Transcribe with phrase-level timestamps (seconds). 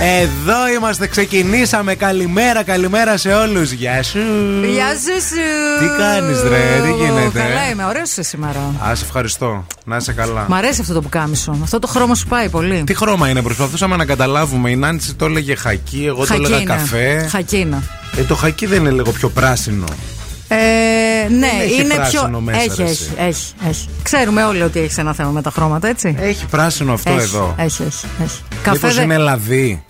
[0.00, 1.94] Εδώ είμαστε, ξεκινήσαμε.
[1.94, 3.70] Καλημέρα, καλημέρα σε όλους.
[3.70, 4.18] Γεια σου.
[4.72, 5.78] Γεια σου, σου.
[5.80, 7.38] Τι κάνεις, ρε, τι γίνεται.
[7.38, 8.74] Καλά είμαι, ωραίος είσαι σήμερα.
[8.88, 9.66] Α, σε ευχαριστώ.
[9.84, 10.46] Να είσαι καλά.
[10.48, 11.58] Μ' αρέσει αυτό το πουκάμισο.
[11.62, 12.82] Αυτό το χρώμα σου πάει πολύ.
[12.86, 14.70] Τι χρώμα είναι, προσπαθούσαμε να καταλάβουμε.
[14.70, 17.28] Η Νάντση το έλεγε χακί, εγώ το έλεγα καφέ.
[17.30, 17.82] Χακίνα.
[18.16, 19.84] Ε, το χακί δεν είναι λίγο πιο πράσινο.
[20.48, 20.56] Ε,
[21.28, 22.40] ναι, έχει είναι πράσινο πιο.
[22.40, 23.10] μέσα, έχει, ρε, έχει, εσύ.
[23.18, 23.88] έχει, έχει.
[24.02, 26.16] Ξέρουμε όλοι ότι έχεις ένα θέμα με τα χρώματα, έτσι.
[26.20, 27.54] Έχει πράσινο αυτό έχει, εδώ.
[27.58, 28.06] Έχει, έχει.
[28.24, 28.40] έχει.
[28.72, 29.84] Μήπως δεν- είναι λαδί.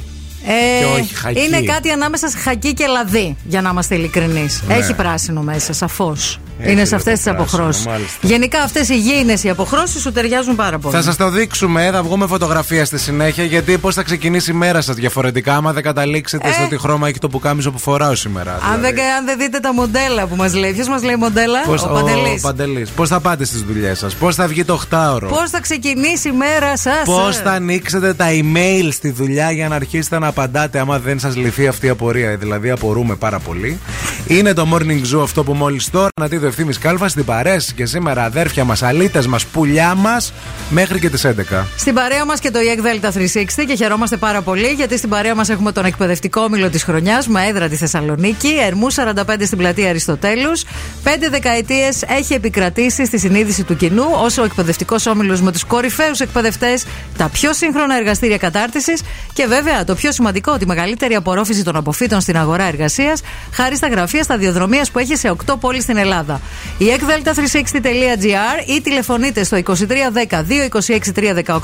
[0.46, 1.40] Ε, και όχι χακί.
[1.40, 4.62] Είναι κάτι ανάμεσα σε χακί και λαδί, για να είμαστε ειλικρινείς.
[4.66, 4.74] Ναι.
[4.74, 6.40] Έχει πράσινο μέσα, σαφώς.
[6.60, 7.86] Έχει Είναι σε λίγο αυτές τις πράσινο, αποχρώσεις.
[7.86, 8.18] μάλιστα.
[8.26, 10.94] Γενικά αυτές οι γήινες οι αποχρώσεις σου ταιριάζουν πάρα πολύ.
[10.94, 13.44] Θα σας το δείξουμε, ε, θα βγούμε φωτογραφία στη συνέχεια.
[13.44, 16.52] Γιατί πώς θα ξεκινήσει η μέρα σας διαφορετικά, άμα δεν καταλήξετε Ε.
[16.52, 18.58] στο τι χρώμα έχει το πουκάμισο που φοράω σήμερα.
[18.72, 21.82] Αν δεν, αν δεν δείτε τα μοντέλα που μας λέει, ποιος μας λέει μοντέλα, Πώς,
[21.84, 22.40] ο Παντελής.
[22.42, 22.90] Παντελής.
[22.90, 25.28] Πώς θα πάτε στις δουλειές σας, πώς θα βγει το 8ωρο.
[25.28, 29.74] Πώς θα ξεκινήσει η μέρα σας; Πώς θα ανοίξετε τα email στη δουλειά για να
[29.74, 32.36] αρχίσετε να απαντάτε άμα δεν σας λυθεί αυτή η απορία.
[32.36, 33.78] Δηλαδή απορούμε πάρα πολύ.
[34.26, 37.86] Είναι το Morning Zoo αυτό που μόλις τώρα να τη ευθύνη κάλβα στην παρέση και
[37.86, 40.32] σήμερα αδέρφια μας, αλίτες μας, πουλιά μας
[40.70, 41.66] μέχρι και τις 11.
[41.76, 45.34] Στην παρέα μας και το EEC Delta 360 και χαιρόμαστε πάρα πολύ γιατί στην παρέα
[45.34, 49.88] μας έχουμε τον εκπαιδευτικό όμιλο της χρονιάς με έδρα τη Θεσσαλονίκη, Ερμού 45 στην πλατεία
[49.88, 50.64] Αριστοτέλους.
[51.02, 56.20] Πέντε δεκαετίες έχει επικρατήσει στη συνείδηση του κοινού ω ο εκπαιδευτικός όμιλος με τους κορυφαίους
[56.20, 56.84] εκπαιδευτές,
[57.16, 62.20] τα πιο σύγχρονα εργαστήρια κατάρτισης και βέβαια το πιο σημαντικό, τη μεγαλύτερη απορρόφηση των αποφύτων
[62.20, 63.20] στην αγορά εργασίας
[63.52, 66.37] χάρη στα γραφεία σταδιοδρομίας που έχει σε 8 πόλεις στην Ελλάδα.
[66.78, 69.74] Η ekdelta360.gr ή τηλεφωνείτε στο 2310
[71.14, 71.58] 226 318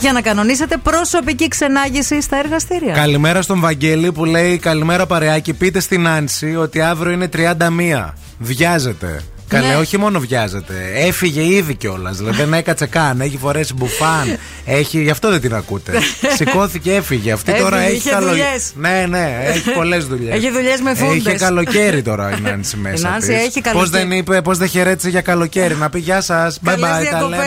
[0.00, 2.92] για να κανονίσετε προσωπική ξενάγηση στα εργαστήρια.
[2.92, 5.52] Καλημέρα στον Βαγγέλη που λέει Καλημέρα παρεάκι.
[5.52, 8.12] Πείτε στην Άνση ότι αύριο είναι 31.
[8.38, 9.22] Βιάζεται.
[9.52, 9.74] Καλέ, Ναι.
[9.76, 10.74] όχι μόνο βιάζεται.
[10.94, 12.16] Έφυγε ήδη κιόλας.
[12.16, 13.20] Δηλαδή δεν έκατσε καν.
[13.20, 14.38] Έχει φορέσει μπουφάν.
[14.64, 15.92] έχει, γι' αυτό δεν την ακούτε.
[16.36, 17.32] Σηκώθηκε, έφυγε.
[17.32, 18.72] Αυτή τώρα Έφυγε, έχει είχε καλο- δουλειές.
[18.74, 20.34] Ναι, ναι, έχει πολλές δουλειές.
[20.34, 21.16] Έχει δουλειές με φούντες.
[21.16, 23.08] Είχε καλοκαίρι τώρα η Νάνση μέσα.
[23.08, 23.36] Νάνση της.
[23.36, 24.04] έχει Πώς καλοκαίρι.
[24.08, 25.74] δεν είπε, πώς δεν χαιρέτησε για καλοκαίρι.
[25.74, 26.58] Να πει γεια σας.
[26.64, 27.38] Bye Καλές bye, τα διακοπές.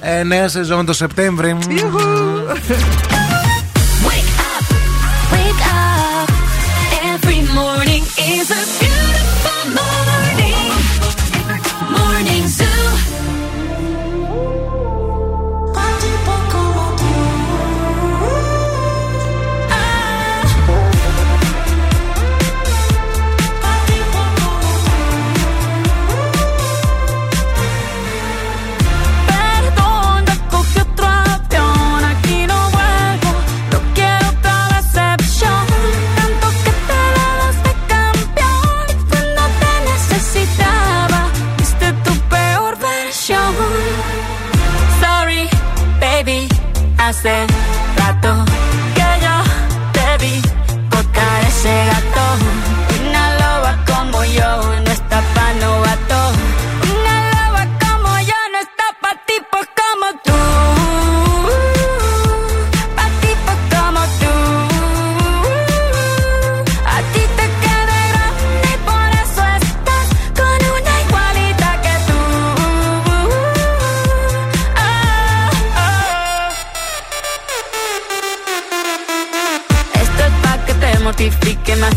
[0.00, 0.18] λέμε.
[0.18, 1.56] Ε, νέα σεζόν το Σεπτέμβρη.
[5.32, 6.28] Wake up.
[7.12, 8.04] Every morning
[8.36, 8.62] is a
[47.22, 47.49] say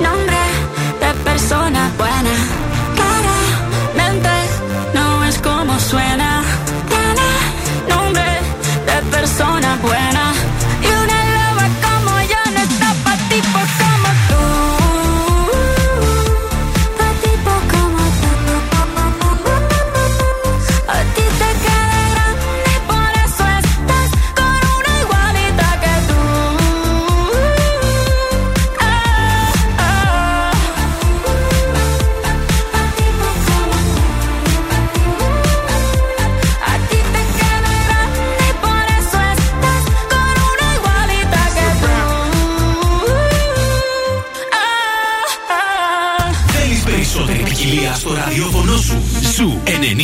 [0.00, 0.36] nombre
[1.00, 2.34] de persona buena.
[2.96, 4.30] Claramente
[4.94, 6.37] no es como suena.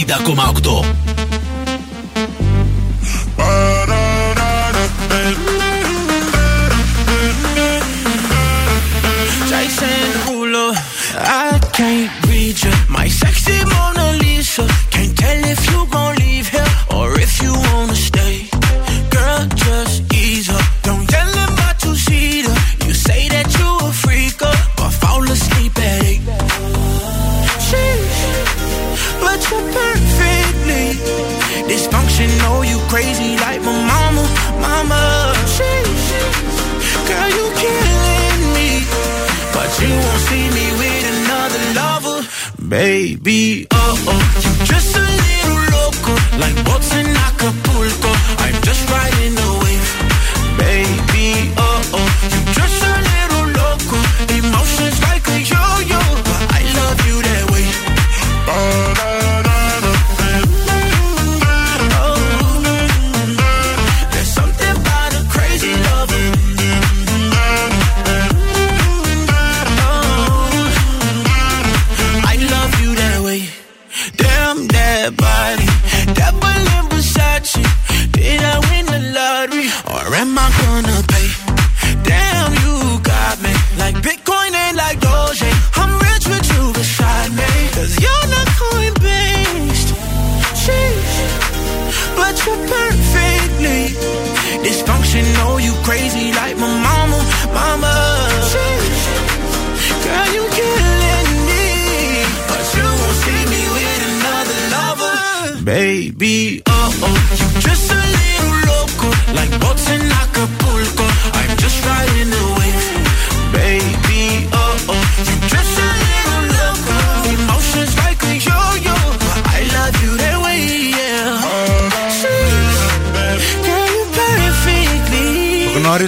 [0.06, 1.13] 90,8.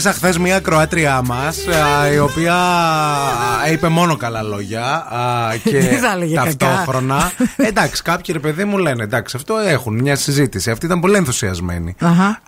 [0.06, 1.58] Γνώρισα χθες μια Κροάτριά μας,
[2.14, 6.56] η οποία α, είπε μόνο καλά λόγια α, και Δεν θα έλεγε κακά.
[6.56, 7.32] ταυτόχρονα.
[7.68, 10.70] εντάξει, κάποιοι ρε παιδί μου λένε εντάξει, αυτό έχουν μια συζήτηση.
[10.70, 11.94] Αυτή ήταν πολύ ενθουσιασμένη.
[12.00, 12.40] Αχα.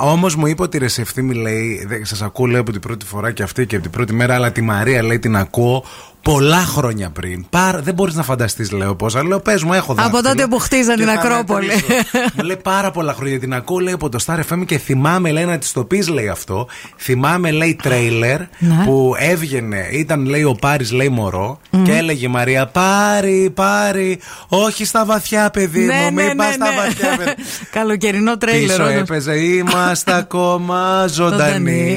[0.00, 3.32] Όμως μου είπε ότι ρε σε ευθύμη λέει, σας ακούω λέει από την πρώτη φορά
[3.32, 5.84] και αυτή και από την πρώτη μέρα, αλλά τη Μαρία λέει την ακούω
[6.24, 7.46] πολλά χρόνια πριν.
[7.50, 9.24] Πάρα, δεν μπορείς να φανταστείς, λέω πόσα.
[9.26, 10.22] Λέω, πες μου, έχω δάχτυλο.
[10.22, 11.70] τότε που χτίζαν Και την θα Ακρόπολη.
[11.70, 12.28] ανατρίσω.
[12.34, 15.44] μου λέει πάρα πολλά χρόνια την ακούω, λέει από το Star FM και θυμάμαι, λέει
[15.44, 16.66] να της το πεις, λέει αυτό.
[16.98, 18.84] Θυμάμαι, λέει τρέιλερ Ναι.
[18.84, 24.84] που έβγαινε, ήταν, λέει ο Πάρης, λέει μωρό και έλεγε η Μαρία, Πάρη, Πάρη, όχι
[24.84, 26.76] στα βαθιά, παιδί Ναι, μου, μην ναι, πας ναι, στα ναι.
[26.76, 27.34] βαθιά, παιδί.
[27.78, 28.68] Καλοκαιρινό τρέιλερ.
[28.76, 29.00] Πίσω όντως.
[29.00, 31.96] έπαιζε, είμαστε ακόμα ζωντανοί.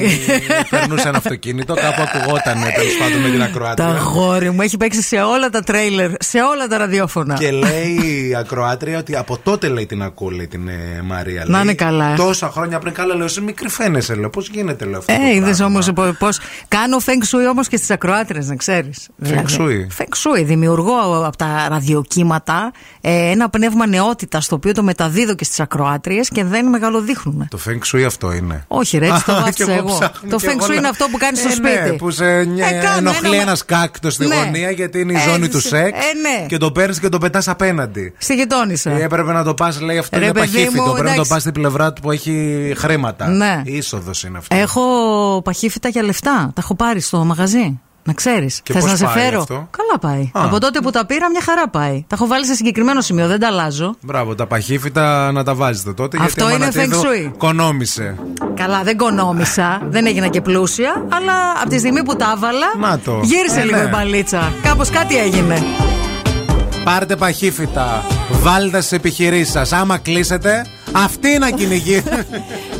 [0.70, 3.86] Περνούσε ένα αυτοκίνητο, κάπου ακουγόταν τέλος πάντων με την Τα ακροάτρια.
[4.20, 7.34] Γόρι μου έχει παίξει σε όλα τα τρέιλερ, σε όλα τα ραδιόφωνα.
[7.34, 11.44] Και λέει η ακροάτρια ότι από τότε λέει την ακούω, λέει την ε, Μαρία.
[11.46, 12.14] Να λέει, είναι καλά.
[12.16, 14.30] Τόσα χρόνια πριν καλά, λέω, εσύ μικρή φαίνεσαι, λέω.
[14.30, 15.12] Πώς γίνεται, λέω αυτό.
[15.12, 16.28] Ε, είδες όμως πώ.
[16.68, 19.08] Κάνω feng shui όμως και στις ακροάτρε, να ξέρεις.
[19.24, 19.86] Feng shui.
[19.98, 20.44] Feng shui.
[20.44, 26.28] Δημιουργώ από τα ραδιοκύματα ε, ένα πνεύμα νεότητας το οποίο το μεταδίδω και στις ακροάτριες
[26.28, 27.48] και δεν μεγαλοδείχνουν.
[27.50, 28.64] Το feng shui αυτό είναι.
[28.68, 29.98] Όχι, ρε, έτσι το Α, βάφτισα κι εγώ.
[29.98, 31.90] ψάχνω Το κι feng εγώ shui να- είναι αυτό που κάνεις στο Ε, σπίτι.
[31.90, 33.64] Ναι, που σε νε- Ε, κάνω ενοχλεί ένα- ένας
[34.08, 34.44] κάκτο στη Ναι.
[34.44, 35.98] γωνία γιατί είναι η Έτσι, ζώνη του σεξ.
[35.98, 36.46] ε, ναι.
[36.46, 38.12] Και το παίρνεις και το πετάς απέναντι.
[38.18, 38.90] Στη γειτόνισσα.
[38.90, 40.82] Ε, Έπρεπε να το πας, λέει αυτό Ρε, είναι παιδί παχύφιτο.
[40.82, 41.30] μου, Πρέπει να το εντάξει.
[41.30, 43.28] πας στην πλευρά του που έχει χρήματα.
[43.28, 43.62] Ναι.
[43.64, 44.56] Είσοδος είναι αυτό.
[44.56, 44.82] Έχω
[45.44, 46.36] παχύφυτα για λεφτά.
[46.54, 47.80] Τα έχω πάρει στο μαγαζί.
[48.02, 48.60] Να ξέρεις.
[48.72, 50.30] θα να σε φέρω; Καλά πάει.
[50.34, 52.04] Από τότε που τα πήρα, μια χαρά πάει.
[52.08, 53.96] Τα έχω βάλει σε συγκεκριμένο σημείο, δεν τα αλλάζω.
[54.00, 56.18] Μπράβο, τα παχύφυτα να τα βάζετε τότε.
[56.20, 57.32] Αυτό είναι feng shui.
[57.38, 58.16] Κονόμησε.
[58.54, 59.80] Καλά, δεν κονόμησα.
[59.88, 61.06] δεν έγινα και πλούσια.
[61.08, 62.96] Αλλά από τη στιγμή που τα έβαλα.
[63.22, 63.82] Γύρισε ε, λίγο ναι.
[63.82, 64.52] η μπαλίτσα.
[64.62, 65.62] Κάπως κάτι έγινε.
[66.84, 68.04] Πάρτε παχύφητα.
[68.30, 69.72] Βάλτε στι επιχειρήσεις σας.
[69.72, 72.02] Άμα κλείσετε, αυτή να κυνηγεί.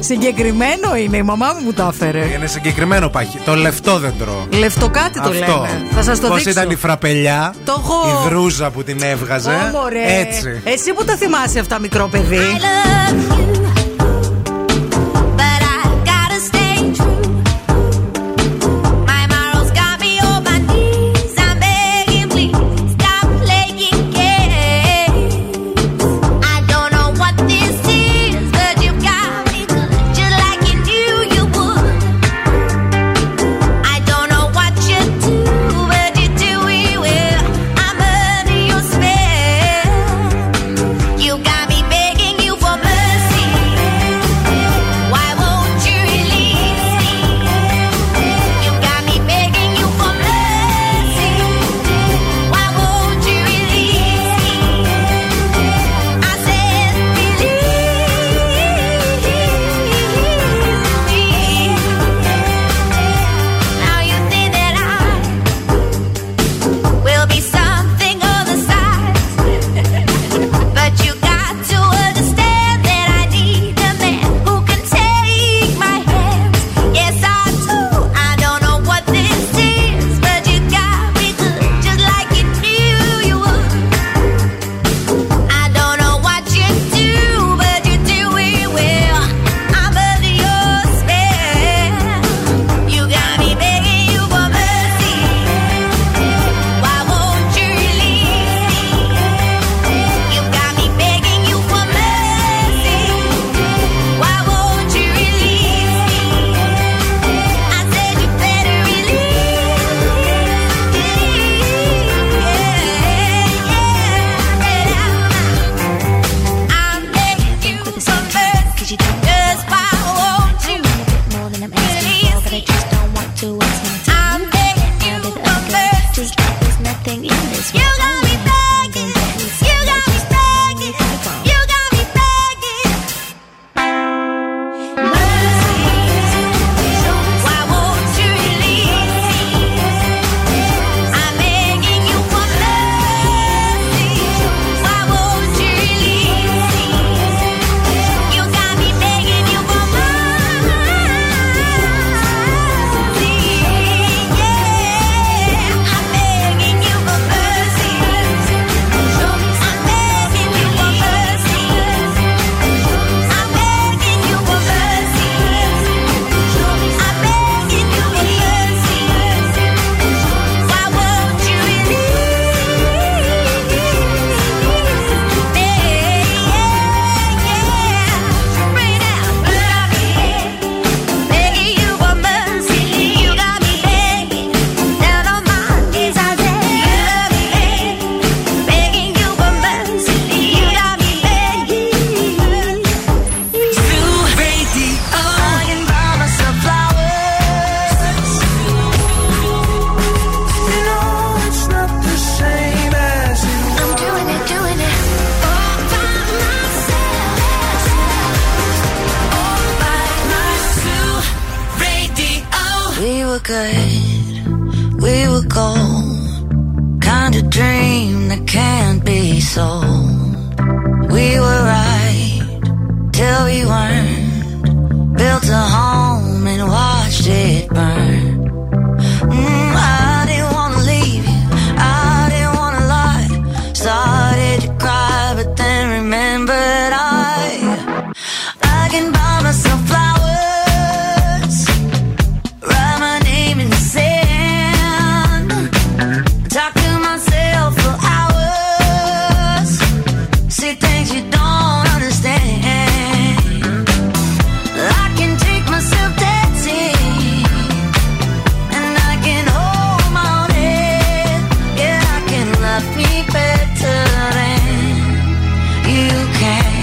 [0.00, 2.24] συγκεκριμένο είναι, η μαμά μου το έφερε.
[2.34, 4.46] Είναι συγκεκριμένο πάχι Το λεφτό δέντρο
[4.78, 4.90] τρώω.
[4.90, 5.66] Κάτι το λέω.
[5.90, 6.28] Θα σας το δείξω.
[6.28, 7.94] Πώς ήταν η φραπελιά, το έχω...
[8.08, 9.72] η δρούζα που την έβγαζε.
[10.20, 10.60] Έτσι.
[10.64, 12.38] Εσύ που τα θυμάσαι αυτά, μικρό παιδί.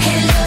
[0.06, 0.45] can.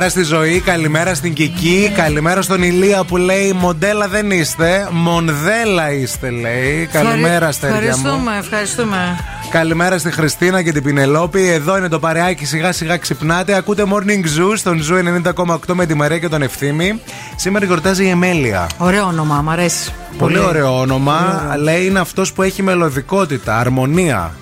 [0.00, 5.92] Καλημέρα στη ζωή, καλημέρα στην Κική, καλημέρα στον Ηλία που λέει Μοντέλα δεν είστε, Μονδέλα
[5.92, 6.88] είστε λέει.
[6.92, 7.86] Καλημέρα αστέρια μου.
[7.86, 9.18] Ευχαριστούμε, ευχαριστούμε.
[9.50, 11.48] Καλημέρα στη Χριστίνα και την Πινελόπη.
[11.48, 13.54] Εδώ είναι το παρεάκι, σιγά σιγά ξυπνάτε.
[13.54, 17.00] Ακούτε Morning Zoo στον Zoo 90,8 με τη Μαρία και τον Ευθύμη.
[17.36, 18.66] Σήμερα γιορτάζει η Εμέλεια.
[18.78, 19.92] Ωραίο όνομα, μ' αρέσει.
[20.18, 21.44] Πολύ ωραίο όνομα.
[21.62, 24.34] Λέει είναι αυτός που έχει μελωδικότητα, αρμονία,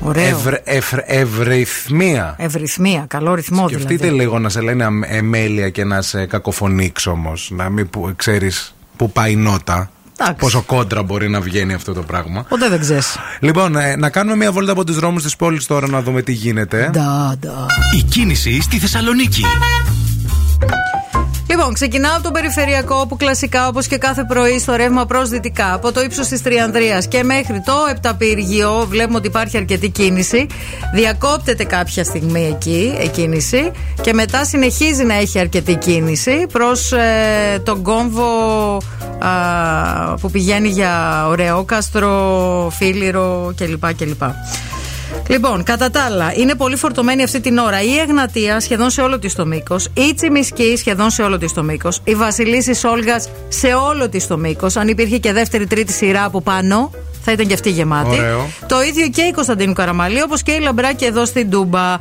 [0.00, 0.26] Ωραίο.
[0.26, 2.34] ευρ, ευρ, ευρυθμία.
[2.38, 4.18] Ευρυθμία, καλό ρυθμό Σκεφτείτε δηλαδή.
[4.18, 7.50] λίγο να σε λένε αμ- Εμέλεια και να σε κακοφωνήξει όμως.
[7.54, 9.90] Να μην ξέρεις που πάει η νότα.
[10.20, 10.40] Εντάξει.
[10.40, 12.42] Πόσο κόντρα μπορεί να βγαίνει αυτό το πράγμα.
[12.48, 13.16] Ποτέ δεν ξέρεις.
[13.40, 16.32] Λοιπόν, ε, να κάνουμε μια βόλτα από τους δρόμους της πόλης τώρα να δούμε τι
[16.32, 16.88] γίνεται.
[16.92, 17.66] Ντα, ντα.
[17.98, 19.42] Η κίνηση στη Θεσσαλονίκη.
[21.58, 25.74] Λοιπόν, ξεκινάω από το περιφερειακό που κλασικά όπως και κάθε πρωί στο ρεύμα προς δυτικά
[25.74, 30.46] από το ύψος της Τριανδρίας και μέχρι το Επταπύργιο βλέπουμε ότι υπάρχει αρκετή κίνηση.
[30.94, 36.92] Διακόπτεται κάποια στιγμή εκεί η κίνηση και μετά συνεχίζει να έχει αρκετή κίνηση προς
[37.62, 38.28] τον κόμβο
[39.18, 39.30] α,
[40.20, 43.94] που πηγαίνει για Ωραιόκαστρο, Φίλιρο κλπ.
[43.94, 44.22] κλπ.
[45.28, 49.18] Λοιπόν, κατά τα άλλα, είναι πολύ φορτωμένη αυτή την ώρα η Εγνατία σχεδόν σε όλο
[49.18, 53.66] της το μήκος, η Τσιμισκή σχεδόν σε όλο της το μήκος, η Βασιλίσης Όλγας σε
[53.66, 54.76] όλο της το μήκος.
[54.76, 56.90] Αν υπήρχε και δεύτερη-τρίτη σειρά από πάνω,
[57.28, 58.08] θα ήταν και αυτή γεμάτη.
[58.18, 58.48] Ωραίο.
[58.66, 61.96] Το ίδιο και η Κωνσταντίνου Καραμαλή, όπως και η Λαμπράκη εδώ στην Τούμπα.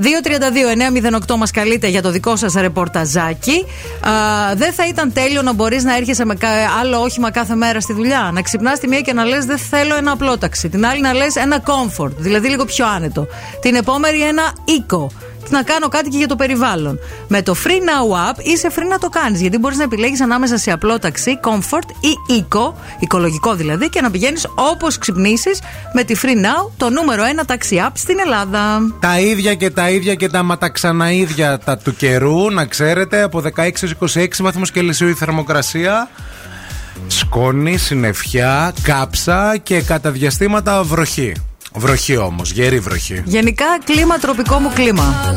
[0.00, 3.64] 232-908 μας καλείτε για το δικό σας ρεπορταζάκι.
[4.00, 4.10] Α,
[4.54, 6.48] δεν θα ήταν τέλειο να μπορείς να έρχεσαι με κα-
[6.80, 8.30] άλλο όχημα κάθε μέρα στη δουλειά.
[8.32, 10.68] Να ξυπνάς τη μία και να λες: Δεν θέλω ένα απλό ταξί.
[10.68, 13.26] Την άλλη να λες ένα comfort, δηλαδή λίγο πιο άνετο.
[13.60, 14.42] Την επόμενη ένα
[14.78, 15.06] eco.
[15.48, 16.98] Να κάνω κάτι και για το περιβάλλον.
[17.28, 19.40] Με το Free Now App είσαι free να το κάνεις.
[19.40, 24.10] Γιατί μπορείς να επιλέγεις ανάμεσα σε απλό ταξί, comfort ή eco, οικολογικό δηλαδή, και να
[24.10, 25.60] πηγαίνεις όπως ξυπνήσεις
[25.94, 28.80] με τη Free Now, το νούμερο ένα ταξί app στην Ελλάδα.
[29.00, 33.82] Τα ίδια και τα ίδια και τα ματαξαναίδια τα του καιρού, να ξέρετε, από 16
[33.82, 36.08] έως 26 βαθμούς Κελσίου η θερμοκρασία.
[37.06, 41.32] Σκόνη, συννεφιά, κάψα και κατά διαστήματα βροχή.
[41.74, 43.22] Βροχή όμως, γέρη βροχή.
[43.24, 45.34] Γενικά, κλίμα, τροπικό μου κλίμα.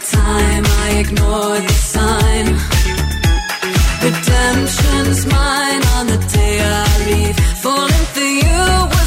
[0.00, 2.46] Time I ignore the sign.
[4.02, 7.36] Redemption's mine on the day I leave.
[7.62, 8.97] Falling for you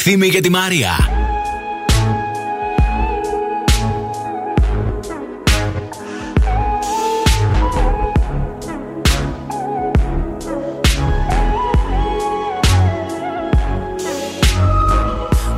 [0.00, 0.96] Ευθύμη και τη Μαρία.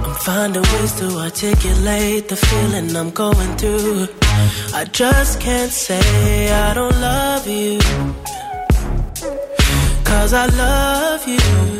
[0.05, 4.09] I'm finding ways to articulate the feeling I'm going through.
[4.81, 7.79] I just can't say I don't love you.
[10.09, 11.80] Cause I love you.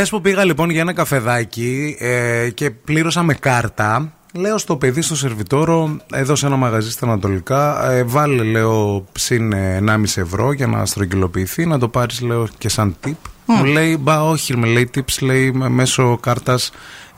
[0.00, 5.00] Χθες που πήγα λοιπόν για ένα καφεδάκι ε, και πλήρωσα με κάρτα, λέω στο παιδί
[5.02, 10.52] στο σερβιτόρο, εδώ σε ένα μαγαζί στα Ανατολικά, ε, βάλε λέω συν ε, 1,5 ευρώ
[10.52, 13.12] για να στρογγυλοποιηθεί, να το πάρεις λέω και σαν tip.
[13.46, 16.70] Μου λέει, μπα όχι, με λέει tips, λέει με- μέσω κάρτας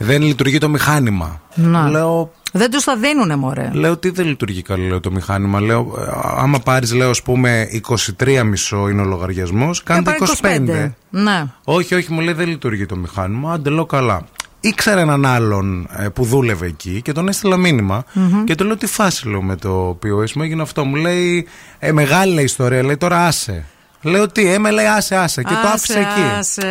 [0.03, 1.41] δεν λειτουργεί το μηχάνημα.
[1.55, 1.89] Να.
[1.89, 3.71] Λέω, Δεν τους τα δίνουνε, μωρέ.
[3.73, 5.61] Λέω τι δεν λειτουργεί καλά λέω, το μηχάνημα.
[5.61, 6.03] Λέω, ε,
[6.37, 10.95] άμα πάρεις, λέω, ας πούμε, 23,5 είναι ο λογαριασμός, κάντε Ε, πάρε 25.
[11.11, 11.45] Ναι.
[11.65, 13.53] Όχι, όχι, μου λέει δεν λειτουργεί το μηχάνημα.
[13.53, 14.27] Άντε λέω καλά.
[14.65, 18.05] Ήξερα έναν άλλον ε, που δούλευε εκεί και τον έστειλα μήνυμα
[18.45, 20.85] και του λέω τι φάση λέω με το POS μου έγινε αυτό.
[20.85, 21.47] Μου λέει
[21.79, 23.65] ε, μεγάλη λέει, ιστορία, λέει τώρα άσε.
[24.03, 26.21] Λέω τι, ε, με λέει άσε, άσε και το Άσε, άφησε εκεί.
[26.39, 26.67] άσε.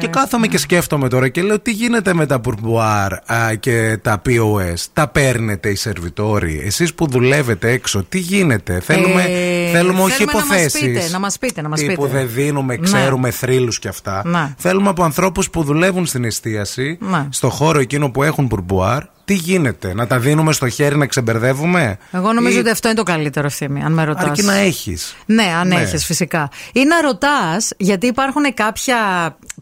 [0.00, 4.22] Και κάθομαι και σκέφτομαι τώρα και λέω τι γίνεται με τα πουρμπουάρ α, και τα
[4.26, 4.74] POS.
[4.92, 10.32] Τα παίρνετε οι σερβιτόροι; Εσείς που δουλεύετε έξω, τι γίνεται; Θέλουμε, Ε, θέλουμε όχι θέλουμε
[10.32, 10.80] να μας υποθέσεις.
[10.80, 12.16] πείτε, να μας πείτε, να μας τύπου πείτε.
[12.18, 12.82] δεν δίνουμε, Ναι.
[12.82, 14.22] ξέρουμε θρύλους και αυτά.
[14.24, 14.54] Ναι.
[14.58, 17.26] Θέλουμε από ανθρώπους που δουλεύουν στην εστίαση, Ναι.
[17.30, 21.98] στο χώρο εκείνο που έχουν πουρμπουάρ, Τι γίνεται, να τα δίνουμε στο χέρι να ξεμπερδεύουμε;
[22.12, 24.24] Εγώ νομίζω Ή- ότι αυτό είναι το καλύτερο ευθύμη, αν με ρωτάς.
[24.24, 25.16] Αρκεί να έχεις.
[25.26, 25.74] Ναι, αν Ναι.
[25.74, 26.50] έχεις φυσικά.
[26.72, 28.96] Ή να ρωτάς, γιατί υπάρχουν κάποια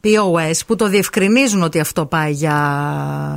[0.05, 2.57] POS που το διευκρινίζουν ότι αυτό πάει για,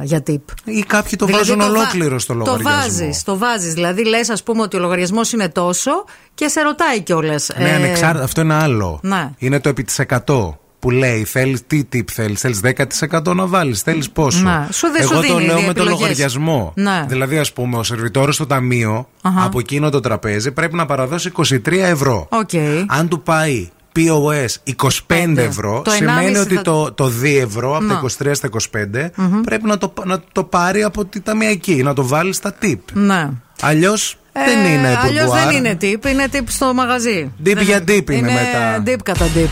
[0.03, 0.41] για tip.
[0.63, 2.69] Ή κάποιοι το Δηλαδή βάζουν βα- ολόκληρο στο λογαριασμό.
[2.69, 3.73] Το βάζεις, το βάζεις.
[3.73, 5.91] Δηλαδή λες, ας πούμε, ότι ο λογαριασμός είναι τόσο
[6.33, 7.49] και σε ρωτάει κιόλας.
[7.57, 8.23] Ναι, ανεξάρτητα.
[8.23, 8.99] Αυτό είναι άλλο.
[9.03, 9.29] ναι.
[9.37, 12.39] Είναι το επί τοις 100 που λέει θέλεις τι tip θέλεις.
[12.39, 13.81] Θέλεις 10% να βάλεις.
[13.81, 14.67] Θέλεις πόσο; Ναι.
[14.71, 15.99] Σου δεν σου Εγώ το δίνει λέω δύο με το επιλογές.
[15.99, 16.71] λογαριασμό.
[16.75, 17.05] Ναι.
[17.07, 19.43] Δηλαδή, ας πούμε, ο σερβιτόρος στο ταμείο Αχα.
[19.43, 22.27] από εκείνο το τραπέζι πρέπει να παραδώσει 23 ευρώ.
[22.31, 22.49] Οκ.
[22.87, 24.73] Αν του πάει POS
[25.07, 27.93] 25 ευρώ, Το σημαίνει 1,5 ότι θα- το, το 2 ευρώ από Να.
[27.93, 29.09] τα 23 στα 25
[29.43, 32.79] πρέπει να το, να το πάρει από τη ταμιακή, να το βάλει στα tip.
[32.93, 33.29] Ναι.
[33.61, 35.45] Αλλιώς δεν είναι Αλλιώς pourboire.
[35.47, 37.31] δεν είναι tip, είναι tip στο μαγαζί.
[37.39, 38.83] Dip Δεν- για dip είναι μετά.
[38.85, 39.47] Dip κατά dip.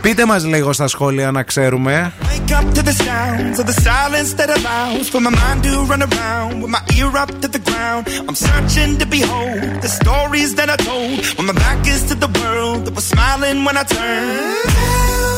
[0.00, 2.12] Πείτε μας λίγο στα σχόλια να ξέρουμε.
[2.22, 6.02] Wake up to the sounds of the silence that allows for my mind to run
[6.08, 8.02] around with my ear up to the ground.
[8.28, 12.30] I'm searching to behold the stories that I told when my back is to the
[12.40, 15.37] world that was smiling when I turned.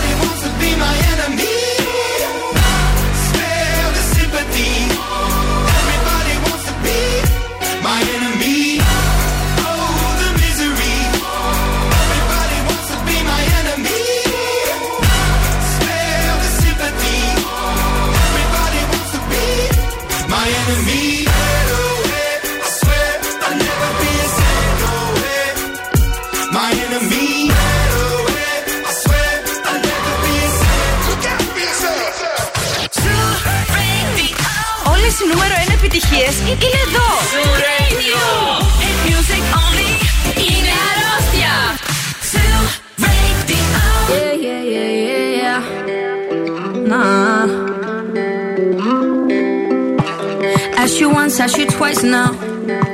[51.91, 52.31] twice now.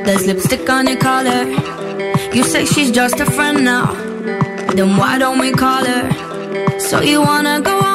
[0.05, 1.43] There's lipstick on your collar.
[2.33, 3.93] You say she's just a friend now.
[4.75, 6.79] Then why don't we call her?
[6.79, 7.86] So you wanna go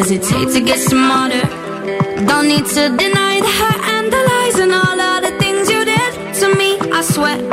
[0.00, 1.42] does it take to get smarter?
[2.26, 5.84] Don't need to deny the hurt and the lies and all of the things you
[5.84, 6.78] did to me.
[6.90, 7.49] I swear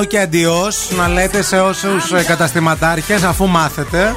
[0.00, 0.06] you.
[0.06, 4.14] Τσαο και αντιό να λέτε σε όσους καταστηματάρχες αφού μάθετε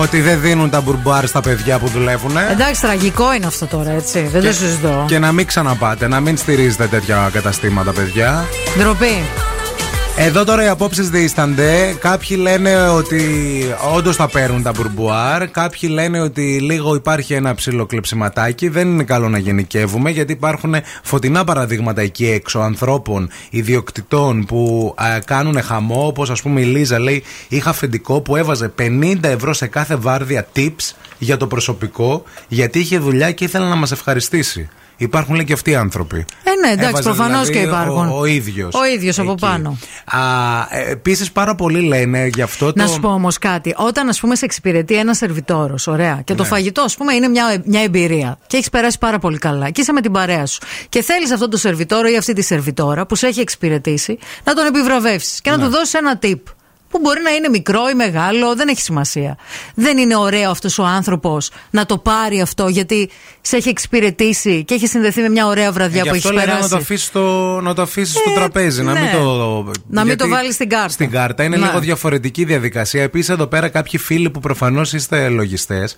[0.00, 2.36] ότι δεν δίνουν τα μπουρμπουάρ στα παιδιά που δουλεύουν.
[2.36, 4.20] Εντάξει, τραγικό είναι αυτό τώρα, έτσι.
[4.20, 5.04] Δεν το συζητώ.
[5.08, 8.44] Και να μην ξαναπάτε, να μην στηρίζετε τέτοια καταστήματα, παιδιά.
[8.78, 9.39] Ντροπή.
[10.22, 11.96] Εδώ τώρα οι απόψεις δίστανται.
[12.00, 13.22] Κάποιοι λένε ότι
[13.94, 15.48] όντως θα παίρνουν τα μπουρμπουάρ.
[15.48, 18.68] Κάποιοι λένε ότι λίγο υπάρχει ένα ψηλό κλεψιματάκι.
[18.68, 25.18] Δεν είναι καλό να γενικεύουμε γιατί υπάρχουν φωτεινά παραδείγματα εκεί έξω ανθρώπων, ιδιοκτητών που α,
[25.24, 26.06] κάνουν χαμό.
[26.06, 30.48] Όπως ας πούμε η Λίζα λέει: Είχα αφεντικό που έβαζε 50 ευρώ σε κάθε βάρδια
[30.56, 34.68] tips για το προσωπικό γιατί είχε δουλειά και ήθελε να μας ευχαριστήσει.
[35.02, 36.16] Υπάρχουν λέει και αυτοί οι άνθρωποι.
[36.44, 38.08] Ε, ναι, εντάξει, Έβαζε προφανώς δηλαδή και υπάρχουν.
[38.08, 38.74] Ο, ο ίδιος.
[38.74, 39.76] Ο ίδιος από πάνω.
[40.90, 42.82] Επίσης, πάρα πολλοί λένε γι' αυτό το.
[42.82, 43.74] Να σου πω όμως κάτι.
[43.76, 46.48] Όταν, ας πούμε, σε εξυπηρετεί ένας σερβιτόρος, ωραία, και το Ναι.
[46.48, 49.92] φαγητό, ας πούμε, είναι μια, μια εμπειρία και έχεις περάσει πάρα πολύ καλά και είσαι
[49.92, 50.58] με την παρέα σου.
[50.88, 54.66] Και θέλεις αυτό το σερβιτόρο ή αυτή τη σερβιτόρα που σε έχει εξυπηρετήσει να τον
[54.66, 55.64] επιβραβεύσεις και να Ναι.
[55.64, 56.38] του δώσεις ένα tip.
[56.90, 59.36] Που μπορεί να είναι μικρό ή μεγάλο, δεν έχει σημασία.
[59.74, 63.10] Δεν είναι ωραίο αυτός ο άνθρωπος να το πάρει αυτό γιατί
[63.40, 66.46] σε έχει εξυπηρετήσει και έχει συνδεθεί με μια ωραία βραδιά Γι' που αυτό έχει λένε
[66.46, 66.70] να περάσει.
[66.70, 69.00] το αφήσεις στο, να το αφήσεις στο Ε, τραπέζι, να ναι.
[69.00, 69.62] μην το.
[69.88, 70.88] Να μην γιατί το βάλεις στην κάρτα.
[70.88, 71.66] Στην κάρτα είναι Ναι.
[71.66, 73.02] λίγο διαφορετική διαδικασία.
[73.02, 75.96] Επίσης, εδώ πέρα κάποιοι φίλοι που προφανώς είστε λογιστές,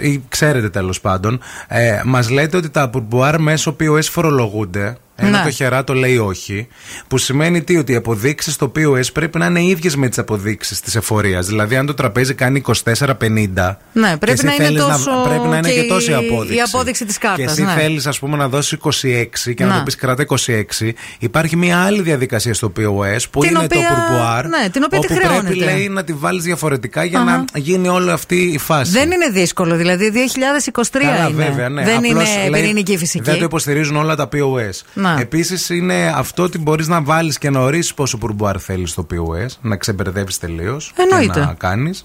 [0.00, 4.96] ή ξέρετε τέλος πάντων, ε, μας λέτε ότι τα πουρμπουάρ μέσω POS φορολογούνται.
[5.20, 5.42] Ενώ Ναι.
[5.44, 6.66] το χεράτο λέει όχι.
[7.08, 10.80] Που σημαίνει τι, ότι οι αποδείξεις στο POS πρέπει να είναι ίδιες με τις αποδείξεις
[10.80, 11.46] της εφορίας.
[11.46, 13.78] Δηλαδή, αν το τραπέζι κάνει 24,50.
[13.92, 16.14] Ναι, και πρέπει εσύ να είναι θέλεις τόσο πρέπει να είναι και και τόση η-
[16.14, 16.54] απόδειξη.
[16.56, 17.80] η απόδειξη της κάρτας, Και εσύ ναι.
[17.80, 19.76] θέλεις, ας πούμε, να δώσεις 26 και να, Να.
[19.78, 20.94] το πεις κράτα 26.
[21.18, 24.46] Υπάρχει μια άλλη διαδικασία στο POS που Την είναι οποία- το πουρπουάρ.
[24.48, 25.42] ναι, την οποία τη όπου χρεώνεται.
[25.42, 27.36] πρέπει λέει να τη βάλεις διαφορετικά για Αχα.
[27.52, 28.90] να γίνει όλη αυτή η φάση.
[28.92, 31.44] Δεν είναι δύσκολο, δηλαδή 2023 Καλά, είναι.
[31.44, 31.84] βέβαια, ναι.
[31.84, 33.24] Δεν Απλώς, είναι λέει, πυρηνική φυσική.
[33.24, 34.82] Δεν το υποστηρίζουν όλα τα POS.
[35.14, 35.20] Να.
[35.20, 39.46] Επίσης είναι αυτό ότι μπορείς να βάλεις και να ορίσεις πόσο πουρμπουάρ θέλεις στο POS,
[39.60, 40.92] να ξεμπερδεύεις τελείως.
[40.96, 41.32] Εννοείται.
[41.40, 42.02] Και να κάνεις.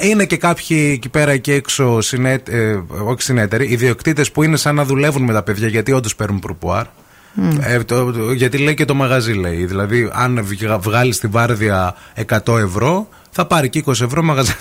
[0.00, 4.74] Είναι και κάποιοι εκεί πέρα εκεί έξω, συνέ, ε, όχι συνέτεροι, ιδιοκτήτες που είναι σαν
[4.74, 6.84] να δουλεύουν με τα παιδιά γιατί όντως παίρνουν πουρμπουάρ.
[7.60, 9.64] Ε, το- το- γιατί λέει και το μαγαζί λέει.
[9.64, 10.46] Δηλαδή, αν
[10.80, 14.52] βγάλεις τη βάρδια 100 ευρώ, θα πάρει και 20 ευρώ μαγαζί.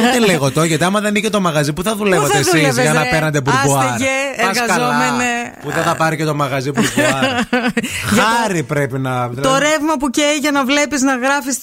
[0.00, 2.82] Γιατί λέγω το, γιατί άμα δεν είχε το μαγαζί, πού θα δουλεύατε θα εσείς δούλευες,
[2.84, 3.86] για να ρε; παίρνετε μπουρμπουάρ.
[3.86, 4.10] Άστεγε,
[4.42, 5.24] Πας καλά, εργαζόμενε.
[5.62, 7.24] Που δεν θα πάρει και το μαγαζί μπουρμπουάρ.
[8.18, 9.30] Χάρη πρέπει να.
[9.30, 11.58] Το ρεύμα που καίει για να βλέπεις να γράφεις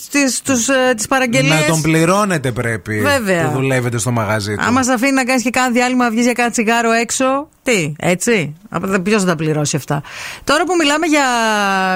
[0.95, 1.59] τις παραγγελίες.
[1.59, 3.47] να τον πληρώνετε πρέπει Βέβαια.
[3.47, 4.63] που δουλεύετε στο μαγαζί του.
[4.67, 7.49] Άμα σε αφήνει να κάνεις και κάνα διάλειμμα, να βγεις για κάνα τσιγάρο έξω.
[7.63, 8.55] Τι, έτσι;
[9.03, 10.01] Ποιος θα τα πληρώσει αυτά;
[10.43, 11.23] Τώρα που μιλάμε για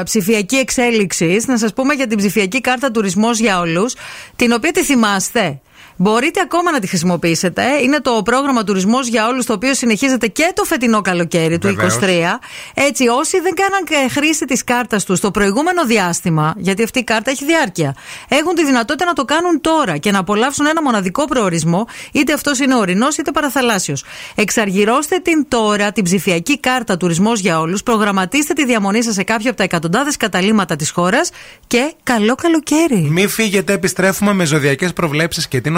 [0.04, 3.96] ψηφιακή εξέλιξη, να σας πούμε για την ψηφιακή κάρτα τουρισμός για όλους,
[4.36, 5.60] την οποία τη θυμάστε;
[6.02, 7.64] Μπορείτε ακόμα να τη χρησιμοποιήσετε.
[7.84, 11.98] Είναι το πρόγραμμα Τουρισμός για Όλους, το οποίο συνεχίζεται και το φετινό καλοκαίρι του Βεβαίως.
[12.02, 12.40] 23.
[12.74, 17.04] Έτσι, όσοι δεν κάναν ε, χρήση της κάρτας τους στο προηγούμενο διάστημα, γιατί αυτή η
[17.04, 17.96] κάρτα έχει διάρκεια,
[18.28, 22.60] έχουν τη δυνατότητα να το κάνουν τώρα και να απολαύσουν ένα μοναδικό προορισμό, είτε αυτός
[22.60, 24.04] είναι ορεινός είτε παραθαλάσσιος.
[24.36, 29.50] Εξαργυρώστε την τώρα, την ψηφιακή κάρτα Τουρισμός για Όλους, προγραμματίστε τη διαμονή σας σε κάποιο
[29.50, 31.30] από τα εκατοντάδες καταλήμματα της χώρας
[31.68, 33.08] και καλό καλοκαίρι.
[33.10, 35.78] Μη φύγετε, επιστρέφουμε με ζωδιακές προβλέψεις και την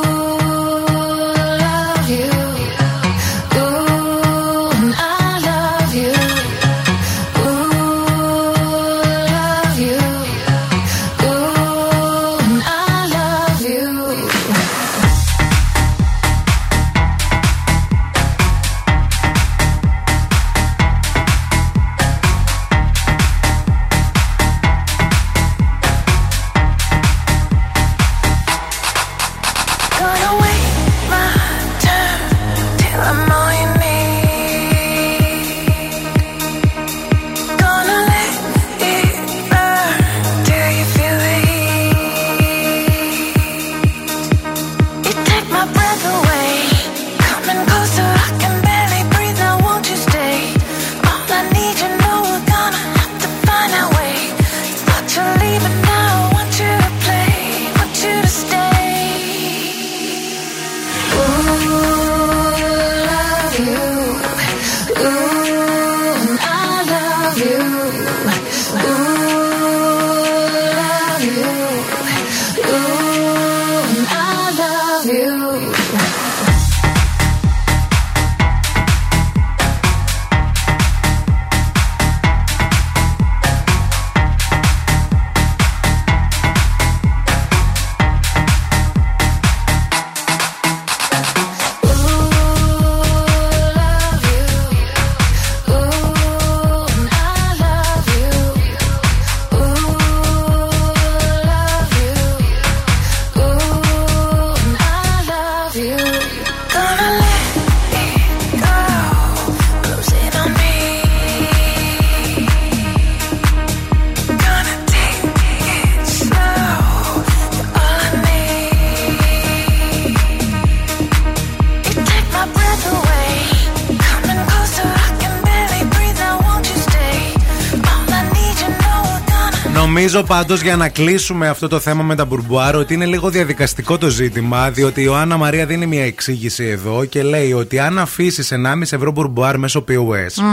[130.31, 134.09] Πάντως για να κλείσουμε αυτό το θέμα με τα μπουρμπουάρ ότι είναι λίγο διαδικαστικό το
[134.09, 138.81] ζήτημα, διότι η Ιωάννα Μαρία δίνει μια εξήγηση εδώ και λέει ότι αν αφήσεις 1,5
[138.81, 140.43] ευρώ μπουρμπουάρ μέσω POS,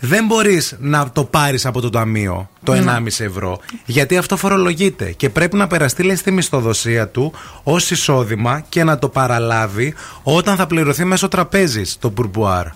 [0.00, 3.60] δεν μπορείς να το πάρεις από το ταμείο το 1,5 ευρώ.
[3.84, 8.98] Γιατί αυτό φορολογείται και πρέπει να περαστεί λέει, στη μισθοδοσία του ως εισόδημα και να
[8.98, 12.66] το παραλάβει όταν θα πληρωθεί μέσω τραπέζης το μπουρμπουάρ.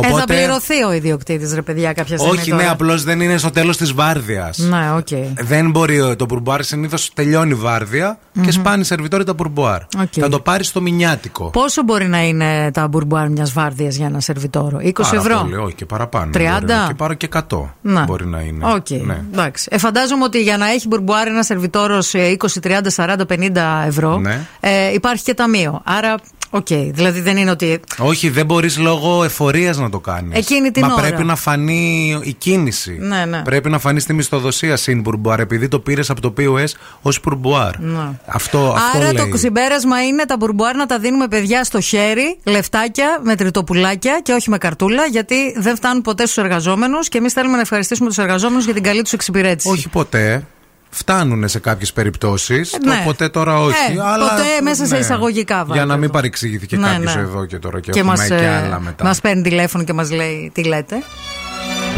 [0.00, 2.38] Ε, θα πληρωθεί ο ιδιοκτήτης, ρε παιδιά, κάποια στιγμή.
[2.38, 2.62] Όχι, τώρα.
[2.62, 4.58] ναι, απλώς δεν είναι στο τέλος της βάρδιας.
[4.58, 5.08] Ναι, οκ.
[5.44, 9.80] Δεν μπορεί το μπουρμπουάρ συνήθως τελειώνει βάρδια και σπάνε οι σερβιτόροι τα μπουρμπουάρ.
[9.82, 10.08] Οκ.
[10.10, 11.50] Θα το πάρεις στο μηνιάτικο.
[11.50, 15.56] Πόσο μπορεί να είναι τα μπουρμπουάρ μιας βάρδιας για ένα σερβιτόρο, 20 Πάρα ευρώ; Πολύ,
[15.56, 16.30] όχι και παραπάνω.
[16.34, 16.38] 30?
[16.60, 17.40] Μπορεί, και πάρα και 100
[17.80, 18.04] Να.
[18.04, 18.72] μπορεί να είναι.
[18.72, 18.90] Οκ.
[18.90, 19.22] Ναι.
[19.32, 19.68] Εντάξει.
[19.70, 24.40] Ε, φαντάζομαι ότι για να έχει μπουρμπουάρ ένα σερβιτόρος 20, 30, 40, 50 ευρώ Ναι.
[24.60, 25.80] ε, υπάρχει και ταμείο.
[25.84, 26.14] Άρα,
[26.50, 26.66] οκ.
[26.68, 27.80] Δηλαδή δεν είναι ότι.
[27.98, 30.38] Όχι, δεν μπορείς λόγω εφορίας να το κάνεις.
[30.38, 31.02] Εκείνη την Μα ώρα.
[31.02, 32.96] πρέπει να φανεί η κίνηση.
[33.00, 33.42] Ναι, ναι.
[33.42, 36.64] Πρέπει να φανεί στη μισθοδοσία συν μπουρμπουάρ, επειδή το πήρες από το POS
[37.02, 37.78] ως μπουρμπουάρ.
[37.78, 38.08] Ναι.
[38.26, 39.30] Αυτό, αυτό Άρα λέει.
[39.30, 44.32] το συμπέρασμα είναι τα μπουρμπουάρ να τα δίνουμε παιδιά στο χέρι, λεφτάκια με τριτοπουλάκια και
[44.32, 48.18] όχι με καρτούλα, γιατί δεν φτάνουν ποτέ στους εργαζόμενους και εμείς θέλουμε να ευχαριστήσουμε τους
[48.18, 49.68] εργαζόμενους για την καλή τους εξυπηρέτηση.
[49.70, 50.44] Όχι ποτέ.
[50.90, 52.76] Φτάνουν σε κάποιες περιπτώσεις.
[52.84, 53.02] ναι.
[53.04, 53.96] Ποτέ τώρα όχι.
[53.96, 56.12] Ε, αλλά, ποτέ μέσα σε εισαγωγικά, Για βάλτε να μην εδώ.
[56.12, 57.20] παρεξηγηθεί και Ναι, κάποιος ναι.
[57.20, 59.04] εδώ και τώρα και, και έχουμε μας, και ε, άλλα μετά.
[59.04, 60.96] μας παίρνει τηλέφωνο και μας λέει τι λέτε;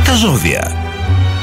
[0.05, 0.92] Τα ζώδια.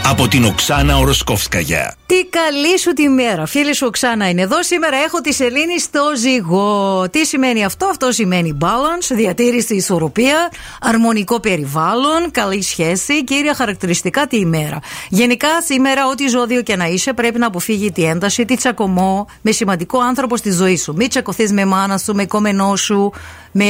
[0.10, 1.96] Από την Οξάνα Οροσκόφσκαγια.
[2.06, 3.46] Τι καλή σου τη μέρα.
[3.46, 4.64] Φίλη σου Οξάνα είναι εδώ.
[4.64, 7.06] Σήμερα έχω τη σελήνη στο ζυγό.
[7.12, 10.52] Τι σημαίνει αυτό, αυτό σημαίνει balance, διατήρηση ισορροπία,
[10.82, 14.80] αρμονικό περιβάλλον, καλή σχέση, κύρια χαρακτηριστικά τη ημέρα.
[15.10, 19.52] Γενικά σήμερα, ό,τι ζώδιο και να είσαι, πρέπει να αποφύγει τη ένταση, τη τσακωμό με
[19.52, 20.94] σημαντικό άνθρωπο στη ζωή σου.
[20.94, 23.12] Μην τσακωθείς με μάνα σου, με κόμενό σου,
[23.52, 23.66] με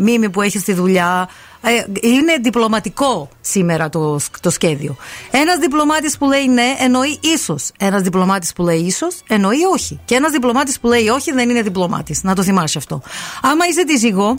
[0.00, 1.28] μίμη που έχεις στη δουλειά.
[1.62, 4.96] Ε, είναι διπλωματικό σήμερα το, το σχέδιο.
[5.30, 7.70] Ένας διπλωμάτης που λέει ναι εννοεί ίσως.
[7.78, 10.00] Ένας διπλωμάτης που λέει ίσως εννοεί όχι.
[10.04, 12.22] Και ένας διπλωμάτης που λέει όχι δεν είναι διπλωμάτης.
[12.22, 13.02] Να το θυμάσαι αυτό.
[13.42, 14.38] Άμα είσαι τη ζυγό,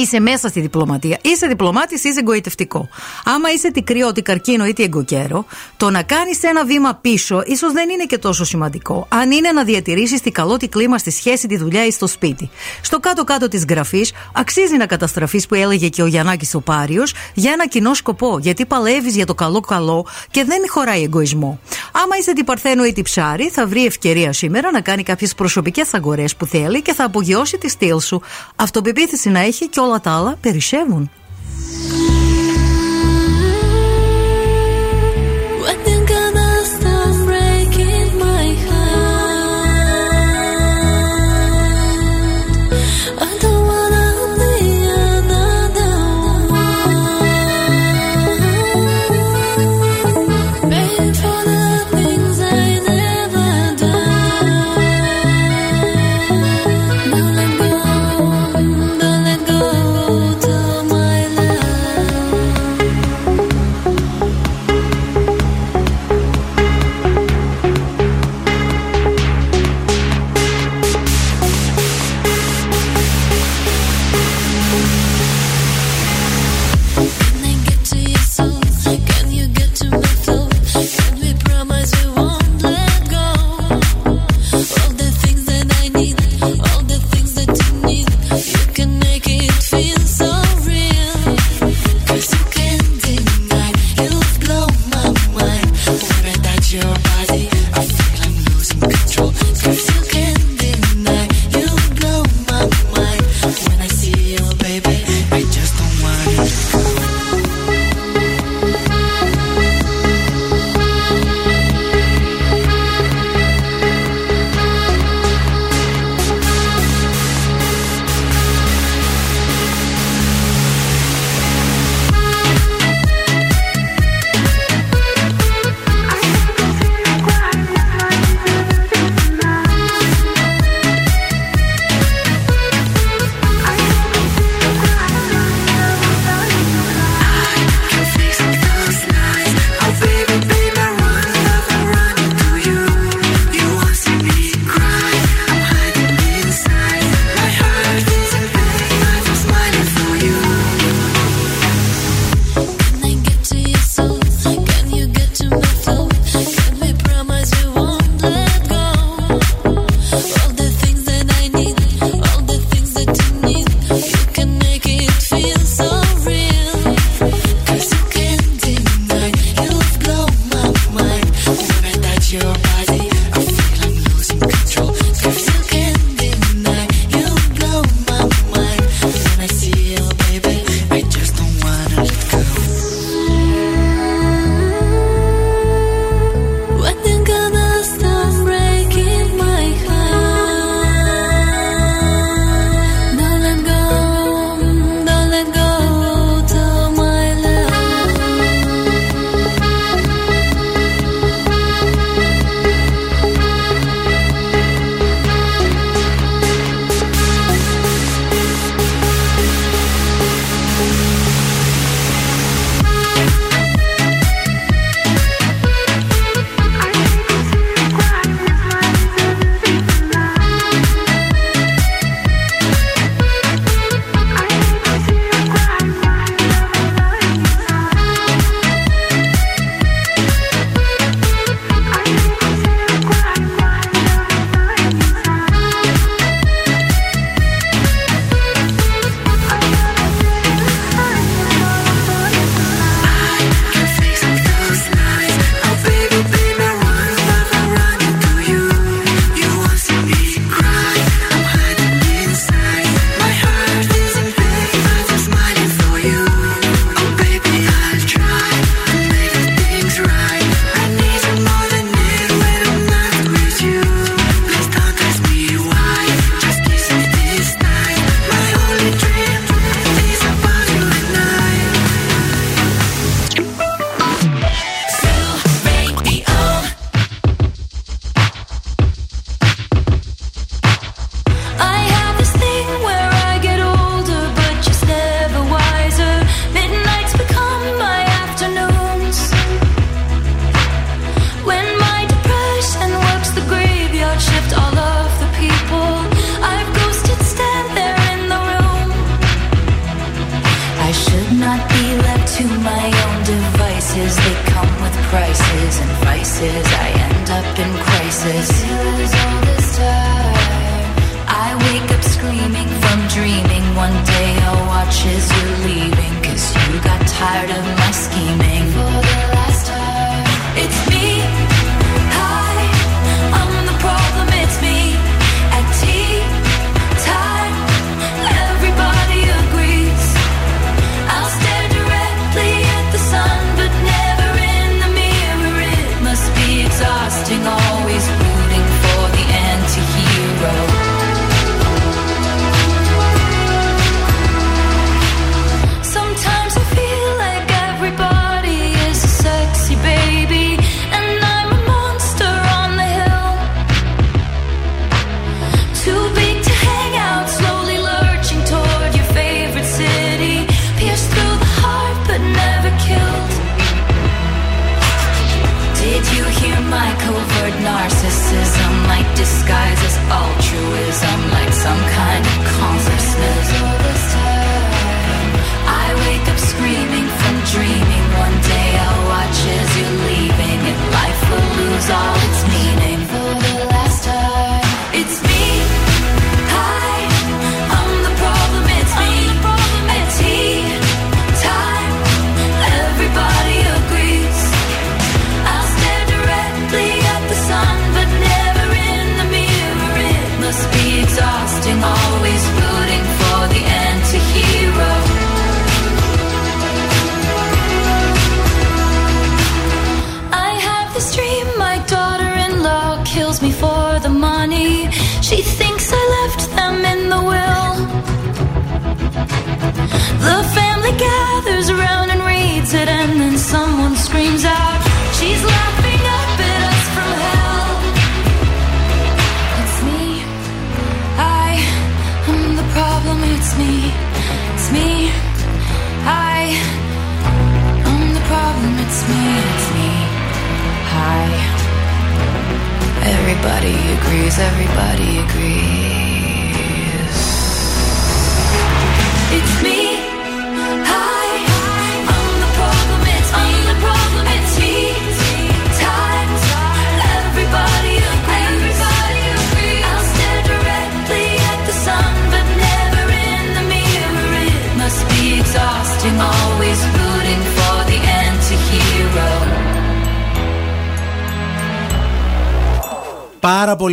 [0.00, 1.18] Είσαι μέσα στη διπλωματία.
[1.22, 2.88] Είσαι διπλωμάτης, είσαι εγωιτευτικό.
[3.24, 5.44] Άμα είσαι τι κρυό, τι καρκίνο ή τι εγκοκέρο,
[5.76, 9.06] το να κάνεις ένα βήμα πίσω ίσως δεν είναι και τόσο σημαντικό.
[9.10, 12.50] Αν είναι να διατηρήσεις τη καλό τη κλίμα στη σχέση, τη δουλειά ή στο σπίτι.
[12.80, 17.52] Στο κάτω-κάτω της γραφής, αξίζει να καταστραφείς που έλεγε και ο Γιαννάκης ο Πάριος για
[17.52, 18.38] ένα κοινό σκοπό.
[18.38, 21.60] Γιατί παλεύεις για το καλό-καλό και δεν χωράει εγωισμό.
[21.92, 25.94] Άμα είσαι τι Παρθένο ή τι Ψάρι, θα βρει ευκαιρία σήμερα να κάνει κάποιες προσωπικές
[25.94, 28.22] αγορές που θέλει και θα απογειώσει τη στήλ σου.
[28.56, 31.10] Αυτοπεποίθηση να έχει και όλα τα άλλα περισσεύουν.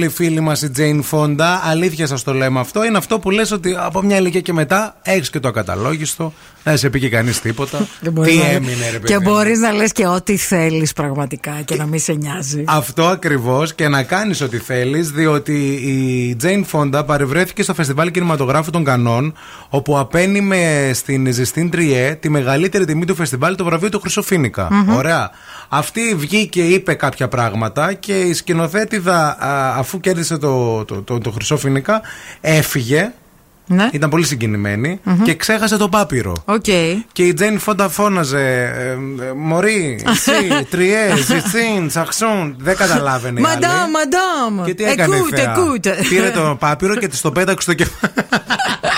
[0.05, 1.59] Πολύ φίλη μας η Jane Fonda.
[1.69, 2.85] Αλήθεια σας το λέμε αυτό.
[2.85, 6.33] Είναι αυτό που λες ότι από μια ηλικία και μετά έχεις και το ακαταλόγιστο.
[6.63, 7.77] Δεν σε πήγε κανείς τίποτα.
[8.01, 9.13] Και μπορείς Τι να- έμεινε, ρε παιδί.
[9.13, 12.63] Και μου; μπορείς να λες και ό,τι θέλεις πραγματικά και να μην σε νοιάζει.
[12.67, 18.71] Αυτό ακριβώς και να κάνεις ό,τι θέλεις, διότι η Jane Fonda παρευρέθηκε στο φεστιβάλ κινηματογράφου
[18.71, 19.33] των Κανών,
[19.69, 24.67] όπου απένιμε στην Ζεστίν Τριέ τη μεγαλύτερη τιμή του φεστιβάλ, το βραβείο του Χρυσοφίνικα.
[24.71, 24.95] Μμμ.
[24.95, 25.29] Ωραία.
[25.69, 31.31] Αυτή βγήκε, είπε κάποια πράγματα και η σκηνοθέτηδα, α, αφού κέρδισε το, το, το, το
[31.31, 32.01] Χρυσόφίνικα,
[32.41, 33.11] έφυγε.
[33.67, 33.89] Ναι.
[33.91, 35.21] Ήταν πολύ συγκινημένη Μμμ.
[35.21, 36.33] και ξέχασε το πάπυρο.
[36.45, 36.63] Οκ.
[37.11, 38.89] Και η Τζέιν Φόντα φώναζε ε,
[39.25, 40.31] ε, Μωρή, εσύ,
[40.71, 42.55] τριές, ζητσίν, σαξούν.
[42.59, 43.39] Δεν καταλάβαινε.
[43.39, 43.53] η άλλη.
[43.61, 44.65] Μαντάμ, μαντάμ.
[44.65, 45.51] Και τι έκανε η Εκούτε, θέα.
[45.51, 45.97] εκούτε.
[46.09, 48.13] Πήρε το πάπυρο και της το πέταξε στο κεφάλι.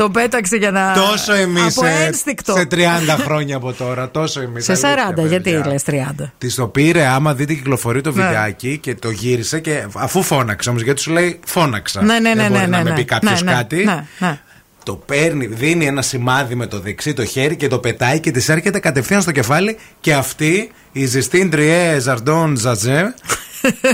[0.00, 0.92] Το πέταξε για να.
[0.92, 2.52] Τόσο εμείς Από σε, ένστικτο.
[2.52, 2.76] σε 30
[3.24, 4.10] χρόνια από τώρα.
[4.10, 4.64] Τόσο εμείς.
[4.64, 4.72] Σε
[5.16, 5.94] 40, γιατί λες 30.
[6.38, 8.22] Της το πήρε, άμα δείτε κυκλοφορεί το Ναι.
[8.22, 12.02] βιντεάκι και το γύρισε και αφού φώναξε όμως, γιατί σου λέει φώναξα.
[12.02, 12.42] Ναι, ναι, ναι.
[12.42, 12.96] Δεν μπορεί ναι, να ναι, με ναι.
[12.96, 13.84] πει κάποιος Ναι, ναι, κάτι.
[13.84, 14.38] Ναι, ναι.
[14.84, 18.48] Το παίρνει, δίνει ένα σημάδι με το δεξί το χέρι και το πετάει και της
[18.48, 23.14] έρχεται κατευθείαν στο κεφάλι και αυτή η Ζεστίν Τριέ Ζαρντών Ζαζέ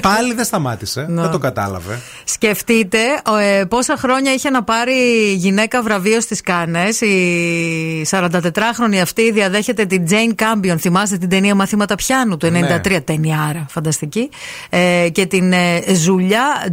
[0.03, 1.07] πάλι δεν σταμάτησε.
[1.09, 1.21] Ναι.
[1.23, 2.01] Δεν το κατάλαβε.
[2.25, 2.99] Σκεφτείτε
[3.31, 7.01] ο, ε, πόσα χρόνια είχε να πάρει γυναίκα βραβείο στις Κάνες.
[7.01, 10.77] Η 44χρονη αυτή διαδέχεται την Jane Campion.
[10.79, 12.51] Θυμάστε την ταινία Μαθήματα Πιάνου του 93.
[12.91, 13.01] Ναι.
[13.01, 14.31] Ταινιάρα, φανταστική.
[14.71, 16.67] Ε, και την ε, Ζουλιά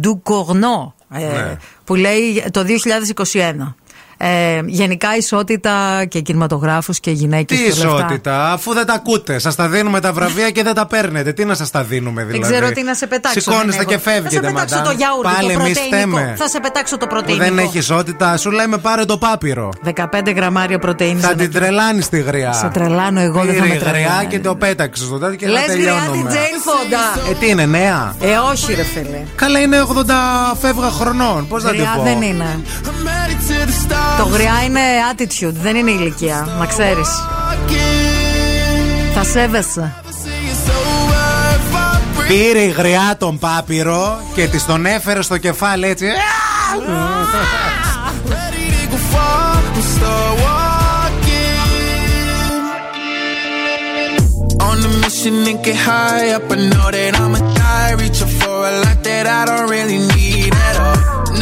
[0.00, 0.94] Ντουκορνό.
[1.12, 1.56] Ε, Ναι.
[1.84, 2.64] Που λέει το
[3.22, 3.74] 2021.
[4.18, 8.04] Ε, γενικά ισότητα και κινηματογράφους και γυναίκες Τι και όλα αυτά.
[8.04, 9.38] ισότητα, αφού δεν τα ακούτε.
[9.38, 11.32] Σας τα δίνουμε τα βραβεία και δεν τα παίρνετε.
[11.32, 13.40] Τι να σας τα δίνουμε δηλαδή; Δεν ξέρω τι να σε πετάξω.
[13.40, 14.02] Σηκώνεστε δεν και έχω.
[14.02, 14.92] φεύγετε, Θα σε πετάξω μαντάμ.
[14.92, 16.18] το γιαούρτι, Πάλι το εμείς πρωτεϊνικό.
[16.18, 16.34] θέμε.
[16.38, 17.44] Θα σε πετάξω το Που πρωτεϊνικό.
[17.54, 19.72] δεν έχει ισότητα, σου λέμε πάρε το πάπυρο.
[19.84, 21.22] 15 γραμμάρια πρωτεΐνης.
[21.24, 22.52] Θα την τρελάνεις τη γριά.
[22.52, 24.28] Σε τρελάνω εγώ, δεν θα Πήρε με γριά τρελάνεις.
[24.28, 26.28] και το πέταξες στο τέτοιο και Λες να γριά την τελειώνουμε.
[26.30, 27.30] Τζέιν Φόντα.
[27.30, 29.20] Ε, τι είναι, νέα; Ε, όχι, ρε φίλε.
[29.36, 31.48] Καλά είναι 80 φεύγα χρονών.
[31.48, 32.60] Πώς να την Γριά πω; δεν είναι.
[34.18, 34.80] Το γριά είναι
[35.12, 36.48] attitude, δεν είναι ηλικία.
[36.58, 37.08] Να ξέρεις.
[39.14, 39.94] Θα σέβεσαι.
[42.28, 46.06] Πήρε γριά τον πάπυρο και της τον έφερε στο κεφάλι έτσι.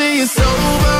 [0.00, 0.99] till it's over.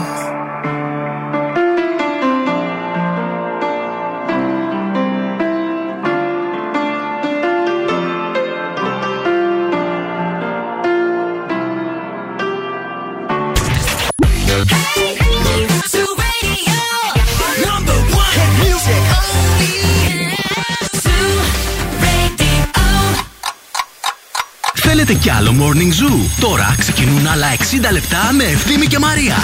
[25.71, 26.29] Morning Zoo.
[26.39, 29.35] Τώρα ξεκινούν άλλα 60 λεπτά με Ευθύμη και Μαρία.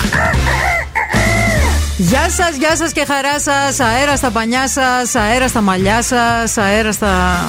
[1.98, 3.80] Γεια σας, γεια σας και χαρά σας.
[3.80, 7.40] Αέρα στα πανιά σας, αέρα στα μαλλιά σας, αέρα στα.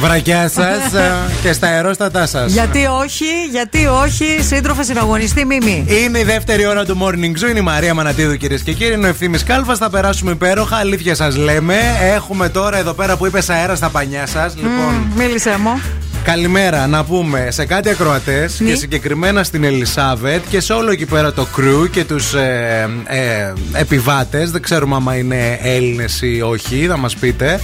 [0.00, 0.78] Βρακιά σας
[1.42, 2.52] και στα αερόστατά σας.
[2.52, 5.84] Γιατί όχι, γιατί όχι, σύντροφε συναγωνιστή Μίμη.
[5.88, 7.48] Είναι η δεύτερη ώρα του Morning Zoo.
[7.48, 8.94] Είναι η Μαρία Μανατίδου, κυρίες και κύριοι.
[8.94, 9.78] Είναι ο ευθύνη Κάλφας.
[9.78, 10.76] Θα περάσουμε υπέροχα.
[10.76, 11.76] Αλήθεια σας λέμε.
[12.14, 14.56] Έχουμε τώρα εδώ πέρα που είπες αέρα στα πανιά σας.
[14.56, 15.80] Λοιπόν, Μμ, Μίλησε μου.
[16.26, 18.70] Καλημέρα να πούμε σε κάτι ακροατές Ναι.
[18.70, 23.52] και συγκεκριμένα στην Ελισάβετ και σε όλο εκεί πέρα το crew και τους ε, ε,
[23.72, 24.50] επιβάτες.
[24.50, 27.60] Δεν ξέρουμε άμα είναι Έλληνες ή όχι, θα μας πείτε.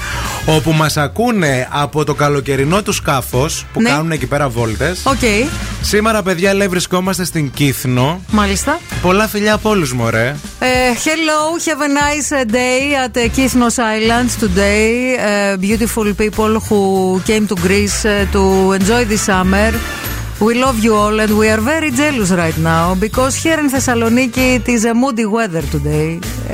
[0.47, 3.89] Όπου μας ακούνε από το καλοκαιρινό τους σκάφος που Ναι.
[3.91, 5.01] κάνουν εκεί πέρα βόλτες.
[5.05, 5.19] Οκ,
[5.83, 8.21] Σήμερα, παιδιά, λέει βρισκόμαστε στην Κύθνο.
[8.31, 8.79] μάλιστα.
[9.03, 10.37] Πολλά φιλιά από όλους, μωρέ.
[10.61, 15.17] Uh, hello, have a nice uh, day at uh, Kythnos Islands today.
[15.17, 16.81] Uh, beautiful people who
[17.29, 19.71] came to Greece uh, to enjoy the summer.
[20.47, 24.47] We love you all and we are very jealous right now because here in Thessaloniki
[24.59, 26.09] it is a moody weather today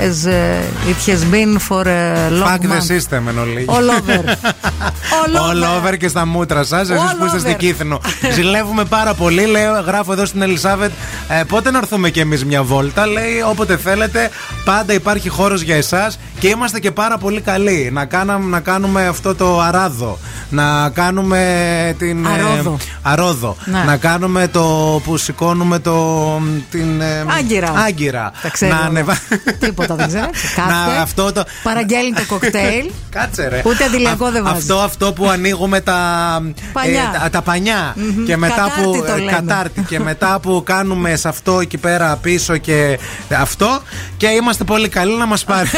[0.07, 2.03] as uh, it has been for a
[2.41, 2.87] long Fuck the month.
[2.93, 3.67] system, εν ολίγη.
[3.77, 4.21] All over.
[5.19, 5.77] All All over.
[5.93, 7.59] over και στα μούτρα σα, εσεί All που είστε στην over.
[7.59, 8.01] Κύθνο.
[8.35, 9.45] Ζηλεύουμε πάρα πολύ.
[9.47, 10.91] Λέω, γράφω εδώ στην Ελισάβετ,
[11.29, 13.07] ε, πότε να έρθουμε κι εμεί μια βόλτα.
[13.07, 14.31] Λέει, όποτε θέλετε,
[14.65, 17.91] πάντα υπάρχει χώρο για εσά και είμαστε και πάρα πολύ καλοί.
[17.93, 20.18] Να, κάναμε, να κάνουμε αυτό το αράδο.
[20.51, 22.24] Να κάνουμε την.
[22.26, 22.76] ε, Αρόδο.
[23.03, 23.57] αρόδο.
[23.64, 23.82] Ναι.
[23.86, 24.64] Να κάνουμε το
[25.05, 26.41] που σηκώνουμε το.
[26.70, 27.01] την.
[27.01, 27.72] ε, Άγκυρα.
[27.86, 28.32] Άγκυρα.
[28.43, 28.86] Τα ξέρω Να όλα.
[28.89, 29.18] ανεβα...
[29.59, 30.24] Τίποτα δεν ξέρω.
[30.57, 30.99] Να, Κάθε.
[31.01, 31.43] αυτό το.
[31.62, 32.91] Παραγγέλνει το κοκτέιλ.
[33.11, 33.62] Κάτσε ρε.
[33.64, 34.59] Ούτε αντιλιακό Α- δεν βάζεις.
[34.61, 35.95] Αυτό, αυτό που ανοίγουμε τα
[36.72, 37.18] Πανιά.
[37.22, 37.95] τα, τα πανιά.
[37.97, 38.24] Μμμ.
[38.24, 39.05] Και μετά Κατάρτι που.
[39.07, 39.30] το ε, λέμε.
[39.32, 39.80] κατάρτι.
[39.82, 42.99] και μετά που κάνουμε σε αυτό εκεί πέρα πίσω και
[43.39, 43.80] αυτό.
[44.16, 45.68] Και είμαστε πολύ καλοί να μας πάρει.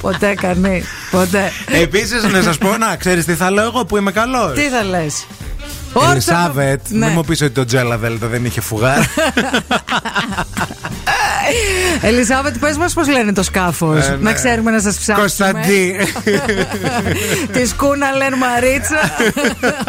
[0.00, 0.82] Ποτέ κανεί.
[1.10, 1.52] Ποτέ.
[1.82, 4.82] Επίσης, να σας πω, να ξέρεις τι θα λέω εγώ που είμαι καλός; Τι θα
[4.84, 5.26] λες;
[6.10, 7.06] Ελισάβετ, Ναι.
[7.06, 8.98] μην μου πεις ότι το Τζέλα Δέλτα δεν είχε φουγάρ.
[12.08, 14.06] Ελισάβετ, πες μας πώς λένε το σκάφος.
[14.06, 14.16] Ε, ναι.
[14.16, 15.18] Να ξέρουμε να σας ψάξουμε.
[15.18, 15.96] Κωνσταντί.
[17.52, 19.00] Της σκούνα λένε Μαρίτσα.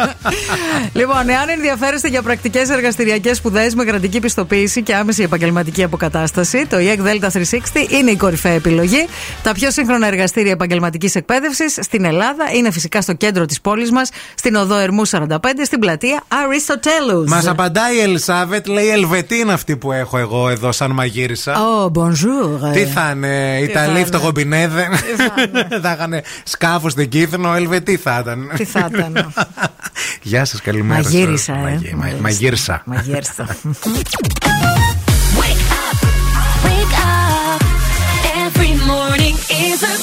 [1.00, 6.76] λοιπόν, εάν ενδιαφέρεστε για πρακτικές εργαστηριακές σπουδές με κρατική πιστοποίηση και άμεση επαγγελματική αποκατάσταση, το
[6.80, 7.40] EEC Delta 360
[7.88, 9.06] είναι η κορυφαία επιλογή.
[9.42, 14.10] Τα πιο σύγχρονα εργαστήρια επαγγελματικής εκπαίδευσης στην Ελλάδα είναι φυσικά στο κέντρο της πόλης μας,
[14.34, 15.26] στην οδό Ερμού 45,
[15.64, 17.30] στην πλατεία Αριστοτέλους.
[17.30, 21.49] Μας απαντάει η Ελισάβετ, λέει Ελβετή είναι αυτή που έχω εγώ εδώ σαν μαγείρισα.
[21.56, 22.72] Oh, bonjour.
[22.72, 24.88] Τι θα είναι, Τι θα Ιταλοί είναι; φτωχομπινέδε;
[25.82, 29.32] θα είχαν σκάφος στην Κύθνο, Ελβετή θα ήταν; Τι θα ήταν;
[30.22, 31.02] Γεια σας, καλημέρα.
[31.02, 31.12] σας.
[31.12, 31.56] Μαγείρισα, ε.
[31.62, 32.22] Μαγεί- μα- Μάλιστα.
[32.22, 32.82] Μαγείρισα.
[32.84, 33.46] Μαγείρισα.
[35.40, 37.60] Wake up.
[38.46, 39.36] Every morning
[39.66, 39.94] is a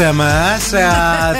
[0.00, 0.68] εκπομπούτσα μας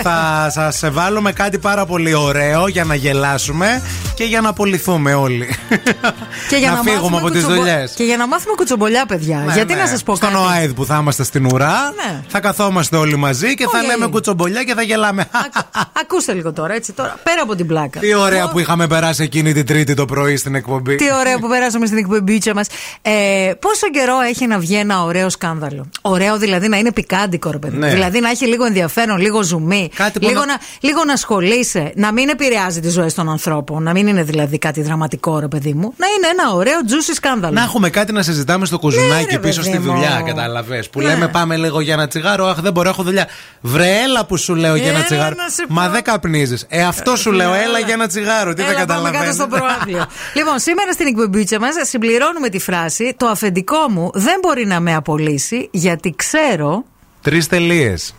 [0.02, 3.82] θα σας βάλουμε κάτι πάρα πολύ ωραίο για να γελάσουμε
[4.14, 5.48] και για να απολυθούμε όλοι.
[6.48, 7.92] Και για να, να φύγουμε μάθουμε από τις κουτσομπο- δουλειές.
[7.96, 9.44] Και για να μάθουμε κουτσομπολιά, παιδιά.
[9.54, 12.20] Γιατί να σας πω Στον κάτι; ΟΑΕΔ που θα είμαστε στην ουρά, Ναι.
[12.28, 13.86] θα καθόμαστε όλοι μαζί και θα Όχι.
[13.86, 15.24] λέμε κουτσομπολιά και θα γελάμε.
[16.02, 17.16] Ακούστε λίγο τώρα, έτσι τώρα.
[17.22, 18.00] Πέρα από την πλάκα.
[18.00, 20.94] Τι ωραία που είχαμε περάσει εκείνη την Τρίτη το πρωί στην εκπομπή.
[20.96, 22.66] Τι ωραίο που περάσαμε στην εκπομπίτσα μας.
[23.04, 27.58] Ε, πόσο καιρό έχει να βγει ένα ωραίο σκάνδαλο; Ωραίο δηλαδή να είναι πικάντικο, ρε
[27.58, 27.76] παιδί.
[27.76, 27.88] Ναι.
[27.88, 29.90] Δηλαδή να έχει λίγο ενδιαφέρον, λίγο ζουμί.
[30.12, 30.58] που λίγο, να- να...
[30.80, 31.92] λίγο να ασχολείσαι.
[31.96, 33.82] Να μην επηρεάζει τις ζωές των ανθρώπων.
[33.82, 35.94] Να μην είναι δηλαδή κάτι δραματικό, ρε παιδί μου.
[35.96, 37.54] Να είναι ένα ωραίο juicy σκάνδαλο.
[37.54, 39.92] Να έχουμε κάτι να συζητάμε στο κουζουνάκι Ναι, ρε, πίσω παιδί στη μου.
[39.92, 40.88] δουλειά, καταλαβες.
[40.88, 41.06] Που Ναι.
[41.06, 42.46] λέμε πάμε λίγο για ένα τσιγάρο.
[42.46, 43.26] Αχ, δεν μπορώ, έχω δουλειά.
[43.60, 45.34] Βρε, έλα που σου λέω για ένα Έλα τσιγάρο.
[45.36, 46.66] να σε Μα δεν καπνίζεις.
[46.68, 48.54] Ε, αυτό σου λέω, έλα για ένα τσιγάρο.
[48.54, 49.32] Τι δεν Έλα, πάμε κάτω καταλαβαίνω.
[49.32, 50.06] στο προάβλιο.
[50.34, 54.94] λοιπόν, σήμερα στην εκπομπίτσα μας συμπληρώνουμε τη φράση Το αφεντικό μου δεν μπορεί να με
[54.94, 56.84] απολύσει γιατί ξέρω.
[57.22, 58.14] Τρεις τελείες.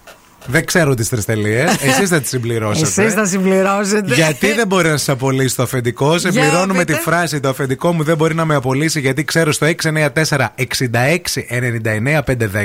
[0.45, 1.75] Δεν ξέρω τις τρεις τελείες.
[1.87, 3.01] Εσείς θα τις συμπληρώσετε.
[3.01, 4.13] Εσείς θα συμπληρώσετε.
[4.13, 6.93] Γιατί δεν μπορεί να σα απολύσει το αφεντικό; Σε Για πληρώνουμε πείτε.
[6.93, 10.47] τη φράση Το αφεντικό μου δεν μπορεί να με απολύσει γιατί ξέρω στο 694 66
[11.49, 12.19] 99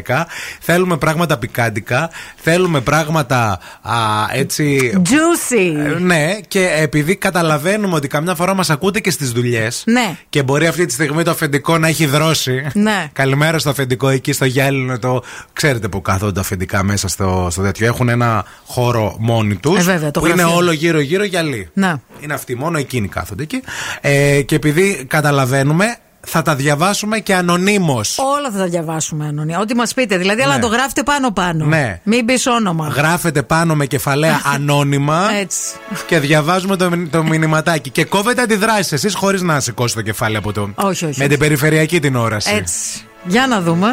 [0.07, 0.25] 510.
[0.61, 2.11] Θέλουμε πράγματα πικάντικα.
[2.37, 3.95] Θέλουμε πράγματα α,
[4.33, 4.93] έτσι.
[5.05, 5.95] Juicy.
[5.97, 9.83] Ε, Ναι, και επειδή καταλαβαίνουμε ότι καμιά φορά μας ακούτε και στις δουλειές.
[9.87, 10.17] Ναι.
[10.29, 12.67] Και μπορεί αυτή τη στιγμή το αφεντικό να έχει δρώσει.
[12.75, 13.09] Ναι.
[13.13, 14.99] Καλημέρα στο αφεντικό εκεί στο γυάλινο.
[14.99, 15.23] Το...
[15.53, 17.87] Ξέρετε που κάθονται τα αφεντικά μέσα στο, στο τέτοιο.
[17.87, 19.79] Έχουν ένα χώρο μόνοι τους.
[19.79, 20.57] Ε, βέβαια, το που είναι γραφείο.
[20.57, 21.71] όλο γύρω-γύρω γυαλί.
[21.73, 22.01] Να.
[22.21, 23.63] Είναι αυτοί, μόνο εκείνοι κάθονται εκεί.
[24.01, 25.97] Ε, και επειδή καταλαβαίνουμε,
[26.31, 28.19] θα τα διαβάσουμε και ανωνύμως.
[28.19, 29.59] Όλα θα τα διαβάσουμε ανωνύμα.
[29.61, 30.17] Ό,τι μας πείτε.
[30.17, 30.61] Δηλαδή, αλλά Ναι.
[30.61, 31.65] το γράφετε πάνω-πάνω.
[31.65, 32.01] Ναι.
[32.03, 32.89] Μην πεις όνομα.
[32.89, 35.61] Γράφετε πάνω με κεφαλαία ανώνυμα Έτσι.
[36.07, 37.91] και διαβάζουμε το, το μηνυματάκι.
[37.91, 40.71] Και κόβετε αντιδράσεις εσείς χωρίς να σηκώσετε το κεφάλι από το.
[40.75, 41.27] Όχι, όχι, Με όχι.
[41.29, 42.55] την περιφερειακή την όραση.
[42.55, 43.01] Έτσι.
[43.25, 43.87] Για να δούμε.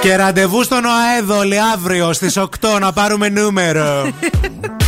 [0.00, 2.46] Και ραντεβού στον ΟΑΕΔ όλοι αύριο στις 8
[2.80, 4.08] να πάρουμε νούμερο.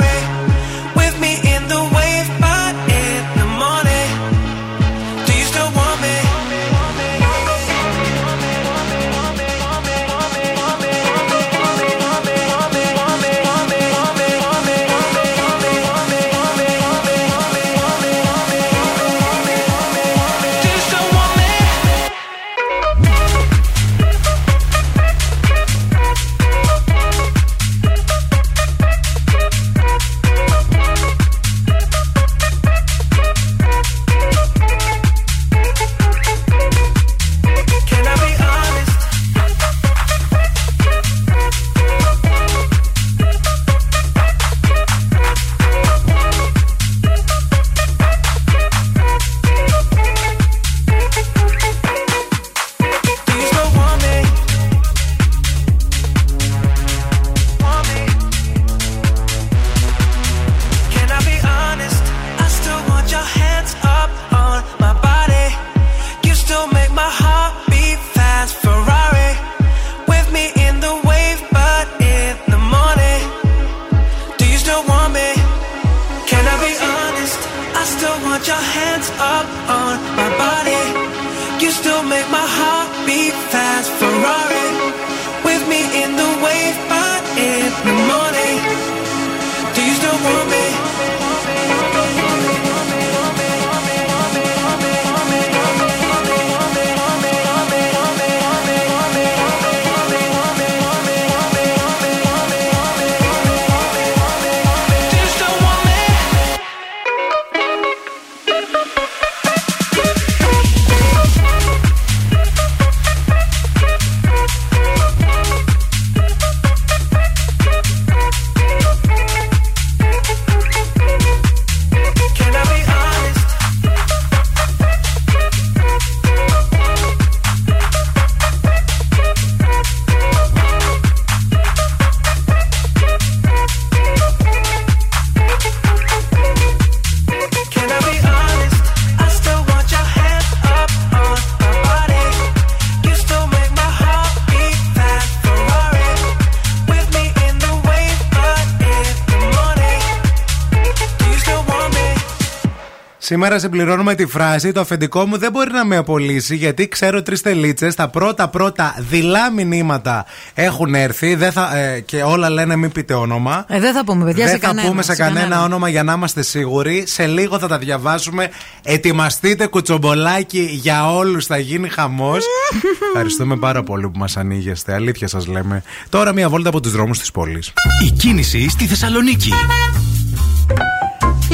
[153.31, 157.41] Σήμερα συμπληρώνουμε τη φράση: Το αφεντικό μου δεν μπορεί να με απολύσει γιατί ξέρω τρεις
[157.41, 157.95] τελίτσες.
[157.95, 163.13] Τα πρώτα πρώτα δειλά μηνύματα έχουν έρθει δεν θα, ε, και όλα λένε μην πείτε
[163.13, 163.65] όνομα.
[163.67, 165.63] Ε, δεν θα πούμε, παιδιά, δεν σε θα κανένα, πούμε σε σε κανένα, κανένα.
[165.63, 167.03] όνομα για να είμαστε σίγουροι.
[167.07, 168.49] Σε λίγο θα τα διαβάσουμε.
[168.83, 171.45] Ετοιμαστείτε κουτσομπολάκι για όλους.
[171.45, 172.45] Θα γίνει χαμός.
[173.13, 174.93] Ευχαριστούμε πάρα πολύ που μας ανοίγεστε.
[174.93, 175.83] Αλήθεια σας λέμε.
[176.09, 177.73] Τώρα μία βόλτα από τους δρόμους της πόλης.
[178.05, 179.53] Η κίνηση στη Θεσσαλονίκη.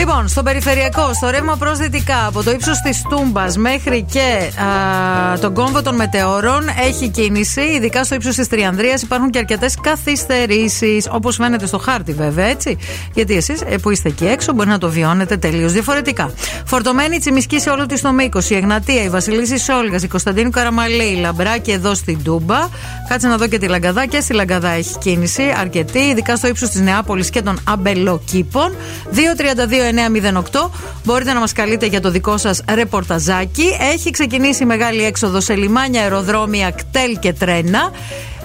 [0.08, 5.40] Λοιπόν, στο περιφερειακό, στο ρεύμα προς δυτικά, από το ύψος της Τούμπας μέχρι και α,
[5.40, 7.62] τον κόμβο των μετεώρων, έχει κίνηση.
[7.62, 11.08] Ειδικά στο ύψος της Τριανδρίας υπάρχουν και αρκετές καθυστερήσεις.
[11.12, 12.78] Όπως φαίνεται στο χάρτη, βέβαια, έτσι.
[13.14, 16.32] Γιατί εσείς που είστε εκεί έξω μπορεί να το βιώνετε τελείως διαφορετικά.
[16.66, 20.50] Φορτωμένη η Τσιμισκή σε όλο της το μήκος, η Εγνατία, η Βασιλίση Σόλγας, η Κωνσταντίνου
[20.50, 22.60] Καραμαλή, η Λαμπράκη εδώ στην Τούμπα.
[23.10, 26.70] Κάτσε να δω και τη Λαγκαδά και στη Λαγκαδά έχει κίνηση αρκετή, ειδικά στο ύψος
[26.70, 28.76] της Νεάπολης και των Αμπελοκήπων.
[29.98, 30.70] 232-908.
[31.04, 33.66] Μπορείτε να μας καλείτε για το δικό σας ρεπορταζάκι.
[33.94, 37.92] Έχει ξεκινήσει η μεγάλη έξοδος σε λιμάνια, αεροδρόμια, κτέλ και τρένα.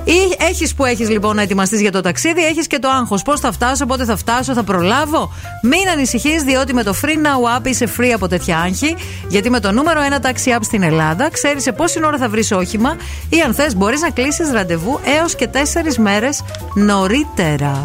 [0.05, 3.23] Ή έχεις που έχεις λοιπόν να ετοιμαστείς για το ταξίδι, έχεις και το άγχος.
[3.23, 7.59] Πώς θα φτάσω, πότε θα φτάσω, θα προλάβω; Μην ανησυχείς, διότι με το Free Now
[7.59, 8.97] App είσαι free από τέτοια άγχη.
[9.29, 12.53] Γιατί με το νούμερο 1 taxi app στην Ελλάδα ξέρεις σε πόση ώρα θα βρεις
[12.53, 12.97] όχημα
[13.29, 16.43] ή αν θες μπορείς να κλείσεις ραντεβού έως και 4 μέρες
[16.75, 17.83] νωρίτερα.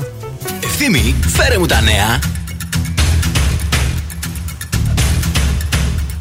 [0.63, 2.36] Ευθύμη, φέρε μου τα νέα.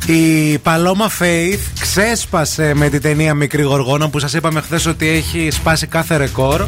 [0.07, 5.49] Η Παλώμα Faith ξέσπασε με την ταινία Μικρή Γοργόνα που σας είπαμε χθες ότι έχει
[5.51, 6.65] σπάσει κάθε ρεκόρ.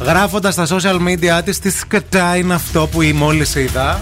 [0.00, 4.00] Γράφοντας στα social media της τι σκατά είναι αυτό που η μόλις είδα.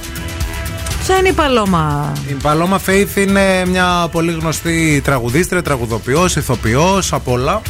[1.04, 7.28] Ποια είναι η παλώμα; Η Παλώμα Faith είναι μια πολύ γνωστή τραγουδίστρια, τραγουδοποιός, ηθοποιός, απ'
[7.28, 7.62] όλα.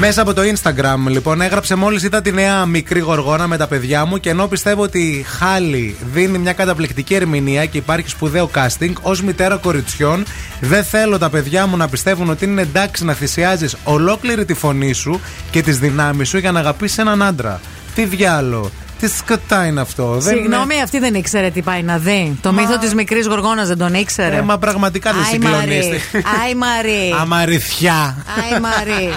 [0.00, 4.04] Μέσα από το Instagram, λοιπόν, έγραψε μόλις είδα τη νέα μικρή γοργόνα με τα παιδιά
[4.04, 8.92] μου και ενώ πιστεύω ότι η Χάλη δίνει μια καταπληκτική ερμηνεία και υπάρχει σπουδαίο casting,
[9.02, 10.24] ως μητέρα κοριτσιών,
[10.60, 14.92] δεν θέλω τα παιδιά μου να πιστεύουν ότι είναι εντάξει να θυσιάζεις ολόκληρη τη φωνή
[14.92, 15.20] σου
[15.50, 17.60] και τις δυνάμεις σου για να αγαπήσεις έναν άντρα.
[17.94, 18.70] Τι διάλο,
[19.00, 20.16] τι σκατά είναι αυτό.
[20.18, 22.38] δεν είναι- Συγγνώμη, αυτή δεν ήξερε τι πάει να δει.
[22.40, 24.36] Το μύθο της μικρής γοργόνας δεν τον ήξερε.
[24.36, 26.00] Ε, μα πραγματικά δεν Άι, συγκλονίστη.
[26.12, 26.24] Μαρή.
[26.44, 27.14] Άι Μαρή.
[27.20, 28.24] Αμαριθιά.
[28.52, 29.12] Άι Μαρή.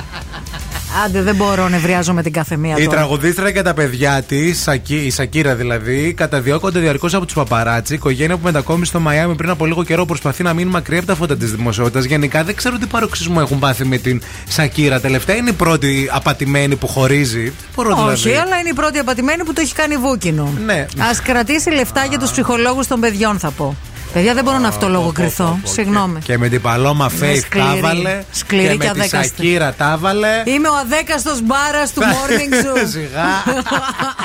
[1.05, 2.97] Άντε, δεν μπορώ, νευριάζω την κάθε μία Η τώρα.
[2.97, 7.93] τραγουδίστρια και τα παιδιά της, η Σακύρα δηλαδή, καταδιώκονται διαρκώς από τους παπαράτσι.
[7.93, 11.07] Η οικογένεια που μετακόμισε στο Μαϊάμι πριν από λίγο καιρό προσπαθεί να μείνει μακριά από
[11.07, 12.03] τα φώτα της δημοσιότητας.
[12.03, 14.99] Γενικά δεν ξέρω τι παροξισμό έχουν πάθει με την Σακύρα.
[14.99, 17.43] Τελευταία είναι η πρώτη απατημένη που χωρίζει.
[17.43, 18.41] Δεν Μπορώ Όχι, δηλαδή.
[18.41, 20.53] αλλά είναι η πρώτη απατημένη που το έχει κάνει βούκινο.
[20.65, 20.85] Ναι.
[20.97, 23.75] Α κρατήσει λεφτά για τους ψυχολόγους των παιδιών, θα πω.
[24.13, 25.59] Παιδιά, δεν μπορώ να αυτολογοκριθώ.
[25.63, 26.19] Συγγνώμη.
[26.19, 27.65] Και με την Παλώμα Ναι, Faith σκληρή.
[27.67, 28.23] τα έβαλε.
[28.31, 29.27] Σκληρή και και με τη αδέκαστη.
[29.37, 30.27] Σακύρα τα έβαλε.
[30.45, 32.87] Είμαι ο αδέκαστος μπάρας του morning zoo.
[32.91, 33.55] Σιγά.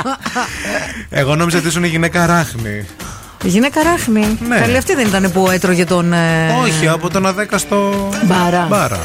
[1.20, 2.86] Εγώ νόμιζα ότι ήσουν η γυναίκα ράχνη.
[3.44, 4.38] Η γυναίκα ράχνη.
[4.48, 4.58] Ναι.
[4.58, 6.12] Καλή αυτή δεν ήταν που έτρωγε τον.
[6.12, 8.08] ε, Όχι, από τον αδέκαστο.
[8.24, 8.66] Μπάρα.
[8.70, 9.00] Μπάρα.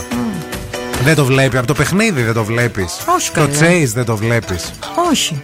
[1.03, 1.57] Δεν το βλέπει.
[1.57, 2.97] Από το παιχνίδι δεν το βλέπεις.
[3.17, 3.49] Όχι Το καλά.
[3.59, 4.71] chase δεν το βλέπεις.
[5.11, 5.41] Όχι.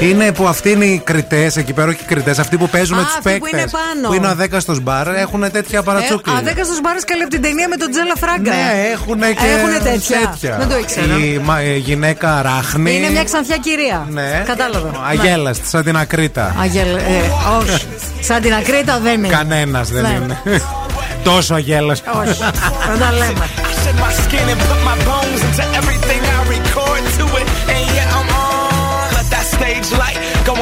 [0.00, 3.02] Είναι που αυτοί είναι οι κριτές, εκεί πέρα όχι οι κριτές, αυτοί που παίζουν Α,
[3.02, 3.60] τους αυτοί που παίκτες.
[3.60, 4.08] είναι πάνω.
[4.08, 6.34] Που είναι ο αδέκαστο μπαρ, έχουν τέτοια παρατσούκλια.
[6.36, 8.50] Ε, αδέκαστο μπάρα καλή από την ταινία με τον Τζέλα Φράγκα.
[8.50, 10.56] Ναι, έχουν και Έχουνε τέτοια.
[10.58, 11.06] Δεν το ήξερα.
[11.18, 12.96] Η μα- ε, γυναίκα ράχνη.
[12.96, 14.06] Είναι μια ξανθιά κυρία.
[14.10, 14.42] Ναι.
[14.46, 14.90] Κατάλαβα.
[15.08, 16.54] Αγέλαστη, σαν την ακρίτα.
[16.60, 16.98] Αγέλα.
[16.98, 17.30] Ε,
[17.60, 17.86] όχι.
[18.20, 19.28] Σαν την ακρίτα δεν είναι.
[19.28, 20.20] Κανένας δεν Ναι.
[20.22, 20.60] είναι.
[21.24, 22.10] Τόσο αγέλαστο.
[22.20, 22.38] Όχι.
[22.88, 23.44] Δεν τα λέμε.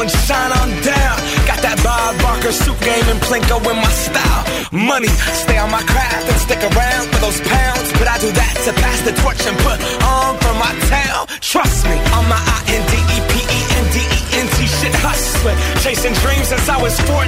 [0.05, 1.17] And shine on down.
[1.49, 4.45] Got that Bob Barker suit game and Plinko in my style.
[4.69, 5.09] Money,
[5.41, 7.89] stay on my craft and stick around for those pounds.
[7.97, 11.25] But I do that to pass the torch and put on for my town.
[11.41, 14.69] Trust me, I'm my I N D E P E N D E N T
[14.69, 15.57] shit hustling.
[15.81, 17.25] Chasing dreams since I was 14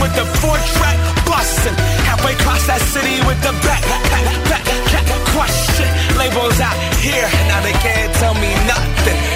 [0.00, 0.96] with the four track
[1.28, 1.76] busting.
[2.08, 4.64] Halfway across that city with the back, back, back, back,
[5.76, 5.92] shit.
[6.16, 9.35] Labels out here, now they can't tell me nothing.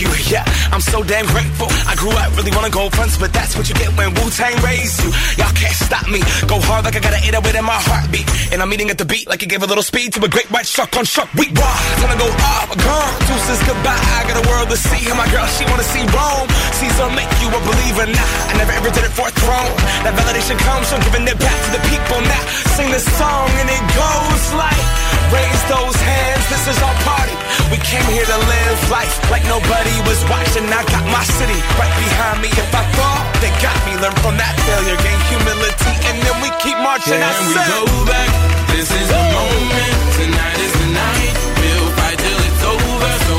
[0.00, 0.08] You.
[0.30, 1.66] Yeah, I'm so damn grateful.
[1.90, 4.54] I grew up really wanna go fronts, but that's what you get when Wu Tang
[4.62, 5.10] raised you.
[5.34, 6.22] Y'all can't stop me.
[6.46, 8.26] Go hard like I got an 808 in my heartbeat.
[8.54, 10.46] And I'm eating at the beat like it gave a little speed to a great
[10.54, 11.26] white shark on shark.
[11.34, 11.66] We raw.
[11.98, 12.70] Time to go off.
[12.70, 13.12] Uh, gone.
[13.26, 13.98] Deuces goodbye.
[13.98, 15.02] I got a world to see.
[15.10, 16.46] And my girl, she wanna see Rome.
[16.78, 18.06] Caesar make you a believer.
[18.06, 19.74] Nah, I never ever did it for a throne.
[20.06, 22.22] That validation comes from giving it back to the people.
[22.22, 22.42] Now
[22.78, 25.19] sing this song and it goes like.
[25.30, 27.34] Raise those hands, this is our party.
[27.70, 30.66] We came here to live life like nobody was watching.
[30.66, 32.50] I got my city right behind me.
[32.50, 33.94] If I fall, they got me.
[34.02, 37.22] Learn from that failure, gain humility, and then we keep marching.
[37.22, 38.30] I Can we go back?
[38.74, 39.94] This is the moment.
[40.18, 41.34] Tonight is the night.
[41.62, 43.12] We'll fight till it's over.
[43.30, 43.34] So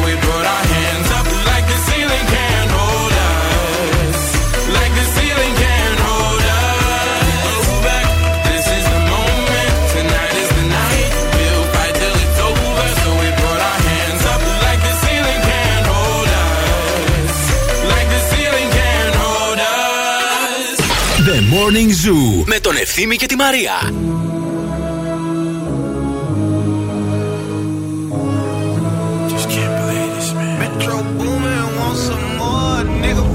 [21.72, 23.74] Morning Zoo με τον Ευθύμη και τη Μαρία.
[29.32, 30.60] Just can't believe this, man.
[30.62, 33.26] Metro Boomin want some more, nigga.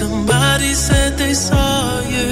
[0.00, 1.76] Somebody said they saw
[2.14, 2.30] you.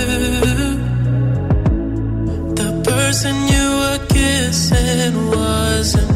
[2.61, 6.16] The person you were kissing wasn't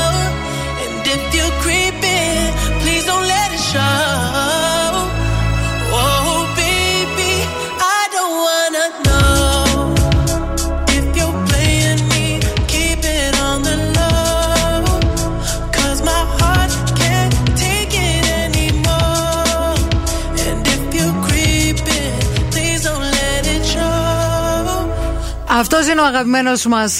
[25.61, 26.99] Αυτός είναι ο αγαπημένος μας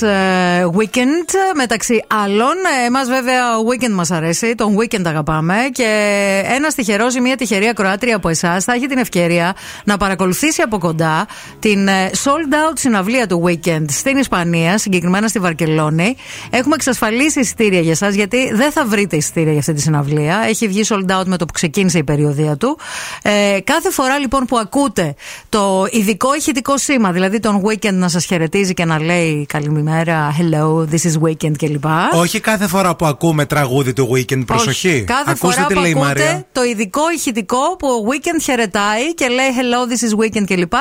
[0.77, 2.55] weekend μεταξύ άλλων.
[2.85, 4.55] Εμάς, βέβαια, ο weekend μας αρέσει.
[4.55, 5.55] Τον weekend αγαπάμε.
[5.71, 5.87] Και
[6.55, 10.77] ένας τυχερός ή μια τυχερή ακροάτρια από εσάς θα έχει την ευκαιρία να παρακολουθήσει από
[10.77, 11.25] κοντά
[11.59, 16.15] την ε, sold out συναυλία του weekend στην Ισπανία, συγκεκριμένα στη Βαρκελόνη.
[16.49, 20.43] Έχουμε εξασφαλίσει εισιτήρια για εσάς, γιατί δεν θα βρείτε εισιτήρια για αυτή τη συναυλία.
[20.47, 22.77] Έχει βγει sold out με το που ξεκίνησε η περιοδία του.
[23.21, 25.13] Ε, κάθε φορά λοιπόν που ακούτε
[25.49, 30.93] το ειδικό ηχητικό σήμα, δηλαδή τον weekend να σας χαιρετίζει και να λέει Καλημέρα, hello,
[30.93, 31.85] this is weekend κλπ.
[32.13, 34.87] Όχι κάθε φορά που ακούμε τραγούδι του weekend, προσοχή.
[34.87, 35.03] Όχι.
[35.03, 36.45] Κάθε Ακούστε φορά τι που λέει η ακούτε Μαρία.
[36.51, 40.73] το ειδικό ηχητικό που ο Weekend χαιρετάει και λέει Hello, this is Weekend κλπ.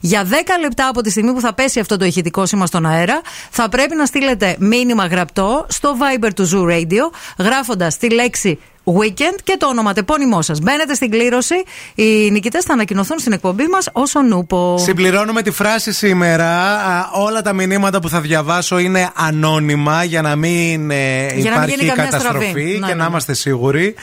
[0.00, 0.30] Για 10
[0.60, 3.94] λεπτά από τη στιγμή που θα πέσει αυτό το ηχητικό σήμα στον αέρα, θα πρέπει
[3.94, 8.58] να στείλετε μήνυμα γραπτό στο Viber του Zoo Radio, γράφοντας τη λέξη
[9.00, 10.60] Weekend και το ονοματεπώνυμό σας.
[10.60, 11.54] Μπαίνετε στην κλήρωση.
[11.94, 14.76] Οι νικητές θα ανακοινωθούν στην εκπομπή μας όσο νούπο.
[14.78, 16.48] Συμπληρώνουμε τη φράση σήμερα.
[16.74, 21.58] Α, όλα τα μηνύματα που θα διαβάσω είναι ανώνυμα για να μην ε, Για να
[21.58, 22.72] μην υπάρχει γίνει καμιά καταστροφή στραβή.
[22.72, 23.04] και Ναι, να ναι.
[23.08, 23.94] είμαστε σίγουροι.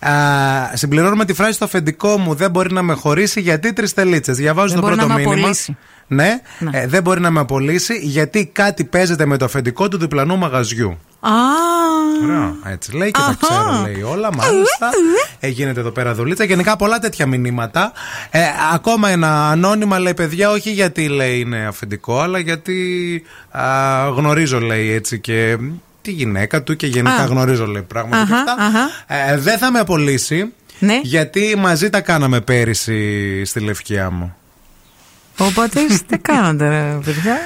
[0.00, 0.10] Α,
[0.72, 4.36] συμπληρώνουμε τη φράση στο αφεντικό μου δεν μπορεί να με χωρίσει γιατί τρεις τελίτσες.
[4.36, 5.50] Διαβάζω Δεν το μπορεί πρώτο να με μήνυμα.
[6.08, 6.40] Απολύσει.
[6.58, 10.36] Ναι, Ε, δεν μπορεί να με απολύσει γιατί κάτι παίζεται με το αφεντικό του διπλανού
[10.38, 10.98] μαγαζιού.
[11.20, 11.30] Α,
[12.24, 14.34] Ωραία, έτσι λέει και τα ξέρω, λέει όλα.
[14.34, 14.90] Μάλιστα.
[15.40, 16.44] Ε, γίνεται εδώ πέρα δουλίτσα.
[16.44, 17.92] Γενικά πολλά τέτοια μηνύματα.
[18.30, 18.40] Ε,
[18.72, 23.62] ακόμα ένα ανώνυμα λέει παιδιά, όχι γιατί λέει είναι αφεντικό, αλλά γιατί α,
[24.16, 25.56] γνωρίζω λέει έτσι και
[26.02, 27.24] τη γυναίκα του και γενικά Α.
[27.26, 28.64] γνωρίζω λέει πράγματα και Αχα, αυτά.
[28.64, 29.32] αχα.
[29.32, 30.52] Ε, δεν θα με απολύσει.
[30.78, 31.00] Ναι.
[31.02, 34.36] Γιατί μαζί τα κάναμε πέρυσι στη Λευκιά μου.
[35.38, 37.36] Ο πατής, τι κάνατε, ρε, παιδιά;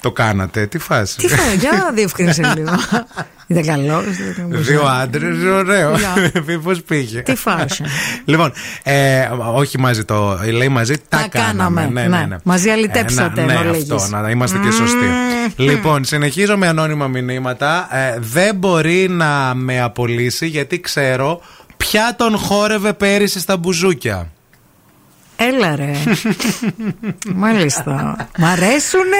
[0.00, 1.16] Το κάνατε, τι φάση.
[1.16, 2.70] Τι φάει, για διευκρίνησε λίγο.
[3.46, 4.02] Ήταν καλό.
[4.48, 5.96] Δύο άντρες, ωραίο.
[5.96, 6.30] Για.
[6.46, 7.20] Μήπως πήγε.
[7.20, 7.84] Τι φάση.
[8.24, 8.52] Λοιπόν,
[8.82, 10.38] ε, όχι μαζί το.
[10.52, 12.26] Λέει μαζί τα, Τα κάναμε, Ναι, ναι, ναι.
[12.26, 12.36] ναι.
[12.42, 13.90] Μαζί αλητέψατε, Ε, ναι, ενώ ναι, λέγεις.
[13.90, 15.06] αυτό, να είμαστε και σωστοί.
[15.56, 17.88] Λοιπόν, συνεχίζω με ανώνυμα μηνύματα.
[17.96, 21.40] Ε, δεν μπορεί να με απολύσει γιατί ξέρω
[21.76, 24.28] ποια τον χόρευε πέρυσι στα μπουζούκια.
[25.36, 25.90] Έλα ρε.
[27.34, 28.16] Μάλιστα.
[28.38, 29.16] Μ' αρέσουνε;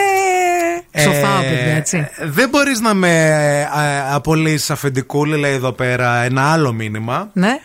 [0.99, 2.09] Σοφά, Ε, παιδιά, έτσι.
[2.23, 3.29] Δεν μπορείς να με
[3.61, 7.29] ε, απολύσεις αφεντικούλη, λέει εδώ πέρα ένα άλλο μήνυμα.
[7.33, 7.59] Ναι.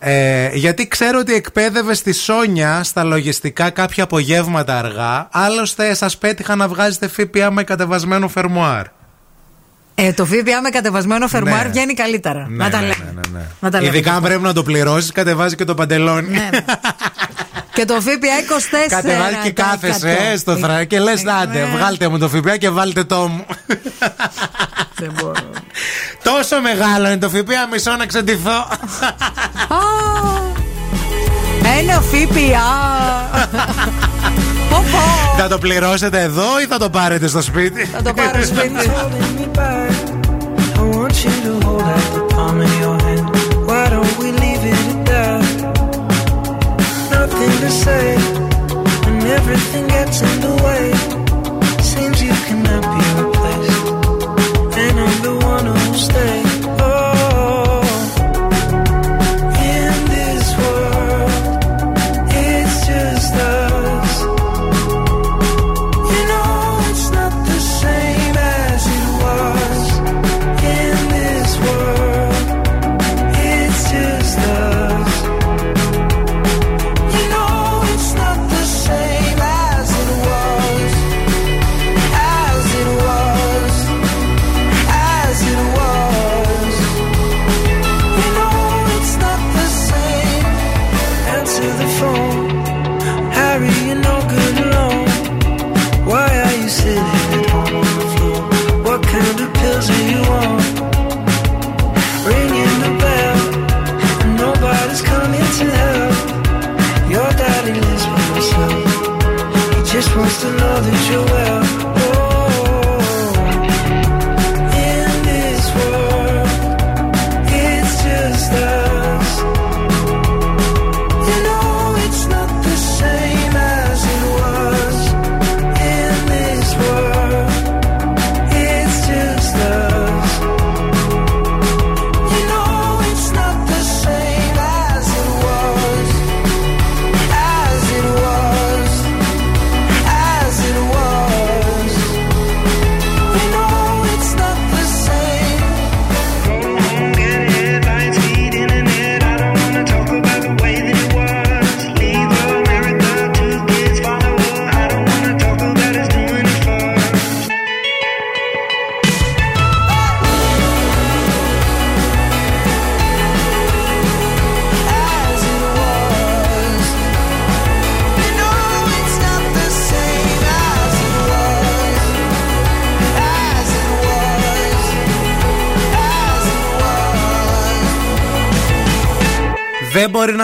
[0.00, 5.28] Ε, γιατί ξέρω ότι εκπαίδευε στη Σόνια στα λογιστικά κάποια απογεύματα αργά.
[5.32, 8.84] Άλλωστε, σας πέτυχα να βγάζετε ΦΠΑ με κατεβασμένο φερμοάρ.
[9.94, 11.70] Ε, το ΦΠΑ με κατεβασμένο φερμουάρ Ναι.
[11.70, 12.46] βγαίνει καλύτερα.
[12.48, 13.12] Ναι, να τα ναι, λέμε.
[13.14, 13.44] ναι, ναι, ναι.
[13.60, 13.96] Να τα λέμε.
[13.96, 16.28] Ειδικά αν πρέπει να το πληρώσεις, κατεβάζει και το παντελόνι.
[16.28, 16.64] Ναι, ναι.
[17.72, 18.10] Και το ΦΠΑ
[18.86, 18.88] 24.
[18.88, 23.04] Κατεβάζει και κάθεσαι ε, στο θρά και λες: Άντε, βγάλτε μου το ΦΠΑ και βάλτε
[23.04, 23.44] το μου.
[24.94, 25.50] Δεν μπορώ.
[26.22, 28.66] Τόσο μεγάλο είναι το ΦΠΑ, μισό να ξεντηθώ.
[31.78, 32.68] Ένα ΦΠΑ.
[34.70, 34.98] Πω, πω.
[35.38, 38.90] θα το πληρώσετε εδώ ή θα το πάρετε στο σπίτι; Θα το πάρω σπίτι.
[47.68, 48.16] To say
[49.04, 50.84] when everything gets in the way.
[51.82, 53.86] Seems you cannot be replaced,
[54.78, 56.47] and I'm the one who'll stay.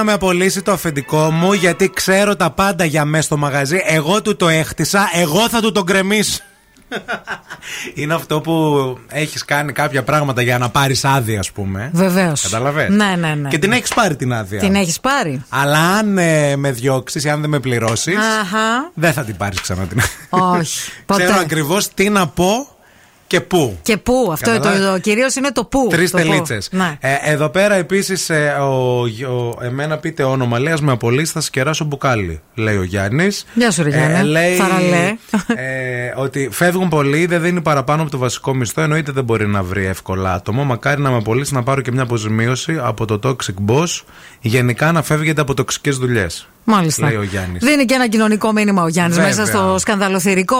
[0.04, 3.82] Να με απολύσει το αφεντικό μου γιατί ξέρω τα πάντα για μέσα στο μαγαζί.
[3.86, 6.38] Εγώ του το έχτισα, εγώ θα του τον κρεμίσω.
[7.94, 11.90] Είναι αυτό που έχεις κάνει κάποια πράγματα για να πάρεις άδεια, ας πούμε.
[11.92, 12.42] Βεβαίως.
[12.42, 13.48] Καταλαβες; Ναι, ναι, ναι.
[13.48, 14.60] Και την έχεις πάρει την άδεια.
[14.60, 15.44] Την έχεις πάρει.
[15.48, 18.90] Αλλά αν ε, με διώξεις ή αν δεν με πληρώσεις, Αχα.
[18.94, 20.90] δεν θα την πάρεις ξανά την Όχι.
[21.06, 21.24] Ποτέ.
[21.24, 22.68] Ξέρω ακριβώς τι να πω
[23.34, 23.78] και πού.
[23.82, 25.86] Και πού, αυτό το, Καταλάβες; το, κυρίως είναι το πού.
[25.90, 26.22] Τρεις το πού.
[26.28, 26.68] τελίτσες.
[26.72, 26.96] Ναι.
[27.00, 28.30] Ε, εδώ πέρα επίσης,
[28.60, 30.58] ο, ο, εμένα πείτε όνομα.
[30.58, 32.40] Λέει, «Ας με απολύσεις, θα σκεράσω μπουκάλι.
[32.54, 33.44] Λέει ο Γιάννης.
[33.54, 34.28] Γεια σου, ρε Γιάννη.
[34.28, 35.14] λέει Θαραλέ.
[36.16, 38.80] Ε, ότι φεύγουν πολλοί, δεν δίνει παραπάνω από το βασικό μισθό.
[38.80, 40.64] Εννοείται δεν μπορεί να βρει εύκολα άτομο.
[40.64, 44.02] Μακάρι να με απολύσει να πάρω και μια αποζημίωση από το Toxic Boss.
[44.40, 46.48] Γενικά να φεύγετε από τοξικές δουλειές.
[46.64, 47.06] Μάλιστα.
[47.06, 47.64] Λέει ο Γιάννης.
[47.64, 49.30] Δίνει και ένα κοινωνικό μήνυμα ο Γιάννης Βέβαια.
[49.30, 50.56] μέσα στο σκανδαλοθυρικό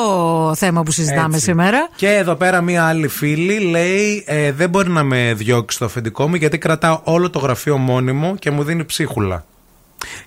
[0.57, 1.41] θέμα που συζητάμε Έτσι.
[1.41, 1.89] σήμερα.
[1.97, 6.29] Και εδώ πέρα μία άλλη φίλη λέει: ε, Δεν μπορεί να με διώξει το αφεντικό
[6.29, 9.45] μου γιατί κρατάω όλο το γραφείο μόνιμο και μου δίνει ψίχουλα.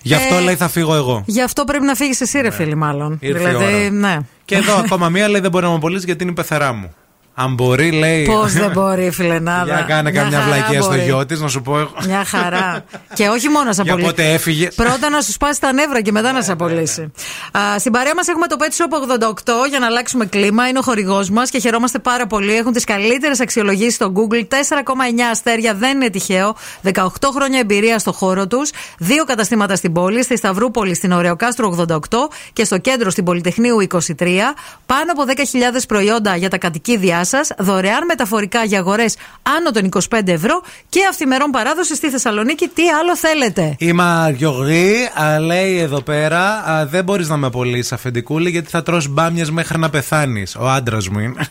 [0.02, 1.22] Γι' αυτό Ε, λέει θα φύγω εγώ.
[1.26, 3.18] Γι' αυτό πρέπει να φύγεις εσύ, ρε φίλη, μάλλον.
[3.20, 3.90] Ήρθε η δηλαδή, ώρα.
[3.90, 4.18] ναι.
[4.44, 6.94] Και εδώ ακόμα μία λέει: Δεν μπορεί να με απολύσει γιατί είναι η πεθερά μου.
[7.40, 8.24] Αν μπορεί, λέει.
[8.24, 9.64] Πώς δεν μπορεί, φιλενάδα.
[9.64, 11.02] Για κάνε Μια καμιά χαρά βλακία στο μπορεί.
[11.02, 11.90] γιο της, να σου πω εγώ.
[12.06, 12.84] Μια χαρά.
[13.14, 14.10] και όχι μόνο να σε Για απολύσει.
[14.14, 14.68] πότε έφυγε.
[14.76, 17.12] Πρώτα να σου σπάσει τα νεύρα και μετά να Ναι, σε απολύσει.
[17.58, 20.68] Α, στην παρέα μας έχουμε το Pet Shop 88 για να αλλάξουμε κλίμα.
[20.68, 22.56] Είναι ο χορηγός μας και χαιρόμαστε πάρα πολύ.
[22.56, 24.44] Έχουν τις καλύτερες αξιολογήσεις στο Google.
[24.48, 26.54] 4,9 αστέρια δεν είναι τυχαίο.
[26.94, 27.04] 18
[27.34, 28.70] χρόνια εμπειρία στο χώρο τους.
[28.98, 34.54] Δύο καταστήματα στην πόλη, στη Σταυρούπολη, στην Ωρεοκάστρο 88 και στο κέντρο στην Πολυτεχνείου 23.
[34.86, 37.50] Πάνω από 10.000 προϊόντα για τα κατοικίδια σας.
[37.58, 42.68] Δωρεάν μεταφορικά για αγορές άνω των 25 ευρώ και αυθημερών παράδοση στη Θεσσαλονίκη.
[42.68, 46.40] Τι άλλο θέλετε; Η Μαριογρή α, λέει εδώ πέρα:
[46.70, 50.56] α, Δεν μπορείς να με απολύσεις αφεντικούλη γιατί θα τρως μπάμιες μέχρι να πεθάνεις.
[50.56, 51.46] Ο άντρας μου είναι.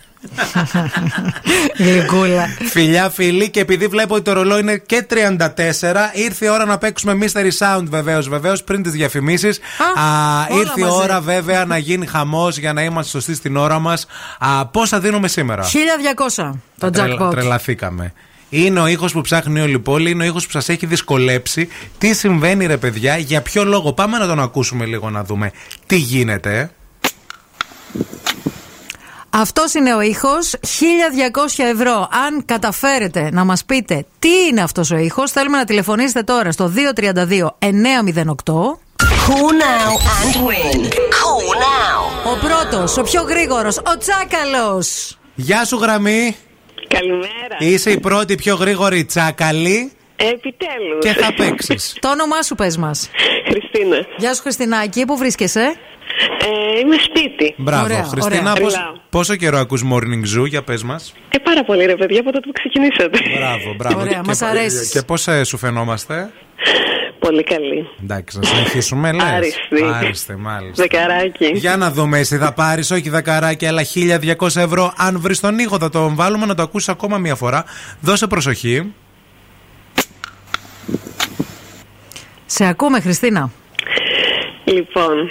[1.77, 2.47] Γλυκούλα.
[2.69, 6.77] Φιλιά, φίλοι, και επειδή βλέπω ότι το ρολόι είναι και 34, ήρθε η ώρα να
[6.77, 9.59] παίξουμε Mystery Sound βεβαίως, βεβαίως, πριν τις διαφημίσεις.
[9.95, 10.95] όλα Ήρθε η μαζί.
[11.01, 14.05] ώρα βέβαια να γίνει χαμός για να είμαστε σωστοί στην ώρα μας.
[14.71, 17.31] Πόσα δίνουμε σήμερα; 1200 το Τρελα- jackpot.
[17.31, 18.13] τρελαθήκαμε.
[18.49, 21.67] Είναι ο ήχος που ψάχνει όλη η πόλη, είναι ο ήχος που σας έχει δυσκολέψει.
[21.97, 25.51] Τι συμβαίνει, ρε παιδιά, για ποιο λόγο; Πάμε να τον ακούσουμε λίγο να δούμε
[25.85, 26.71] τι γίνεται.
[29.39, 30.55] Αυτός είναι ο ήχος.
[30.61, 32.07] 1200 ευρώ.
[32.27, 36.67] Αν καταφέρετε να μας πείτε τι είναι αυτός ο ήχος, θέλουμε να τηλεφωνήσετε τώρα στο
[36.67, 38.79] 232 908.
[39.27, 40.83] Call now and win.
[41.17, 42.31] Call now.
[42.33, 45.17] Ο πρώτος, ο πιο γρήγορος, ο Τσάκαλος.
[45.35, 46.35] Γεια σου, γραμμή.
[46.87, 47.55] Καλημέρα.
[47.59, 50.99] Είσαι η πρώτη πιο γρήγορη τσάκαλη Επιτέλους.
[50.99, 51.97] και θα παίξεις.
[51.99, 53.09] Το όνομά σου πες μας.
[53.49, 53.97] Χριστίνα.
[54.17, 55.75] Γεια σου, Χριστινάκη, πού βρίσκεσαι;
[56.41, 57.53] Ε, είμαι σπίτι.
[57.57, 58.39] Μπράβο, Ωραία, Χριστίνα.
[58.51, 58.53] ωραία.
[58.63, 58.93] πώς- Ριλάω.
[59.09, 62.47] πόσο καιρό ακούς Morning Zoo, για πες μας; Ε, πάρα πολύ ρε παιδιά από τότε
[62.47, 63.19] που ξεκινήσατε.
[63.37, 63.99] Μπράβο, μπράβο.
[63.99, 64.89] Ωραία, Και- μας αρέσεις.
[64.89, 66.29] Και πώς ε, σου φαινόμαστε;
[67.19, 67.87] Πολύ καλή.
[68.03, 69.23] Εντάξει, να συνεχίσουμε, λες.
[69.23, 69.83] Άριστη.
[69.93, 70.83] Άριστη, μάλιστα.
[70.83, 71.51] Δεκαράκι.
[71.53, 74.93] Για να δούμε, εσύ θα πάρεις όχι δεκαράκι, αλλά 1200 ευρώ.
[74.97, 77.65] Αν βρεις τον ήχο, θα τον βάλουμε να το ακούσεις ακόμα μία φορά.
[78.01, 78.93] Δώσε προσοχή.
[82.45, 83.51] Σε ακούμε, Χριστίνα.
[84.63, 85.29] Λοιπόν,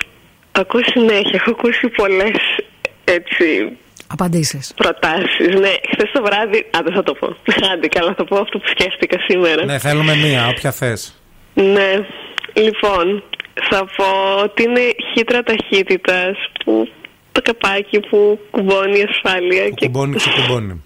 [0.60, 1.30] ακούω συνέχεια.
[1.32, 2.36] Έχω ακούσει πολλές
[3.04, 3.76] έτσι
[4.06, 4.72] Απαντήσεις.
[4.76, 5.54] προτάσεις.
[5.60, 6.58] Ναι, χθες το βράδυ.
[6.58, 7.36] Α, δεν θα το πω.
[7.72, 9.64] Άντε, καλά, θα πω αυτό που σκέφτηκα σήμερα.
[9.64, 11.20] Ναι, θέλουμε μία, όποια θες.
[11.54, 11.92] Ναι.
[12.52, 13.22] Λοιπόν,
[13.70, 14.04] Θα πω
[14.42, 14.80] ότι είναι
[15.14, 16.88] χύτρα ταχύτητας που
[17.32, 19.68] το καπάκι που κουμπώνει η ασφάλεια.
[19.68, 19.86] Και...
[19.86, 20.84] Κουμπώνει, ξεκουμπώνει.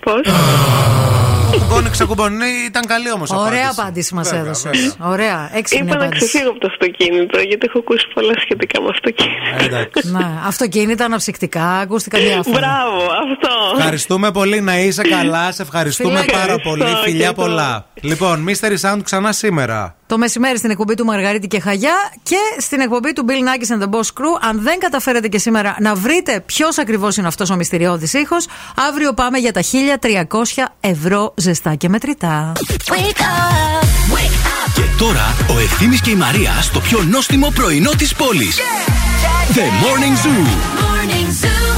[0.00, 0.20] Πώς;
[1.52, 2.36] Κουμπώνει, ξεκουμπώνει.
[2.36, 4.70] Ναι, Ήταν καλή όμως Ωραία απάντηση μας έδωσε.
[4.98, 6.26] Ωραία, έξυπνη Είπα να απάντηση.
[6.26, 10.18] ξεφύγω από το αυτοκίνητο, γιατί έχω ακούσει πολλά σχετικά με αυτοκίνητα.
[10.18, 12.58] Ναι, αυτοκίνητα, αναψυκτικά, ακούστηκαν διάφορα.
[12.58, 13.76] Μπράβο, αυτό.
[13.78, 15.52] Ευχαριστούμε πολύ να είσαι καλά.
[15.52, 16.38] Σε ευχαριστούμε Φιλιά.
[16.38, 16.82] πάρα πολύ.
[16.82, 17.48] Ευχαριστώ Φιλιά και εγώ.
[17.48, 17.86] πολλά.
[18.00, 19.92] Λοιπόν, Mystery Sound ξανά σήμερα.
[20.06, 23.82] Το μεσημέρι στην εκπομπή του Μαργαρίτη και Χαγιά και στην εκπομπή του Bill Nackis and
[23.82, 24.38] the Boss Crew.
[24.48, 28.46] Αν δεν καταφέρετε και σήμερα να βρείτε ποιος ακριβώς είναι αυτός ο μυστηριώδης ήχος,
[28.88, 32.52] αύριο πάμε για τα 1300 ευρώ ζεστά και μετρητά.
[34.74, 38.58] Και τώρα ο Ευθύμης και η Μαρία στο πιο νόστιμο πρωινό της πόλης.
[39.54, 40.68] The Morning Zoo.
[41.30, 41.77] But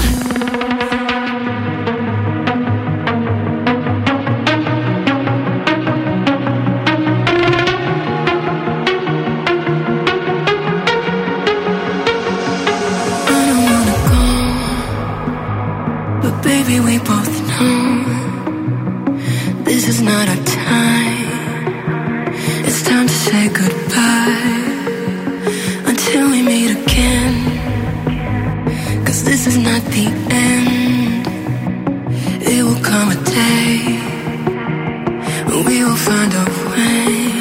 [20.21, 22.35] not our time.
[22.67, 24.65] It's time to say goodbye
[25.91, 27.35] until we meet again.
[29.07, 30.07] Cause this is not the
[30.47, 31.27] end.
[32.53, 33.73] It will come a day
[35.49, 37.40] when we will find a way.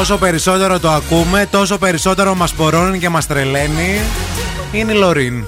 [0.00, 4.00] Όσο περισσότερο το ακούμε, τόσο περισσότερο μας πορώνει και μας τρελαίνει.
[4.72, 5.44] Είναι η Λωρίν.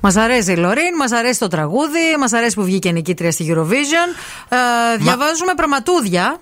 [0.00, 4.08] Μας αρέσει η Λωρίν, μας αρέσει το τραγούδι, μας αρέσει που βγήκε νικήτρια στη Eurovision.
[4.48, 6.40] Ε, διαβάζουμε πραγματούδια.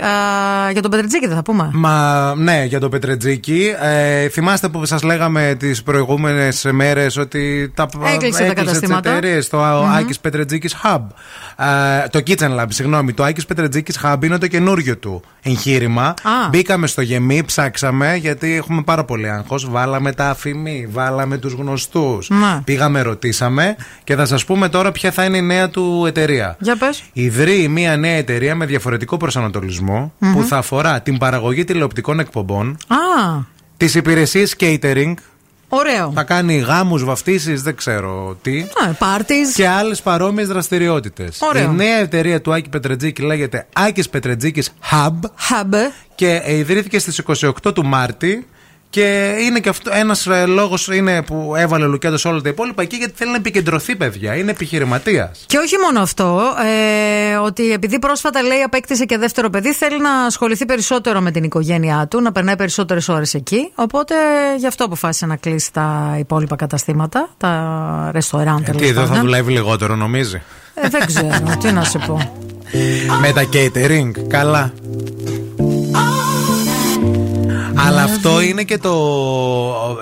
[0.00, 1.70] Ε, για τον Πετρετζίκη δεν θα πούμε.
[1.72, 3.74] Μα ναι, για το Πετρετζίκι.
[3.80, 9.00] Ε, θυμάστε που σας λέγαμε τις προηγούμενες μέρες ότι τα Έκλεισε τα καταστήματα.
[9.00, 9.94] τις εταιρείες, το Μμμ.
[9.94, 11.00] Άκης Πετρετζίκης Hub.
[12.04, 13.12] Ε, το Kitchen Lab, συγγνώμη.
[13.12, 16.02] Το Άκης Πετρετζίκης Hub είναι το καινούριο του εγχείρημα.
[16.02, 16.48] Α.
[16.50, 19.70] Μπήκαμε στο γεμί, ψάξαμε γιατί έχουμε πάρα πολύ άγχος.
[19.70, 22.28] Βάλαμε τα αφημί, βάλαμε τους γνωστούς.
[22.28, 22.60] Ναι.
[22.64, 26.56] Πήγαμε, ρωτήσαμε και θα σας πούμε τώρα ποια θα είναι η νέα του εταιρεία.
[26.60, 27.02] Για πες.
[27.12, 30.32] Ιδρύει μια νέα εταιρεία με διαφορετικό προσανατολισμό Μμμ.
[30.32, 32.96] που θα αφορά την παραγωγή τηλεοπτικών εκπομπών, Α,
[33.76, 35.14] τις υπηρεσίες catering.
[35.68, 36.12] ωραίο.
[36.14, 38.64] Θα κάνει γάμους, βαφτίσεις, δεν ξέρω τι.
[38.98, 39.54] Πάρτις.
[39.54, 41.38] Και άλλες παρόμοιες δραστηριότητες.
[41.42, 41.70] Ωραίο.
[41.70, 45.74] Η νέα εταιρεία του Άκη Πετρετζίκη λέγεται Άκης Πετρετζίκης Hub Hub.
[46.14, 47.22] και ε, ιδρύθηκε στι
[47.64, 48.46] 28 του Μάρτη
[48.90, 50.88] Και είναι και αυτό ένας λόγος
[51.26, 54.36] που έβαλε ο Λουκέντο όλα τα υπόλοιπα εκεί γιατί θέλει να επικεντρωθεί, παιδιά.
[54.36, 55.44] Είναι επιχειρηματίας.
[55.46, 56.42] Και όχι μόνο αυτό,
[57.32, 61.44] ε, ότι επειδή πρόσφατα λέει απέκτησε και δεύτερο παιδί, θέλει να ασχοληθεί περισσότερο με την
[61.44, 63.72] οικογένειά του, να περνάει περισσότερες ώρες εκεί.
[63.74, 64.14] Οπότε
[64.58, 69.96] γι' αυτό αποφάσισε να κλείσει τα υπόλοιπα καταστήματα, τα ρεστοράν Τι εδώ θα δουλεύει λιγότερο,
[69.96, 70.42] νομίζει;
[70.74, 72.44] Ε, δεν ξέρω, τι να σου πω.
[73.20, 74.72] Με τα catering, καλά.
[77.86, 78.92] Αλλά αυτό είναι και το.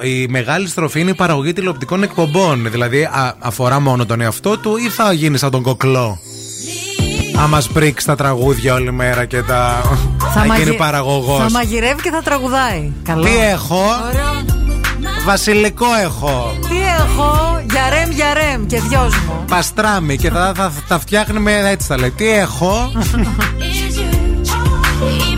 [0.03, 2.71] Η μεγάλη στροφή είναι η παραγωγή τηλεοπτικών εκπομπών.
[2.71, 6.19] Δηλαδή, α- αφορά μόνο τον εαυτό του ή θα γίνει σαν τον κοκλό;
[7.43, 9.81] Άμα πρίξει τα τραγούδια όλη μέρα και τα.
[10.35, 11.39] Θα, γίνει μαγει- παραγωγός.
[11.39, 12.93] Θα μαγειρεύει και θα τραγουδάει.
[13.03, 13.25] Καλό.
[13.25, 14.57] Τι έχω; Ωραίο.
[15.25, 16.53] Βασιλικό έχω.
[16.69, 19.45] Τι έχω, για ρεμ, για ρεμ και δυος μου.
[19.49, 22.11] Παστράμι και θα, θα, θα τα φτιάχνει με έτσι θα λέει.
[22.11, 22.91] Τι έχω;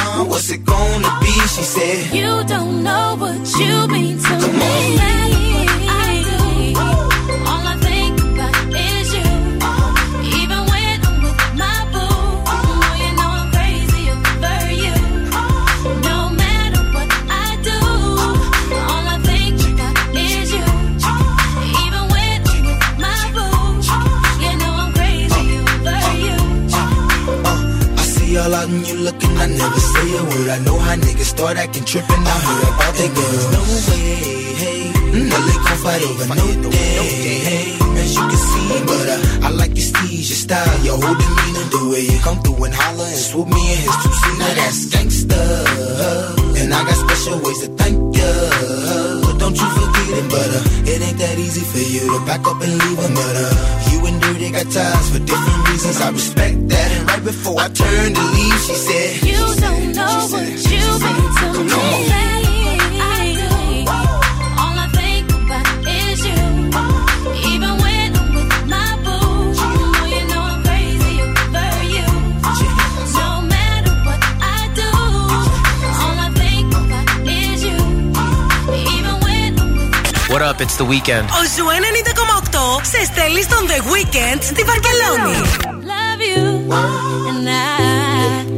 [0.31, 1.31] what's it gonna be?
[1.55, 4.97] She said, You don't know what you mean to me.
[4.99, 5.20] I
[28.41, 30.49] all out and you looking, I never say a word.
[30.49, 32.23] I know how niggas start acting tripping.
[32.33, 33.45] I heard about that girl.
[33.53, 34.17] No way,
[34.61, 34.91] hey.
[35.29, 36.97] No, they gon' fight over no day,
[37.49, 37.67] hey.
[38.01, 41.65] As you can see, but uh, I like your steez, your style, your whole demeanor,
[41.75, 44.37] the way you come through and holler and swoop me in his two seat.
[44.39, 45.41] Now that's gangsta,
[46.61, 48.31] and I got special ways to thank ya.
[49.41, 52.61] Don't you forget it, but uh, it ain't that easy for you to back up
[52.61, 53.13] and leave him.
[53.13, 55.99] But uh, you and Dirty got ties for different reasons.
[56.01, 56.89] I respect that.
[56.95, 61.67] And right before I turned to leave, she said, You don't know what you mean
[61.69, 62.30] to me.
[80.40, 81.26] What up, it's the weekend.
[81.30, 81.64] Ο Ζου
[82.80, 85.36] 90,8 σε στέλνει στον The Weekend στη Βαρκελόνη.
[85.92, 86.72] love you
[87.30, 88.49] and I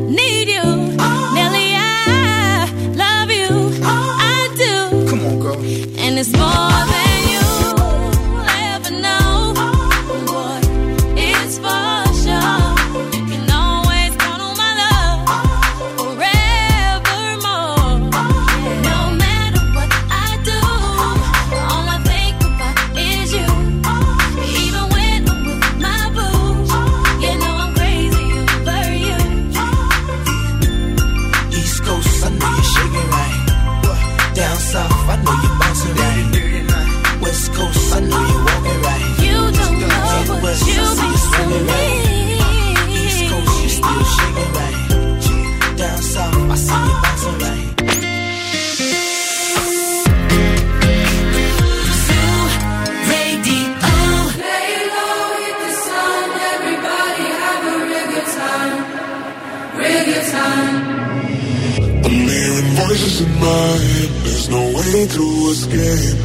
[63.43, 66.17] There's no way to escape.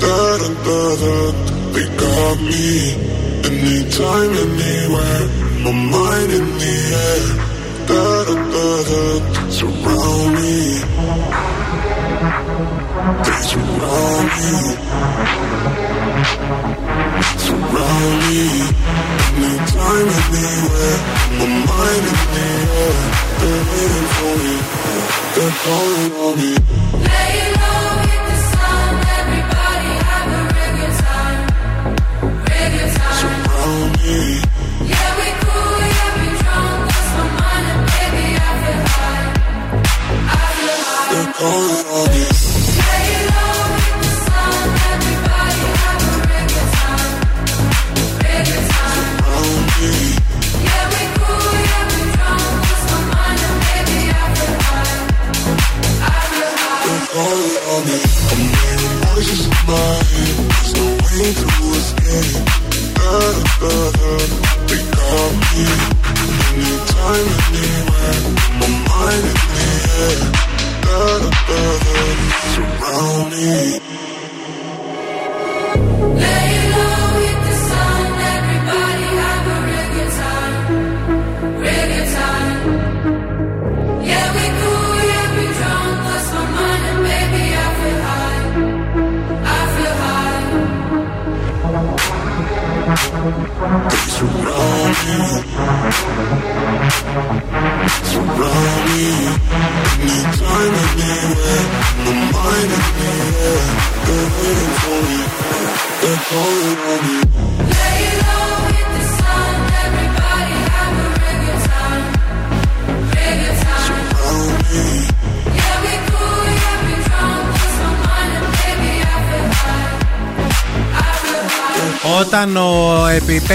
[0.00, 1.16] Da da da da.
[1.72, 2.66] They got me.
[3.46, 5.24] Anytime, anywhere.
[5.62, 6.76] My mind in the
[7.06, 7.26] air.
[7.86, 9.02] Da da da da.
[9.50, 10.54] Surround me.
[13.24, 14.50] They surround me.
[17.44, 18.42] Surround me.
[19.46, 20.98] Anytime, anywhere.
[21.38, 22.46] My mind in the
[22.82, 22.94] air.
[23.38, 26.54] They're waiting for me the phone will be
[27.60, 27.83] low.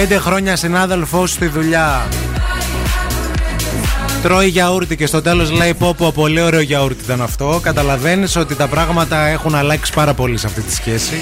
[0.10, 2.08] 15 χρόνια συνάδελφό στη δουλειά.
[4.22, 7.60] Τρώει γιαούρτι και στο τέλος λέει πω πω πολύ ωραίο γιαούρτι ήταν αυτό.
[7.64, 11.22] Καταλαβαίνεις ότι τα πράγματα έχουν αλλάξει πάρα πολύ σε αυτή τη σχέση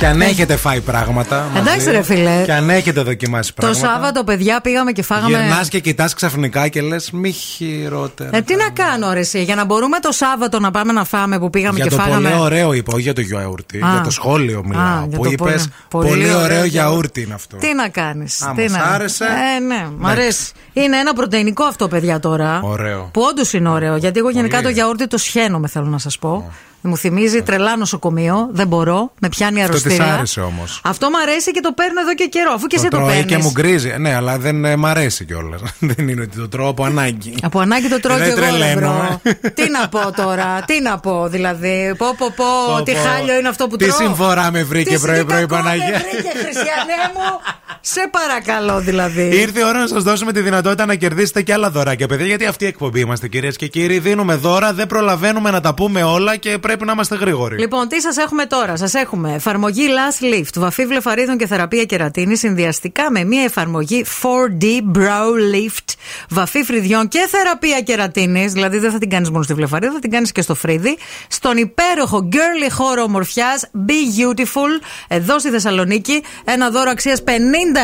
[0.00, 1.58] και αν έχετε φάει πράγματα μαζί, Ναι.
[1.58, 2.42] Εντάξει, ρε φίλε.
[2.44, 5.28] και αν έχετε δοκιμάσει Το πράγματα Σάββατο, παιδιά, πήγαμε και φάγαμε.
[5.38, 9.54] Γυρνάς και κοιτάς ξαφνικά και λες μη χειρότερα Ε, τι να κάνω, ρε, εσύ, για
[9.54, 12.28] να μπορούμε το Σάββατο να πάμε να φάμε που πήγαμε για και το φάγαμε.
[12.28, 13.88] πολύ ωραίο είπα, όχι για το γιαούρτι, Α.
[13.92, 14.82] για το σχόλιο μιλάω.
[14.84, 17.56] Α, για που το είπες πολύ- πολύ, πολύ ωραίο ωραίο γιαούρτι είναι αυτό.
[17.56, 18.42] Τι να κάνεις.
[18.42, 18.82] Α, τι μας να...
[18.84, 19.24] άρεσε.
[19.24, 20.52] Ε, ναι, μ' αρέσει.
[20.72, 22.60] Είναι ένα πρωτεϊνικό αυτό, παιδιά, τώρα.
[22.62, 23.08] Ωραίο.
[23.12, 23.96] Που όντως είναι ωραίο.
[23.96, 24.66] Γιατί εγώ γενικά Πολύ.
[24.68, 26.52] το γιαούρτι το σιχαίνομαι, θέλω να σας πω.
[26.82, 28.48] Μου θυμίζει τρελά νοσοκομείο.
[28.52, 29.12] Δεν μπορώ.
[29.20, 30.04] Με πιάνει Αυτό αρρωστίλα.
[30.04, 30.80] της άρεσε όμως.
[30.84, 32.52] Αυτό μου αρέσει και το παίρνω εδώ και καιρό.
[32.54, 33.26] Αφού και το εσύ το τρώει παίρνεις.
[33.36, 33.94] και μου γκρίζει.
[33.98, 35.60] Ναι, αλλά δεν ε, μ' αρέσει κιόλας.
[35.96, 37.34] δεν είναι ότι το τρώω από ανάγκη.
[37.42, 39.20] Από ανάγκη το τρώω Δεν και εγώ, ρε, τρελαίνομαι.
[39.22, 39.32] bro.
[39.54, 41.94] Τι να πω τώρα, τι να πω, δηλαδή.
[41.98, 42.44] Πω, πω, πω,
[42.76, 42.98] Πω, τι πω.
[42.98, 43.96] χάλι είναι αυτό που Τι τρώω.
[43.96, 45.84] συμφορά με βρήκε Τι πρωί-πρωί, κακό με Παναγία.
[45.86, 47.40] βρήκε, Χριστιανέ μου.
[47.80, 49.22] Σε παρακαλώ, δηλαδή.
[49.40, 52.26] Ήρθε η ώρα να σας δώσουμε τη δυνατότητα να κερδίσετε και άλλα δωράκια, παιδιά.
[52.26, 53.98] Γιατί αυτή η εκπομπή είμαστε, κυρίες και κύριοι.
[53.98, 57.58] Δίνουμε δώρα, δεν προλαβαίνουμε να τα πούμε όλα και πρέπει να είμαστε γρήγοροι.
[57.58, 62.36] Λοιπόν, τι σας έχουμε τώρα; Σας έχουμε εφαρμογή Last Lift, βαφή βλεφαρίδων και θεραπεία κερατίνη
[62.36, 64.64] συνδυαστικά με μια εφαρμογή 4D
[64.98, 65.94] Brow Lift,
[66.28, 68.52] βαφή φρυδιών και θεραπεία κερατίνης.
[68.52, 70.98] Δηλαδή δεν θα την κάνεις μόνο στη βλεφαρίδα, θα την κάνεις και στο φρύδι.
[71.28, 76.22] Στον υπέροχο girly χώρο ομορφιάς Be Beautiful, εδώ στη Θεσσαλονίκη.
[76.44, 77.30] Ένα δώρο αξίας 50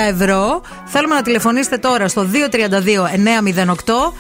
[0.09, 0.63] ευρώ.
[0.85, 4.13] Θέλουμε να τηλεφωνήσετε τώρα στο 232-908.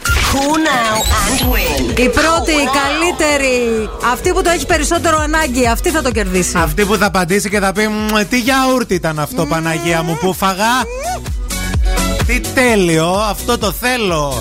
[1.97, 6.53] Η πρώτη, η καλύτερη, αυτή που το έχει περισσότερο ανάγκη, αυτή θα το κερδίσει.
[6.59, 7.89] Αυτή που θα απαντήσει και θα πει
[8.28, 9.49] Τι γιαούρτι ήταν αυτό, mm.
[9.49, 10.85] Παναγία μου, που φαγά.
[12.27, 14.33] Τι τέλειο, αυτό το θέλω.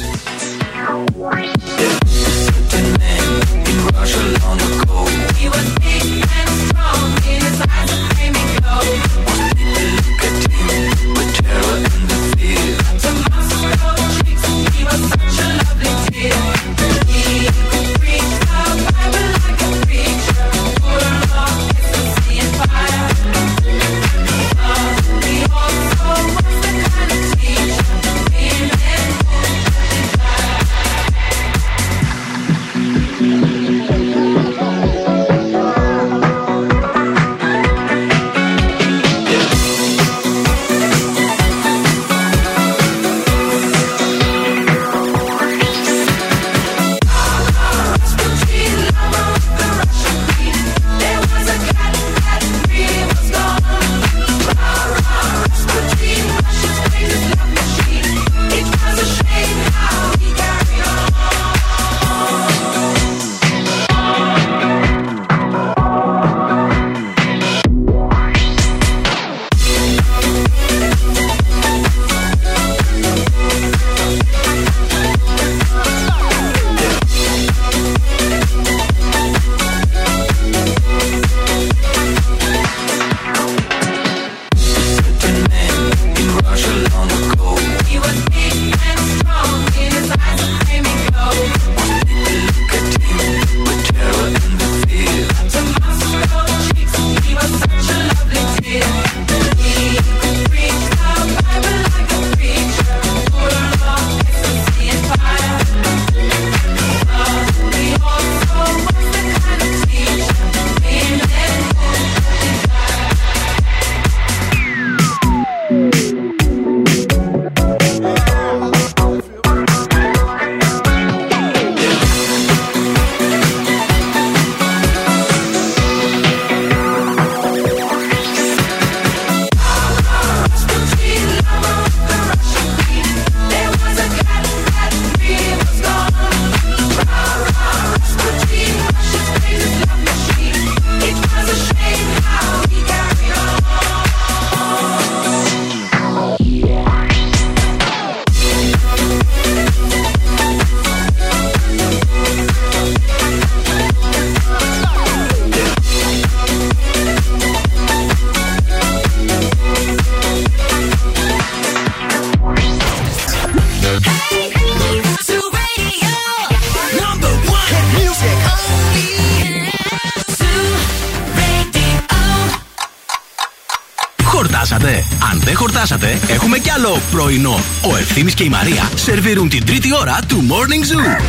[178.17, 181.21] Ευθύμης και η Μαρία σερβίρουν την τρίτη ώρα του Morning Zoo.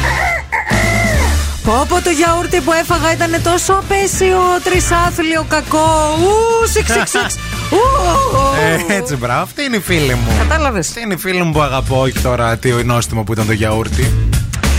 [1.64, 5.88] Πω πω το γιαούρτι που έφαγα ήταν τόσο απέσιο, τρισάθλιο, κακό.
[6.18, 7.34] Ου, σιξ, σιξ, σιξ.
[7.70, 8.90] Ου, ου, ου.
[8.90, 9.42] Ε, έτσι, μπράβο.
[9.42, 10.30] Αυτή είναι η φίλη μου.
[10.38, 10.88] Κατάλαβες.
[10.88, 14.12] Αυτή είναι η φίλη μου που αγαπώ, όχι τώρα τι νόστιμο που ήταν το γιαούρτι.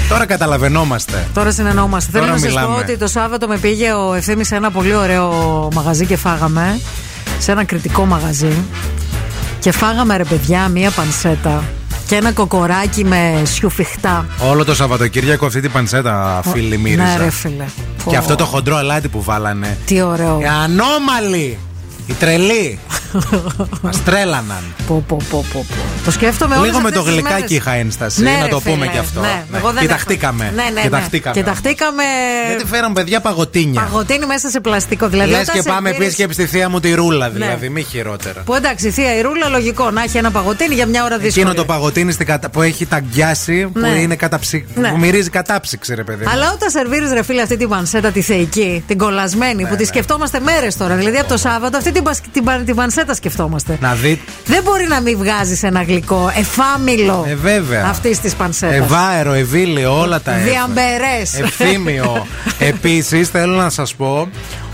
[0.10, 1.28] Τώρα καταλαβαίνόμαστε.
[1.34, 2.12] Τώρα συνεννοούμαστε.
[2.12, 2.78] Θέλω Τώρα να σας πω μιλάμε.
[2.78, 5.32] ότι το Σάββατο με πήγε ο ευθύνη σε ένα πολύ ωραίο
[5.74, 6.80] μαγαζί και φάγαμε.
[7.40, 8.64] Σε ένα κριτικό μαγαζί.
[9.60, 11.64] Και φάγαμε ρε παιδιά μία πανσέτα
[12.08, 14.26] και ένα κοκοράκι με σιουφιχτά.
[14.50, 17.04] Όλο το Σαββατοκύριακο αυτή την πανσέτα φίλη μύριζα.
[17.04, 17.66] Ναι, ρε φίλε.
[18.10, 19.78] Και αυτό το χοντρό αλάτι που βάλανε.
[19.86, 20.40] Τι ωραίο.
[20.42, 21.58] Οι ανώμαλοι!
[22.08, 22.80] Οι τρελοί!
[23.82, 24.64] Μας τρέλαναν.
[24.88, 25.76] Πω, πω, πω, πω, πω.
[26.08, 27.58] Το σκέφτομαι όλες Λίγο με το αυτές τις γλυκάκι μέρες.
[27.58, 28.22] είχα ένσταση.
[28.24, 29.20] Ναι, να ρε το πούμε φίλε, κι αυτό.
[29.22, 29.28] ναι.
[29.52, 29.58] Ναι.
[29.58, 29.82] Εγώ δεν έχω.
[29.86, 30.52] Κοιταχτήκαμε.
[30.56, 30.82] Ναι, ναι, ναι.
[30.82, 31.36] Κοιταχτήκαμε.
[31.36, 32.04] Κοιταχτήκαμε.
[32.48, 33.82] Γιατί φέραν παιδιά παγωτίνια.
[33.82, 35.08] Παγωτίνη μέσα σε πλαστικό.
[35.08, 37.34] Δηλαδή, Λες όταν και σε πάμε πήρες- επίση και στη θεία μου τη ρούλα, Ναι.
[37.34, 38.42] δηλαδή, μη χειρότερα.
[38.46, 41.46] Που εντάξει, η θεία η ρούλα, λογικό να έχει ένα παγωτίνι για μια ώρα δύσκολη.
[41.46, 43.88] Εκείνο το παγωτίνι στην κατα- που έχει ταγκιάσει, που, Ναι.
[43.90, 44.66] είναι καταψυ...
[44.76, 44.90] Ναι.
[44.90, 46.24] που μυρίζει κατάψυξη, ρε παιδί.
[46.26, 46.32] μου.
[46.32, 49.86] Αλλά όταν σερβίρεις ρε φίλε αυτή την πανσέτα τη θεϊκή, την κολλασμένη, Ναι, που τη
[49.86, 50.96] σκεφτόμαστε μέρες τώρα.
[50.96, 53.78] Δηλαδή από το Σάββατο αυτή την, πασ- την, πα- την πανσέτα σκεφτόμαστε.
[53.82, 54.22] Να δει.
[54.46, 57.86] Δεν μπορεί να μην βγάζεις ένα γλυκό εφάμιλο Ε, βέβαια.
[57.86, 58.74] αυτής της πανσέτα.
[58.74, 60.50] Ευάερο, ευήλιο, όλα τα έφερε.
[60.50, 61.34] Διαμπερές.
[61.40, 62.26] Ευθύμιο.
[62.60, 64.28] Επίσης, θέλω να σας πω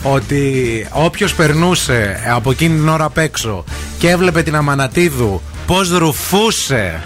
[0.04, 0.52] ότι
[0.92, 3.64] όποιος περνούσε από εκείνη την ώρα απ' έξω
[3.98, 7.02] και έβλεπε την Αμανατίδου πώς ρουφούσε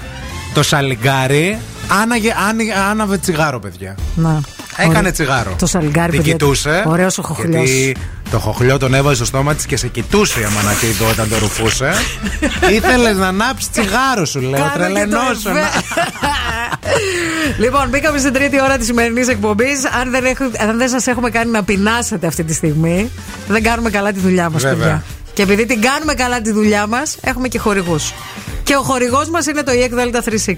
[0.54, 1.58] το σαλιγκάρι,
[2.02, 3.96] άναγε, άνοιγε- άναβε τσιγάρο, παιδιά.
[4.16, 4.42] Να.
[4.78, 5.12] Έκανε Ωραίο.
[5.12, 5.56] τσιγάρο.
[5.60, 6.84] Το σαλιγκάρι, Την παιδιά, κοιτούσε.
[6.88, 7.70] ωραίος ο χοχλιός.
[7.70, 7.96] Γιατί
[8.32, 11.92] το χοχλιό τον έβαζε στο στόμα της και σε κοιτούσε η Αμανατίδου όταν το ρουφούσε.
[12.78, 14.52] Ήθελες να ανάψεις τσιγάρο, σου λέω.
[14.52, 15.50] Κάνε και το Τρελενόσου.
[15.50, 15.68] εφέ.
[17.58, 19.86] λοιπόν, μπήκαμε στην τρίτη ώρα της σημερινής εκπομπής.
[20.02, 23.10] Αν δεν, έχω- αν δεν σας έχουμε κάνει να πεινάσετε αυτή τη στιγμή,
[23.48, 24.78] δεν κάνουμε καλά τη δουλειά μας, Βέβαια.
[24.78, 25.04] παιδιά.
[25.34, 28.14] Και επειδή την κάνουμε καλά τη δουλειά μας, έχουμε και χορηγούς.
[28.68, 30.54] Και ο χορηγός μας είναι το EEC Delta 360,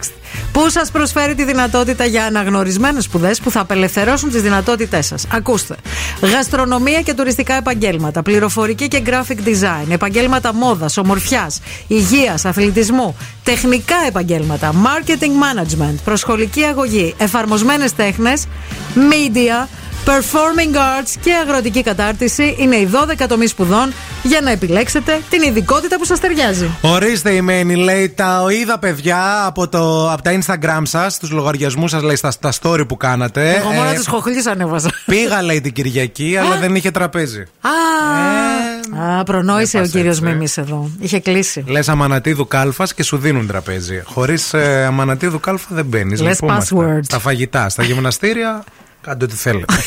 [0.51, 5.25] που σας προσφέρει τη δυνατότητα για αναγνωρισμένες σπουδές που θα απελευθερώσουν τις δυνατότητές σας.
[5.31, 5.75] Ακούστε.
[6.21, 14.71] Γαστρονομία και τουριστικά επαγγέλματα, πληροφορική και graphic design, επαγγέλματα μόδας, ομορφιάς, υγείας, αθλητισμού, τεχνικά επαγγέλματα,
[14.73, 18.45] marketing management, προσχολική αγωγή, εφαρμοσμένες τέχνες,
[18.95, 19.67] media,
[20.05, 22.89] Performing Arts και αγροτική κατάρτιση είναι οι
[23.21, 23.93] 12 τομεί σπουδών
[24.23, 26.69] για να επιλέξετε την ειδικότητα που σας ταιριάζει.
[26.81, 31.91] Ορίστε η Μένη, λέει, τα είδα παιδιά από, το, από τα Instagram σας, τους λογαριασμούς
[31.91, 33.55] σας, λέει, στα, στα story που κάνατε.
[33.55, 34.89] Εγώ μόνο Ε, τις χοχλεί ανέβαζα.
[35.05, 37.41] Πήγα, λέει, την Κυριακή, αλλά δεν είχε τραπέζι.
[37.61, 37.69] Α,
[39.19, 40.29] Α, προνόησε ο πας κύριος έτσι.
[40.31, 40.89] Μιμή εδώ.
[40.99, 41.63] Είχε κλείσει.
[41.67, 44.01] Λες αμανατίδου κάλφας και σου δίνουν τραπέζι.
[44.05, 46.21] Χωρίς ε, αμανατίδου κάλφα δεν μπαίνεις.
[46.21, 46.99] Λες password.
[47.01, 48.63] Στα φαγητά, στα γυμναστήρια,
[49.00, 49.74] κάντε ό,τι θέλετε.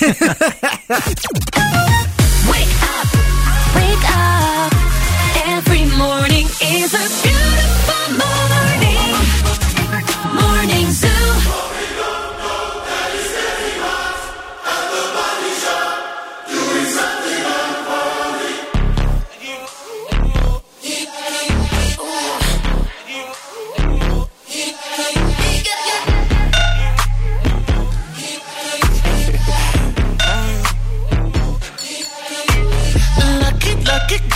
[3.76, 4.72] Wake up.
[5.56, 6.46] Every morning
[6.76, 8.41] is a beautiful morning.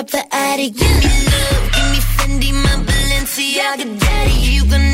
[0.00, 4.32] wanna the attic, give me love, give me Fendi, my Balenciaga, daddy.
[4.32, 4.89] You gonna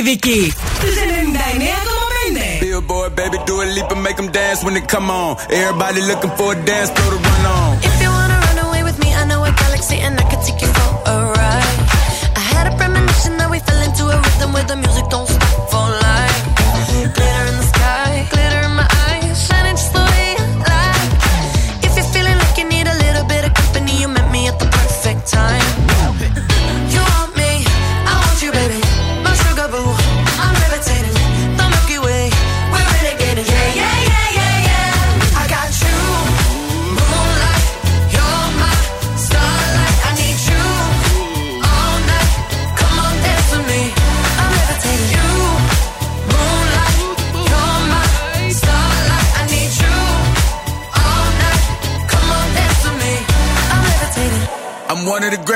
[0.00, 0.52] Χαλκιδική.
[0.78, 2.62] Στους 99,5.
[2.62, 5.36] Billboard, baby, do a leap and make them dance when they come on.
[5.60, 7.69] Everybody looking for a dance floor to run on.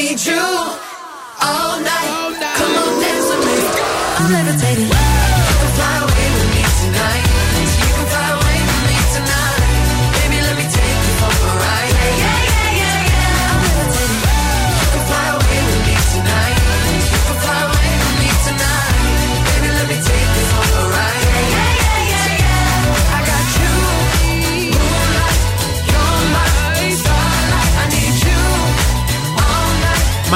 [0.00, 0.40] Need you.
[1.42, 1.69] All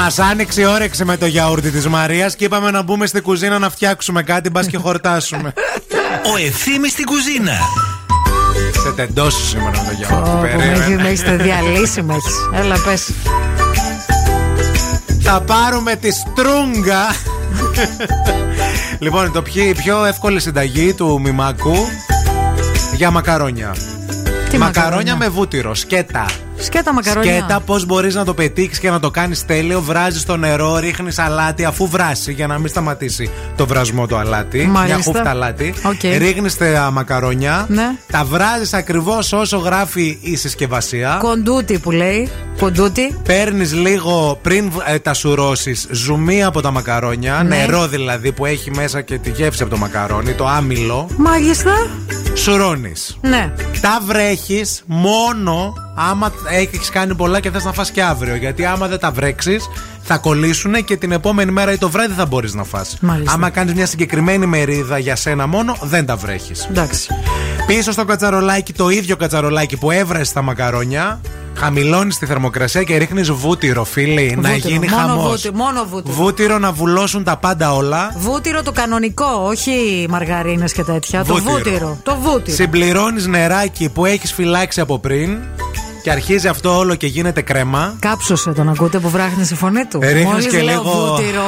[0.05, 3.59] Μας άνοιξε η όρεξη με το γιαούρτι της Μαρίας και είπαμε να μπούμε στην κουζίνα
[3.59, 5.53] να φτιάξουμε κάτι, μπας και χορτάσουμε.
[6.33, 7.53] Ο ευθύνη στην κουζίνα.
[8.83, 10.29] Σε τεντώσεις σήμερα με το γιαούρτι.
[10.29, 11.03] Ω, Περίμενε.
[11.03, 12.33] Με έχετε διαλύσει με έχεις.
[12.53, 13.11] Έλα πες
[15.21, 17.15] Θα πάρουμε τη στρούγκα.
[18.99, 21.75] λοιπόν, το πιο, η πιο εύκολη συνταγή του μημάκου
[22.95, 23.75] για μακαρόνια.
[24.49, 26.25] Τι μακαρόνια με βούτυρο, σκέτα.
[26.57, 27.33] Σκέτα μακαρόνια.
[27.33, 29.81] Σκέτα, πώς μπορείς να το πετύχεις και να το κάνεις τέλειο.
[29.81, 34.65] Βράζεις το νερό, ρίχνεις αλάτι αφού βράσει για να μην σταματήσει το βρασμό το αλάτι.
[34.65, 34.95] Μάλιστα.
[34.95, 35.73] Μια χούφτα αλάτι.
[35.83, 36.17] Οκ.
[36.17, 37.65] Ρίχνεις τα μακαρόνια.
[37.69, 37.91] Ναι.
[38.11, 41.17] Τα βράζεις ακριβώς όσο γράφει η συσκευασία.
[41.21, 42.29] Κοντούτι που λέει.
[42.59, 43.15] Κοντούτι.
[43.23, 47.43] Παίρνεις λίγο πριν ε, τα σουρώσεις ζουμί από τα μακαρόνια.
[47.43, 47.55] Ναι.
[47.55, 51.09] Νερό δηλαδή που έχει μέσα και τη γεύση από το μακαρόνι, το άμυλο.
[51.17, 51.71] Μάλιστα.
[52.35, 52.93] Σουρώνει.
[53.21, 53.53] Ναι.
[53.81, 58.35] Τα βρέχεις μόνο άμα έχεις κάνει πολλά και θες να φας και αύριο.
[58.35, 59.69] Γιατί άμα δεν τα βρέξεις,
[60.07, 62.97] θα κολλήσουν και την επόμενη μέρα ή το βράδυ θα μπορείς να φας.
[63.01, 63.33] Μάλιστα.
[63.33, 66.67] Άμα κάνεις μια συγκεκριμένη μερίδα για σένα μόνο, δεν τα βρέχεις.
[66.69, 67.07] Εντάξει.
[67.67, 71.19] Πίσω στο κατσαρολάκι, το ίδιο κατσαρολάκι που έβρασε τα μακαρόνια,
[71.57, 74.69] χαμηλώνεις τη θερμοκρασία και ρίχνεις βούτυρο, φίλοι, να Βούτυρο.
[74.69, 75.31] γίνει μόνο χαμός.
[75.31, 76.13] Βούτυρο, μόνο βούτυρο.
[76.15, 78.13] Βούτυρο να βουλώσουν τα πάντα όλα.
[78.17, 81.23] Βούτυρο το κανονικό, όχι μαργαρίνες και τέτοια.
[81.23, 81.51] Το Βούτυρο.
[81.53, 81.97] βούτυρο.
[82.03, 82.55] Το βούτυρο.
[82.55, 85.37] Συμπληρώνεις νεράκι που έχεις φυλάξει από πριν
[86.05, 87.95] και αρχίζει αυτό όλο και γίνεται κρέμα.
[87.99, 89.99] Κάψωσε τον ακούτε που βράχνει η φωνή του.
[90.01, 91.43] Ρίχνεις Μόλις και λέω λίγο- βούτυρο.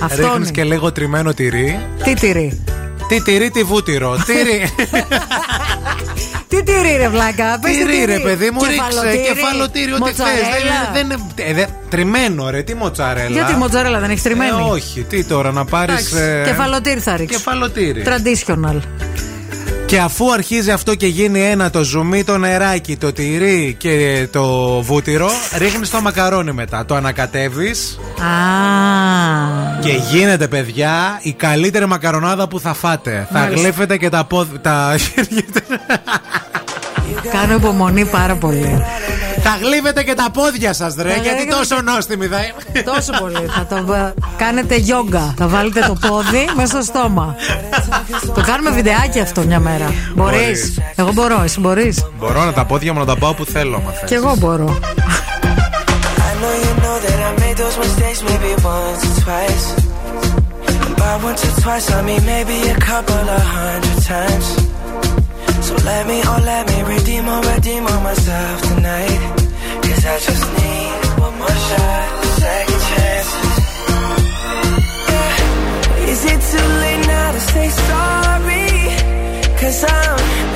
[0.00, 0.50] Αυτό Ρίχνεις είναι.
[0.50, 1.80] και λίγο τριμμένο τυρί.
[2.04, 2.64] Τι τυρί;
[3.08, 4.16] Τι τυρί, τι βούτυρο.
[4.26, 4.70] Τυρί.
[6.48, 10.16] Τι τυρί ρε βλάκα, πες τι Τυρί, ρε παιδί μου, ρίξε Κεφαλοτήρι, κεφαλοτήρι, ό,τι θες.
[10.18, 10.90] μοτσαρέλα.
[10.92, 13.28] Δεν, δεν, ε, δεν- τριμμένο, ρε, τι μοτσαρέλα.
[13.28, 16.14] Γιατί μοτσαρέλα δεν έχει τριμμένη; Ε, όχι, τι τώρα, να πάρεις.
[16.44, 17.36] Κεφαλοτήρι θα ρίξω.
[17.38, 18.04] Κεφαλοτήρι.
[18.06, 18.80] Traditional.
[19.86, 24.44] Και αφού αρχίζει αυτό και γίνει ένα το ζουμί, το νεράκι, το τυρί και το
[24.82, 26.84] βούτυρο, ρίχνεις το μακαρόνι μετά.
[26.84, 29.80] Το ανακατεύεις Α.
[29.80, 33.26] και γίνεται, παιδιά, η καλύτερη μακαρονάδα που θα φάτε.
[33.32, 33.60] Θα Μάλιστα.
[33.60, 34.60] γλύφετε και τα πόδια.
[34.60, 34.94] Τα...
[37.32, 38.82] Κάνω υπομονή πάρα πολύ.
[39.48, 42.82] Θα γλύφετε και τα πόδια σας, ρε, Θα γιατί γλύφετε τόσο νόστιμη θα είναι.
[42.82, 43.46] Τόσο πολύ.
[43.56, 45.34] Θα το βα- κάνετε γιόγκα.
[45.38, 47.34] Θα βάλετε το πόδι μέσα στο στόμα.
[48.34, 49.92] το κάνουμε βιντεάκι αυτό μια μέρα.
[50.14, 50.40] Μπορείς.
[50.40, 50.78] Μπορείς.
[50.96, 52.04] Εγώ μπορώ, εσύ μπορείς.
[52.18, 54.08] Μπορώ να τα πόδια μου να τα πάω που θέλω, μα θες.
[54.08, 54.78] Κι εγώ μπορώ.
[56.28, 59.64] I know you know that I made those mistakes maybe once or twice.
[60.84, 64.46] And by once or twice, I mean maybe a couple of hundred times.
[65.66, 69.20] So let me, oh, let me redeem or redeem on myself tonight.
[70.08, 73.56] I just need one more shot, second chances.
[75.10, 76.12] Yeah.
[76.12, 78.68] Is it too late now to say sorry?
[79.60, 80.55] Cause I'm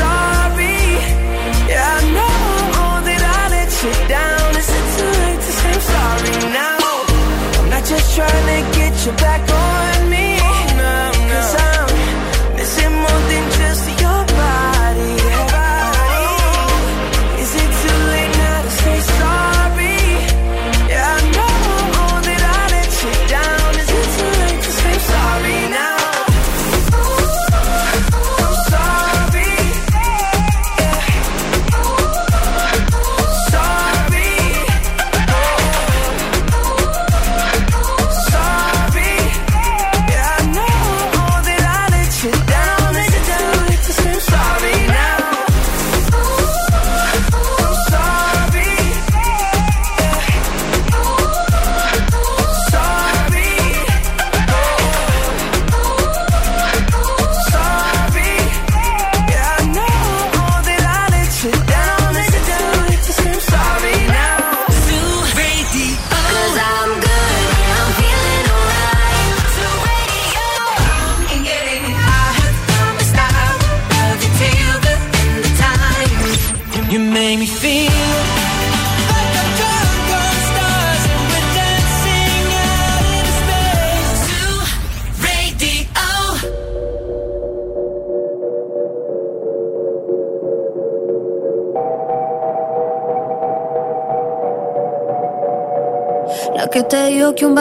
[0.00, 0.80] Sorry?
[1.70, 4.48] Yeah, I know that I let you down.
[4.60, 6.88] Is it too late to say I'm sorry now?
[7.60, 9.95] I'm not just trying to get you back on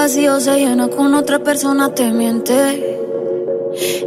[0.06, 2.56] vacío se llena con otra persona te miente.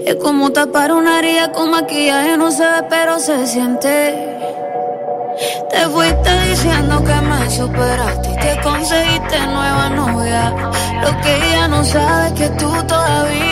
[0.07, 3.93] Es como tapar una herida con maquillaje, no se ve, pero se siente.
[5.71, 10.55] Te fuiste diciendo que me superaste y te conseguiste nueva novia.
[11.03, 13.48] Lo que ella no sabe es que tú todavía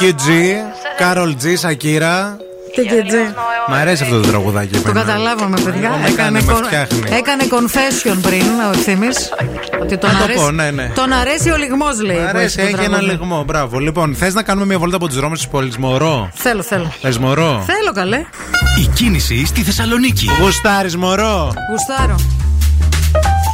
[0.00, 0.28] TQG,
[1.00, 2.36] Carol G, Σακύρα.
[2.74, 3.16] Τι και τζι.
[3.68, 4.78] Μ' αρέσει αυτό το τραγουδάκι.
[4.78, 5.04] Το εμένα.
[5.06, 5.90] καταλάβαμε, παιδιά.
[6.02, 7.02] με κάνει, με φτιάχνει.
[7.16, 9.06] έκανε confession πριν ο ευθύνη.
[9.82, 10.90] Ότι τον Να το αρέσει, πω, ναι, ναι.
[10.94, 12.16] τον αρέσει ο λιγμός, λέει.
[12.16, 13.04] Μ' που αρέσει, το έχει ένα τραγούδι.
[13.10, 13.42] λιγμό.
[13.46, 13.78] Μπράβο.
[13.78, 16.92] Λοιπόν, θες να κάνουμε μια βόλτα από τους δρόμους της πόλης Μωρό; Θέλω, θέλω.
[17.00, 18.24] Θες μωρό; Θέλω, καλέ.
[18.80, 20.28] Η κίνηση στη Θεσσαλονίκη.
[20.40, 21.52] Γουστάρι μωρό.
[21.70, 22.14] Γουστάρω.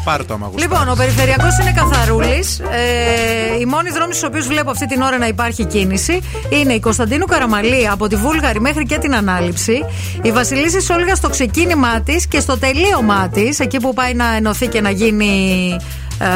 [0.06, 0.72] Πάρ το άμα γουστάρεις.
[0.72, 2.58] Λοιπόν, ο περιφερειακός είναι καθαρούλης.
[2.58, 6.80] Ε, οι μόνοι δρόμοι στους οποίους βλέπω αυτή την ώρα να υπάρχει κίνηση είναι η
[6.80, 9.84] Κωνσταντίνου Καραμαλή από τη Βούλγαρη μέχρι και την ανάληψη.
[10.22, 14.66] Η Βασιλίσης Όλγα στο ξεκίνημά της και στο τελείωμά της, εκεί που πάει να ενωθεί
[14.66, 15.76] και να γίνει
[16.18, 16.26] ε,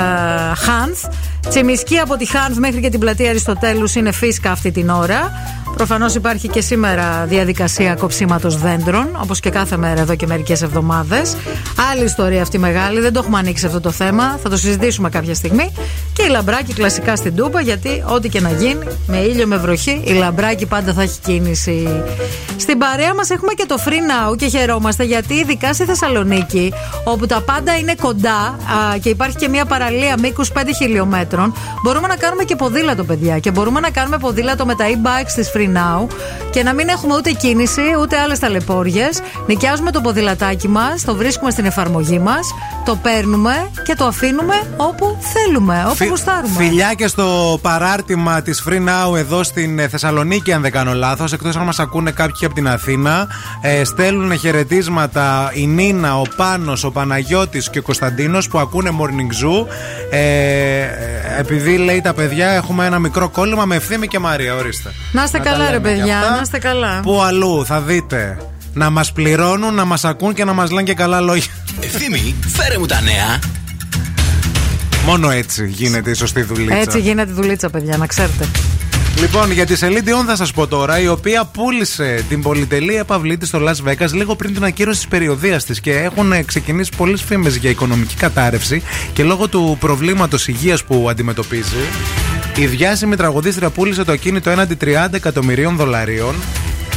[0.54, 1.04] Χάνθ.
[1.48, 5.32] Τσιμισκή από τη Χάνθ μέχρι και την πλατεία Αριστοτέλους είναι φίσκα αυτή την ώρα.
[5.76, 11.36] Προφανώς υπάρχει και σήμερα διαδικασία κοψίματος δέντρων, όπως και κάθε μέρα εδώ και μερικές εβδομάδες.
[11.92, 14.38] Άλλη ιστορία αυτή μεγάλη, δεν το έχουμε ανοίξει αυτό το θέμα.
[14.42, 15.72] Θα το συζητήσουμε κάποια στιγμή.
[16.12, 20.02] Και η λαμπράκι κλασικά στην Τούπα, γιατί ό,τι και να γίνει, με ήλιο, με βροχή,
[20.04, 22.02] η λαμπράκι πάντα θα έχει κίνηση.
[22.56, 26.72] Στην παρέα μας έχουμε και το Free Now και χαιρόμαστε γιατί ειδικά στη Θεσσαλονίκη,
[27.04, 32.06] όπου τα πάντα είναι κοντά α, και υπάρχει και μια παραλία μήκους 5 χιλιόμετρων, μπορούμε
[32.06, 33.38] να κάνουμε και ποδήλατο, παιδιά.
[33.38, 36.06] Και μπορούμε να κάνουμε ποδήλατο με τα e-bikes της Free Now
[36.50, 39.20] και να μην έχουμε ούτε κίνηση ούτε άλλες ταλαιπώριες.
[39.46, 42.48] Νοικιάζουμε το ποδηλατάκι μας, το βρίσκουμε στην εφαρμογή μας,
[42.84, 46.54] το παίρνουμε και το αφήνουμε όπου θέλουμε, όπου Φι- γουστάρουμε.
[46.56, 51.32] Φιλιά και στο παράρτημα της Free Now εδώ στην ε, Θεσσαλονίκη, αν δεν κάνω λάθος.
[51.32, 53.26] Εκτός αν μας ακούνε κάποιοι από την Αθήνα.
[53.60, 59.44] Ε, στέλνουν χαιρετίσματα η Νίνα, ο Πάνος, ο Παναγιώτης και ο Κωνσταντίνος που ακούνε Morning
[59.44, 59.66] Zoo.
[60.10, 60.88] Ε, ε,
[61.38, 64.54] επειδή λέει τα παιδιά, έχουμε ένα μικρό κόλλημα με ευθύμη και Μαρία.
[64.54, 64.92] Ορίστε.
[65.12, 66.34] Να είστε Να τα καλά, ρε λέμε κι παιδιά, αυτά.
[66.34, 67.00] να είστε καλά.
[67.00, 68.38] Πού αλλού θα δείτε.
[68.74, 71.52] Να μας πληρώνουν, να μας ακούν και να μας λένε και καλά λόγια.
[71.80, 73.38] Ευθύμη, φέρε μου τα νέα.
[75.06, 76.76] Μόνο έτσι γίνεται η σωστή δουλίτσα.
[76.76, 78.48] Έτσι γίνεται δουλίτσα, παιδιά, να ξέρετε.
[79.18, 83.36] Λοιπόν, για τη Celine Dion θα σας πω τώρα, η οποία πούλησε την πολυτελή επαυλή
[83.36, 87.22] τη στο Las Vegas λίγο πριν την ακύρωση της περιοδίας της και έχουν ξεκινήσει πολλές
[87.22, 88.82] φήμες για οικονομική κατάρρευση
[89.12, 91.76] και λόγω του προβλήματος υγείας που αντιμετωπίζει.
[92.56, 96.34] Η διάσημη τραγουδίστρια πούλησε το ακίνητο έναντι 30 εκατομμυρίων δολαρίων.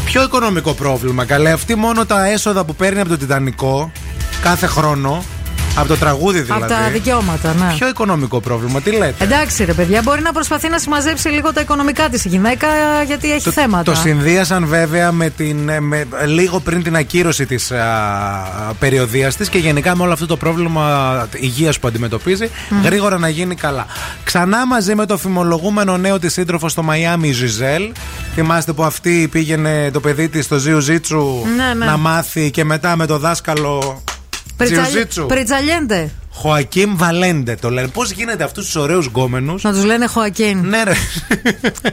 [0.05, 1.51] Ποιο οικονομικό πρόβλημα, καλέ.
[1.51, 3.91] Αυτή μόνο τα έσοδα που παίρνει από το Τιτανικό
[4.41, 5.23] κάθε χρόνο,
[5.75, 6.63] από το τραγούδι δηλαδή.
[6.63, 7.73] Από τα δικαιώματα, ναι.
[7.77, 11.61] Ποιο οικονομικό πρόβλημα, τι λέτε; Εντάξει, ρε παιδιά, μπορεί να προσπαθεί να συμμαζέψει λίγο τα
[11.61, 12.67] οικονομικά της η γυναίκα,
[13.05, 13.83] γιατί έχει θέματα.
[13.83, 17.71] Το συνδύασαν βέβαια με την, ε, με, λίγο πριν την ακύρωση της
[18.79, 22.83] περιοδίας της και γενικά με όλο αυτό το πρόβλημα υγείας που αντιμετωπίζει, Μμμ.
[22.83, 23.85] γρήγορα να γίνει καλά.
[24.23, 27.91] Ξανά μαζί με το φημολογούμενο νέο της σύντροφο στο Μαϊάμι, η Ζιζέλ.
[28.35, 31.25] Θυμάστε που αυτή πήγαινε το παιδί της στο Ζιου Ζίτσου
[31.55, 31.85] Ναι, ναι.
[31.85, 34.03] να μάθει και μετά με το δάσκαλο.
[34.65, 35.25] Πριτσα- Τζιουζίτσου.
[35.25, 36.09] Πριτσαλιέντε.
[36.35, 37.87] Χωακίμ Βαλέντε το λένε.
[37.87, 40.57] Πώς γίνεται αυτούς τους ωραίους γκόμενους; Να τους λένε Χωακίν.
[40.67, 40.93] Ναι, ρε.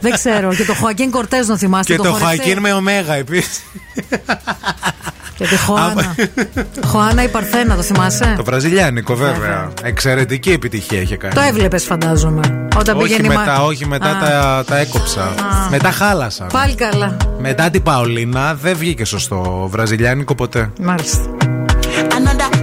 [0.01, 0.55] Δεν ξέρω.
[0.55, 1.93] Και το Χωακίν Κορτέζ να θυμάστε.
[1.93, 2.25] Και το χορευτή.
[2.37, 3.63] Χωακίν με ωμέγα επίσης.
[5.37, 6.15] Και τη Χωάνα.
[6.85, 9.73] Χωάνα η Παρθένα, το θυμάσαι; Το βραζιλιάνικο, βέβαια.
[9.83, 11.35] Εξαιρετική επιτυχία είχε κάνει.
[11.35, 12.67] Το έβλεπες, φαντάζομαι.
[12.79, 15.35] Όταν όχι πήγαινε η μετά, Μα- όχι μετά Α, τα, τα έκοψα.
[15.71, 16.47] Μετά χάλασαν.
[16.53, 17.17] Πάλι καλά.
[17.39, 20.71] Μετά την Παολίνα δεν βγήκε σωστό βραζιλιάνικο ποτέ.
[20.81, 21.21] Μάλιστα.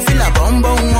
[0.00, 0.99] feel a bum bum.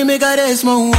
[0.00, 0.90] Me it got a small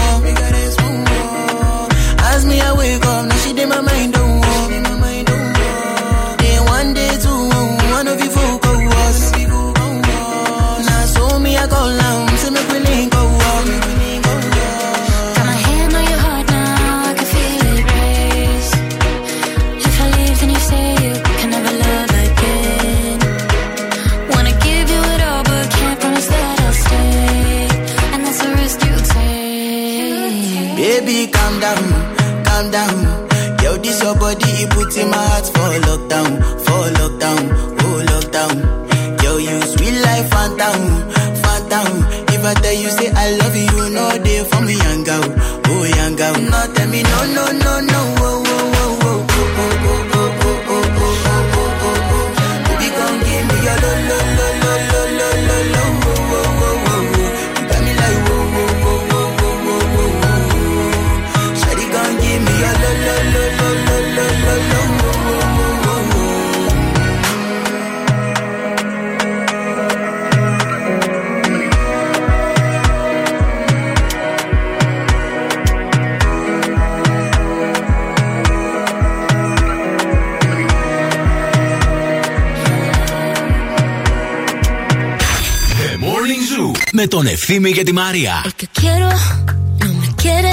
[87.62, 88.42] Miguel y María.
[88.44, 90.52] El que quiero no me quiere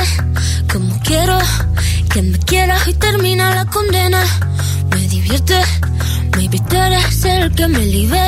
[0.70, 1.38] como quiero
[2.12, 4.22] que me quieras y termina la condena.
[4.90, 5.58] Me divierte,
[6.36, 8.27] me eres el que me libera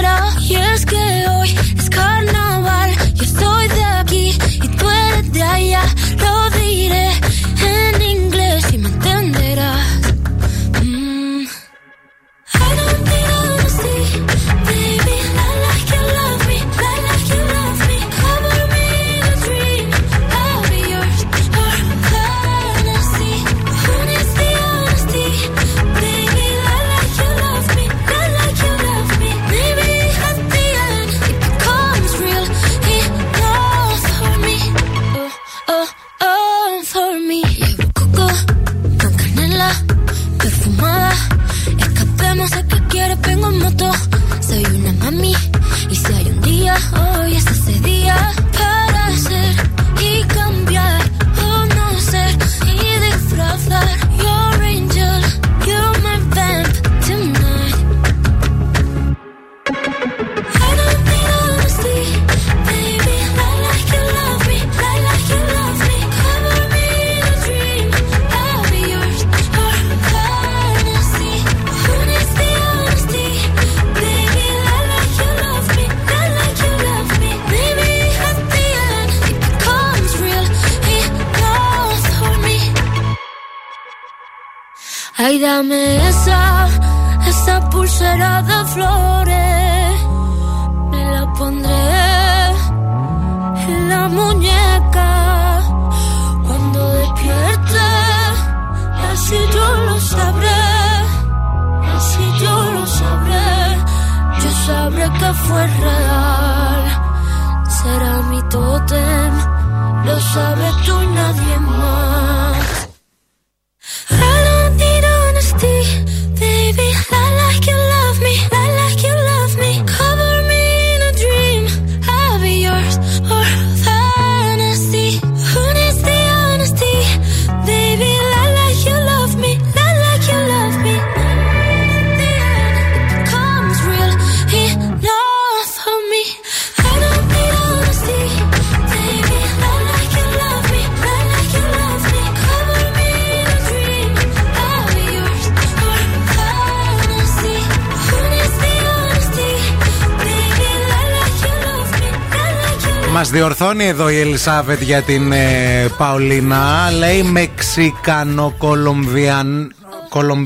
[153.81, 156.91] διορθώνει εδώ η Ελισάβετ για την ε, Παολίνα.
[156.99, 159.75] Λέει Μεξικανο-Κολομβιαν.
[160.09, 160.45] Κολομ...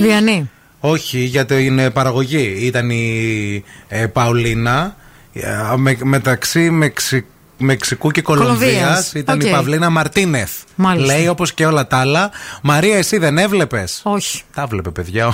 [0.00, 0.50] Διανή.
[0.80, 2.56] Όχι, για την ε, παραγωγή.
[2.60, 4.96] Ήταν η ε, Παολίνα.
[5.32, 7.24] Ε, με- μεταξύ Μεξι...
[7.58, 9.12] Μεξικού και Κολομβίας Κολομβίας.
[9.12, 9.46] ήταν Οκ.
[9.46, 10.50] η Παυλίνα Μαρτίνεθ.
[10.74, 11.14] Μάλιστα.
[11.14, 12.30] Λέει όπως και όλα τα άλλα.
[12.62, 14.42] Μαρία, εσύ δεν έβλεπες; Όχι.
[14.54, 15.32] Τα βλέπε, παιδιά.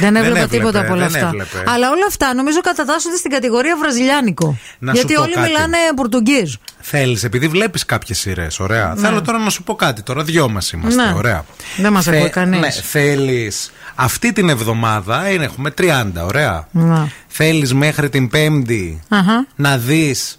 [0.00, 1.26] Δεν έβλεπα έβλεπε, τίποτα από όλα δεν αυτά.
[1.26, 1.62] έβλεπε.
[1.66, 4.58] Αλλά όλα αυτά νομίζω κατατάσσονται στην κατηγορία βραζιλιάνικο.
[4.84, 5.46] Να σου Γιατί πω όλοι κάτι.
[5.48, 6.54] μιλάνε Πορτουγκίζ.
[6.80, 8.94] Θέλεις, επειδή βλέπεις κάποιες σειρές, ωραία.
[8.96, 10.02] Θέλω τώρα να σου πω κάτι.
[10.02, 11.12] Τώρα δυο μας είμαστε, Ναι.
[11.16, 11.44] ωραία.
[11.76, 12.60] Δεν μας ακούει κανείς.
[12.60, 13.72] Ναι, θέλεις.
[13.94, 16.68] Αυτή την εβδομάδα είναι, έχουμε 30, ωραία.
[16.70, 17.08] Να.
[17.26, 19.46] Θέλεις μέχρι την Πέμπτη Αχα.
[19.56, 20.36] να δεις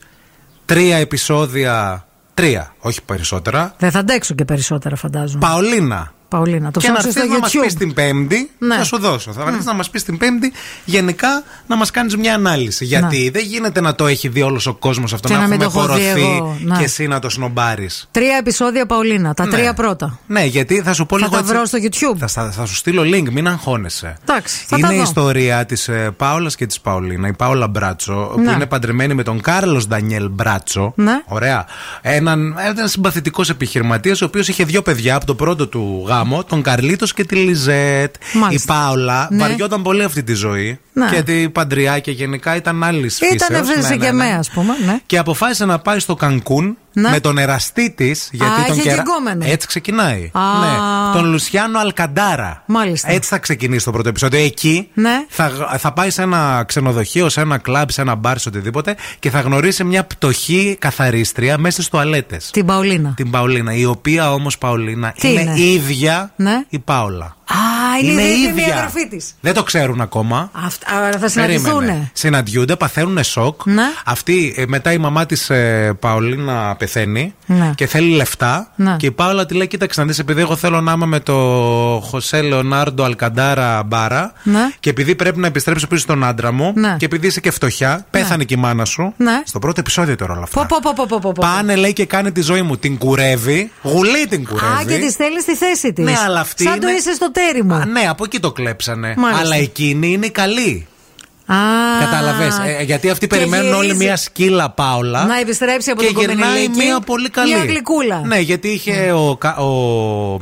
[0.65, 2.05] τρία επεισόδια.
[2.34, 3.73] Τρία, όχι περισσότερα.
[3.77, 5.39] Δεν θα αντέξω και περισσότερα, φαντάζομαι.
[5.39, 6.13] Παολίνα.
[6.36, 7.78] Παολίνα, το και να ψάξω έρθεις στο να μας πεις YouTube.
[7.78, 8.76] την Πέμπτη, Ναι.
[8.76, 9.32] θα σου δώσω.
[9.32, 10.52] Θα έρθεις να μας πεις την Πέμπτη,
[10.86, 12.86] γενικά να μας κάνεις μια ανάλυση.
[12.86, 15.62] Γιατί δεν γίνεται να το έχει δει όλος ο κόσμος αυτό, Και να, να μην
[15.62, 16.78] έχουμε το έχω δει πορωθεί εγώ, ναι.
[16.78, 18.07] και εσύ να το σνομπάρεις.
[18.12, 19.52] Τρία επεισόδια Παολίνα, τα Ναι.
[19.52, 20.20] τρία πρώτα.
[20.28, 22.18] Ναι, γιατί θα σου πω Θα λίγο τα έτσι- βρω στο YouTube.
[22.18, 24.18] Θα, θα, θα σου στείλω link, μην αγχώνεσαι.
[24.28, 25.03] Εντάξει, θα είναι τα η δω.
[25.03, 27.28] ιστορία της ε, Πάολας και της Παολίνα.
[27.28, 28.52] Η Πάολα Μπράτσο, που Ναι.
[28.52, 30.94] είναι παντρεμένη με τον Κάρλος Ντανιέλ Μπράτσο.
[30.95, 31.22] Ναι.
[31.26, 31.66] Ωραία.
[32.02, 36.61] Έναν, έναν συμπαθητικός επιχειρηματίας, ο οποίος είχε δύο παιδιά από το πρώτο του γάμο, τον
[36.61, 38.15] Καρλίτος και τη Λιζέτ.
[38.34, 38.73] Μάλιστα.
[38.73, 39.38] Η Πάολα Ναι.
[39.38, 40.80] βαριόταν πολύ αυτή τη ζωή.
[40.93, 41.07] Ναι.
[41.11, 43.34] Γιατί παντριά και γενικά ήταν άλλης φύση.
[43.34, 44.73] Ήταν φύση και με, ας πούμε.
[44.85, 44.99] Ναι.
[45.06, 47.09] Και αποφάσισε να πάει στο Κανκούν Ναι.
[47.09, 48.30] με τον εραστή της.
[48.31, 49.45] Γιατί Α, τον είχε κερα- κεγκόμενο.
[49.47, 50.31] Έτσι ξεκινάει.
[50.34, 50.41] Α.
[50.59, 51.19] Ναι.
[51.19, 52.63] Τον Λουσιάνο Αλκαντάρα.
[52.65, 53.11] Μάλιστα.
[53.11, 54.39] Έτσι θα ξεκινήσει το πρώτο επεισόδιο.
[54.39, 55.26] Εκεί Ναι.
[55.27, 59.30] θα, θα πάει σε ένα ξενοδοχείο, σε ένα κλαμπ, σε ένα μπαρ, σε οτιδήποτε και
[59.30, 62.49] θα γνωρίσει μια πτωχή καθαρίστρια μέσα στις τουαλέτες.
[62.51, 63.13] Την Παολίνα.
[63.15, 63.73] Την Παολίνα.
[63.73, 66.63] Η οποία όμως Παολίνα Τι είναι, είναι; ίδια Ναι.
[66.69, 67.35] η Πάολα.
[67.47, 69.34] Α, είναι, η ίδια η αδερφή της.
[69.41, 70.49] Δεν το ξέρουν ακόμα.
[70.65, 71.63] Αυτά άρα θα συναντηθούν.
[71.80, 72.09] Περίμενε.
[72.13, 73.65] Συναντιούνται, παθαίνουν σοκ.
[73.65, 73.84] Ναι.
[74.05, 77.72] Αυτή ε, μετά η μαμά της ε, Παολίνα πεθαίνει Ναι.
[77.76, 78.72] και θέλει λεφτά.
[78.76, 78.95] Ναι.
[78.99, 81.34] Και η Πάολα τη λέει: Κοίταξε να δεις, επειδή εγώ θέλω να είμαι με το
[82.09, 84.34] Χωσέ Λεωνάρντο Αλκαντάρα Μπάρα.
[84.43, 84.69] Ναι.
[84.80, 86.73] Και επειδή πρέπει να επιστρέψω πίσω στον άντρα μου.
[86.76, 86.95] Ναι.
[86.99, 89.13] Και επειδή είσαι και φτωχιά, πέθανε και η μάνα σου.
[89.17, 89.41] Ναι.
[89.45, 90.65] Στο πρώτο επεισόδιο τώρα όλα αυτά.
[90.65, 91.41] Πω, πω, πω, πω, πω, πω.
[91.41, 92.77] Πάνε, λέει, και κάνει τη ζωή μου.
[92.77, 93.72] Την κουρεύει.
[93.81, 94.73] Γουλή την κουρεύει.
[94.73, 96.05] Α, και τη στέλνεις στη θέση της.
[96.05, 97.74] Ναι, αλλά αυτή Σαν είναι- το είσαι στο τέρι μου.
[97.74, 99.14] Α, ναι, από εκεί το κλέψανε.
[99.18, 99.44] Μάλιστα.
[99.45, 100.88] Αλλά εκείνη είναι η καλή.
[101.48, 101.56] Α,
[101.99, 102.60] Κατάλαβες.
[102.86, 104.03] γιατί αυτοί Και περιμένουν όλοι γυρίζει.
[104.06, 105.26] μια σκύλα Πάολα.
[105.26, 106.78] Να επιστρέψει από και τον γυρνάει Κομμενιλίκη.
[106.86, 107.53] μία πολύ καλή.
[107.56, 108.22] Μια γλυκούλα.
[108.26, 110.40] Ναι, γιατί είχε ο, Κα- ο,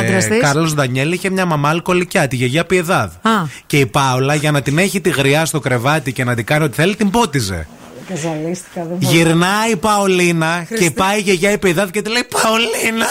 [0.00, 0.40] άντρας της.
[0.40, 3.10] Κάρλος Ντανιέλ είχε μια μαμά αλκοολικιά, τη γιαγιά Πιεδάδ.
[3.22, 3.30] Α.
[3.66, 6.64] Και η Πάολα για να την έχει τη γριά στο κρεβάτι και να την κάνει
[6.64, 7.66] ό,τι θέλει, την πότιζε.
[8.08, 9.12] Καζαλίστηκα, δεν μπορώ.
[9.14, 13.06] Γυρνάει η Παολίνα και πάει η γιαγιά η Πιεδάδ και τη λέει Παολίνα,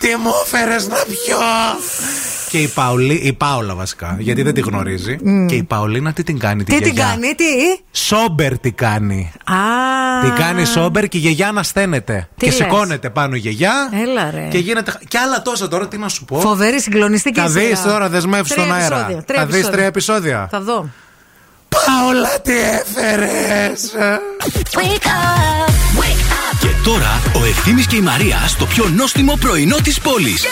[0.00, 1.38] τι μου έφερες να πιω;
[2.52, 5.16] Και η, Παολί, η Πάολα βασικά, γιατί δεν τη γνωρίζει.
[5.48, 7.44] Και η Παολίνα τι την κάνει τη Τι την γιαγιά; κάνει, τι;
[7.90, 9.32] Σόμπερ τι κάνει.
[9.44, 9.54] Α.
[10.24, 12.28] Τι κάνει σόμπερ και η γιαγιά ανασταίνεται.
[12.36, 13.72] Τι και λες; σηκώνεται πάνω η γιαγιά.
[14.02, 14.48] Έλα ρε.
[14.50, 14.94] Και γίνεται.
[15.08, 16.40] Και άλλα τόσα τώρα, τι να σου πω.
[16.40, 17.66] Φοβερή συγκλονιστική Θα σειρά.
[17.66, 18.96] δεις τώρα, δεσμεύσεις Τρία στον αέρα.
[18.96, 19.76] επεισόδια, τρία Θα δεις επεισόδια.
[19.76, 20.48] τρία επεισόδια.
[20.50, 20.88] Θα δω.
[21.68, 23.92] Πάολα, τι έφερες.
[26.84, 30.44] Τώρα ο Ευθύμης και η Μαρία στο πιο νόστιμο πρωινό της πόλης.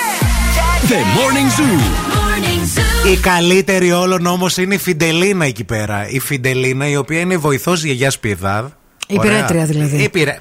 [0.89, 1.81] The Morning Zoo.
[1.81, 3.11] Morning Zoo.
[3.13, 6.09] Η καλύτερη όλων όμως είναι η Φιντελίνα εκεί πέρα.
[6.09, 8.65] Η Φιντελίνα, η οποία είναι βοηθός γιαγιά Πιεδάδ.
[9.07, 10.03] Η πειρέτρια δηλαδή.
[10.03, 10.39] Η πειρέ...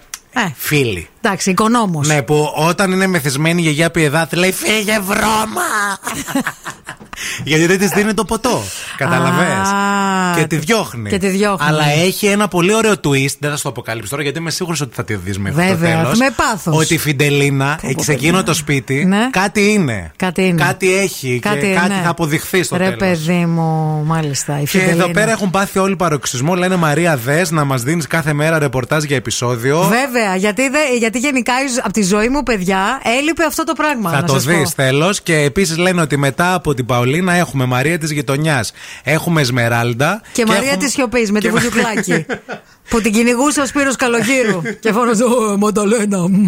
[0.48, 0.54] Ε.
[0.58, 1.08] Φίλοι.
[1.22, 2.08] Εντάξει, οικονόμος.
[2.08, 5.62] Ναι, που όταν είναι μεθυσμένη η γιαγιά Πιεδάτη λέει Φύγε βρώμα!
[7.44, 8.62] Γιατί δεν της δίνει το ποτό.
[8.98, 9.44] Καταλαβέ.
[9.46, 11.10] Α, Και τη διώχνει.
[11.10, 11.68] και τη διώχνει.
[11.68, 13.36] Αλλά έχει ένα πολύ ωραίο twist.
[13.40, 15.96] Δεν θα σου το αποκαλύψω τώρα γιατί είμαι σίγουρος ότι θα τη δεις μέχρι Βέβαια,
[15.98, 16.78] το τέλος, με πάθος.
[16.78, 20.12] Ότι η Φιντελίνα πω, σε εκείνο το σπίτι κάτι είναι.
[20.16, 20.62] Κάτι είναι.
[20.64, 22.02] Κάτι έχει Κάτι, και κάτι ναι.
[22.04, 22.98] θα αποδειχθεί στο Ρε τέλος.
[23.00, 24.58] παιδί μου, μάλιστα.
[24.58, 25.04] Η Και Φιντελίνα.
[25.04, 26.56] εδώ πέρα έχουν πάθει όλοι παροξισμό.
[26.56, 29.80] Λένε Μαρία Δες να μας δίνεις κάθε μέρα ρεπορτάζ για επεισόδιο.
[29.82, 31.54] Βέβαια, γιατί, δε, γιατί γενικά
[31.84, 34.12] από τη ζωή μου, παιδιά, έλειπε αυτό το πράγμα.
[34.12, 34.52] Θα να το σας πω.
[34.52, 35.22] δει τέλος.
[35.22, 38.72] Και επίσης λένε ότι μετά από την Παολίνα έχουμε Μαρία της γειτονιάς.
[39.04, 40.22] Έχουμε Σμεράλντα.
[40.32, 42.26] Και, Μαρία έχουμε- της Σιωπής με τη και- βουτιουκλάκη.
[42.90, 44.62] που την κυνηγούσε ο Σπύρος Καλογύρου.
[44.80, 46.18] και φώναζε Ω, Μανταλένα.
[46.18, 46.48] μμμ».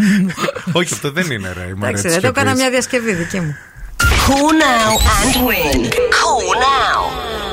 [0.72, 1.62] Όχι, αυτό δεν είναι ρε.
[1.62, 2.62] η Μαρία Εντάξει, της δεν το έκανα Σιωπής.
[2.62, 3.56] μια διασκευή δική μου.
[4.26, 5.80] Cool now and win.
[6.20, 7.00] Cool now.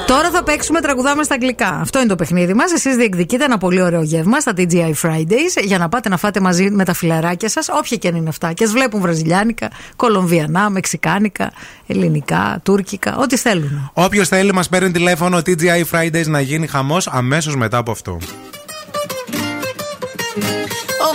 [0.06, 1.68] Τώρα θα παίξουμε τραγουδάμε στα αγγλικά.
[1.68, 2.72] Αυτό είναι το παιχνίδι μας.
[2.72, 6.70] Εσείς διεκδικείτε ένα πολύ ωραίο γεύμα στα TGI Fridays για να πάτε να φάτε μαζί
[6.70, 8.52] με τα φιλαράκια σας, όποια και αν είναι αυτά.
[8.52, 11.52] Και ας βλέπουν βραζιλιάνικα, κολομβιανά, μεξικάνικα,
[11.86, 13.90] ελληνικά, τουρκικά, ό,τι θέλουν.
[13.92, 18.18] Όποιος θέλει, μας παίρνει τηλέφωνο TGI Fridays να γίνει χαμός αμέσως μετά από αυτό.
[21.00, 21.14] Oh,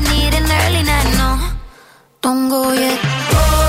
[0.00, 1.38] Flight, need an early night, no.
[2.20, 2.98] Don't go yet.
[3.02, 3.59] Oh,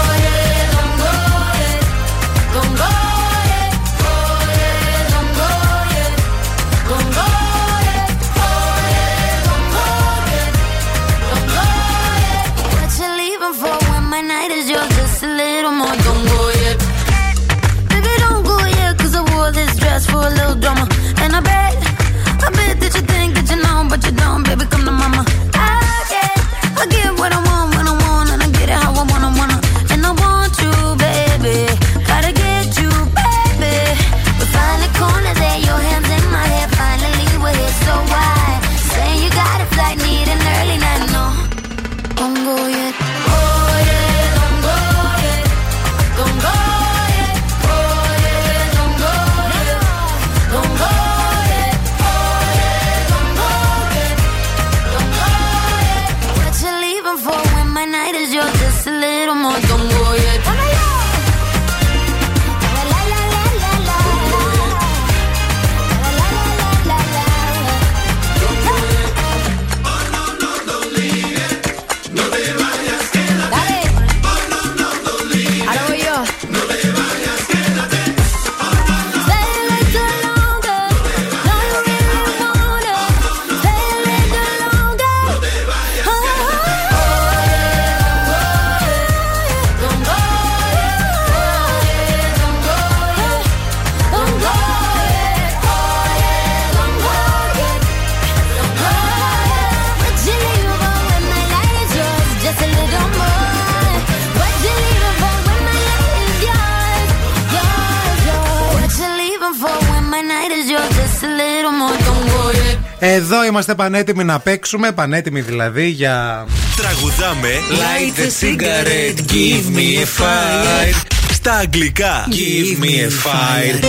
[113.61, 116.45] είμαστε πανέτοιμοι να παίξουμε, πανέτοιμοι δηλαδή για.
[116.75, 121.06] Τραγουδάμε Light a cigarette, give me a fire.
[121.31, 123.83] Στα αγγλικά Give me a fire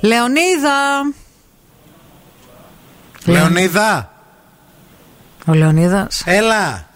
[0.00, 1.12] Λεωνίδα.
[3.24, 4.12] Λεωνίδα,
[5.46, 6.22] Ο Λεωνίδας.
[6.26, 6.86] έλα.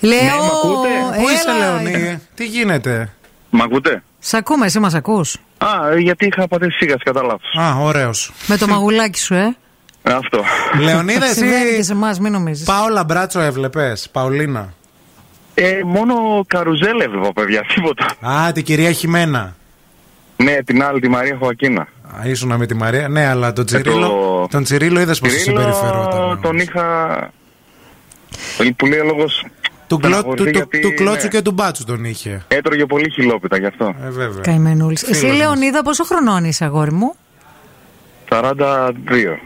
[0.00, 0.20] Λέω.
[0.20, 0.88] Ναι, μ' ακούτε;
[1.22, 1.82] Πού είσαι, έλα.
[1.82, 3.12] Λεωνί, τι γίνεται;
[3.50, 5.36] Μ' ακούτε; Σ' ακούμε, εσύ μας ακούς.
[5.64, 7.54] Α, γιατί είχα πατήσει σίγαση κατά λάθος.
[7.60, 8.32] Α, ωραίος.
[8.46, 9.56] Με το μαγουλάκι σου, ε.
[10.02, 10.42] Ε, Αυτό.
[10.80, 11.82] Λεωνίδα, Συμβαίνει και εσύ.
[11.82, 12.64] σε εμάς, μην νομίζεις.
[12.66, 14.72] Πάολα Μπράτσο έβλεπες, Παολίνα;
[15.54, 16.14] Ε, μόνο
[16.46, 18.06] καρουζέλ έβλεπα, παιδιά, τίποτα.
[18.20, 19.54] Α, την κυρία Χιμένα.
[20.36, 21.80] Ναι, την άλλη, τη Μαρία Χωακίνα.
[22.20, 23.08] Α, ήσουνα με τη Μαρία.
[23.08, 24.46] Ναι, αλλά τον Ε, το- Τσιρίλο.
[24.50, 26.40] Τον Τσιρίλο είδες πώ Τσιρίλο, συμπεριφερόταν.
[26.42, 26.84] Τον είχα...
[28.76, 29.44] Που λέει ο λόγος...
[29.90, 32.44] Του, κλώ, στεναχωρηθεί του, του, γιατί, του κλώτσου ναι, και του μπάτσου τον είχε.
[32.48, 33.94] Έτρωγε πολύ χιλόπιτα γι' αυτό.
[34.04, 34.40] Ε, βέβαια.
[34.42, 35.00] Καημενούλης.
[35.00, 35.36] Φίλος Εσύ, μας.
[35.36, 37.14] Λεωνίδα, πόσο χρονών είσαι, αγόρι μου;
[38.28, 38.92] 42.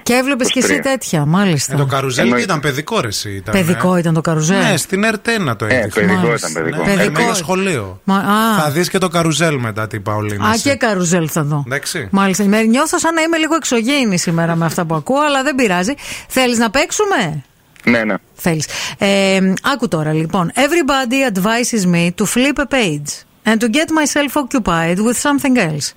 [0.02, 0.82] Και έβλεπες και εσύ 23.
[0.82, 1.74] τέτοια, μάλιστα.
[1.74, 2.44] Ε, το καρουζέλ Εννοείται.
[2.44, 4.58] ήταν παιδικό ρε εσύ, ήταν, Παιδικό ε; ήταν το καρουζέλ.
[4.62, 6.00] Ναι, στην Ερτένα το Ε, έδειξε.
[6.00, 6.48] παιδικό Μάλιστα.
[6.50, 6.84] ήταν παιδικό.
[6.84, 7.12] Ναι, Παιδικό.
[7.20, 8.00] πήγα σχολείο.
[8.05, 10.48] Μα, α, Θα δεις και το καρουζέλ μετά τι Παολίνα.
[10.48, 10.62] α, εσύ.
[10.62, 11.62] και καρουζέλ θα δω.
[11.66, 12.08] Εντάξει.
[12.10, 12.44] Μάλιστα.
[12.44, 15.94] Με νιώθω σαν να είμαι λίγο εξωγήινη σήμερα με αυτά που ακούω, αλλά δεν πειράζει.
[16.28, 17.44] Θέλεις να παίξουμε;
[17.83, 18.16] Ναι, ναι.
[18.33, 18.66] Θέλεις.
[18.98, 20.51] Ε, άκου τώρα λοιπόν.
[20.56, 23.09] Everybody advises me to flip a page
[23.45, 25.93] and to get myself occupied with something else.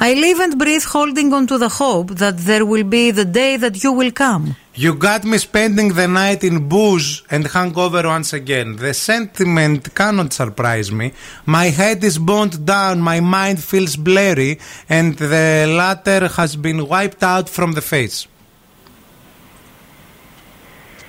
[0.00, 3.56] I live and breathe holding on to the hope that there will be the day
[3.56, 4.56] that you will come.
[4.74, 8.68] You got me spending the night in booze and hangover once again.
[8.76, 11.12] The sentiment cannot surprise me.
[11.46, 17.22] My head is boned down, my mind feels blurry, and the latter has been wiped
[17.22, 18.26] out from the face.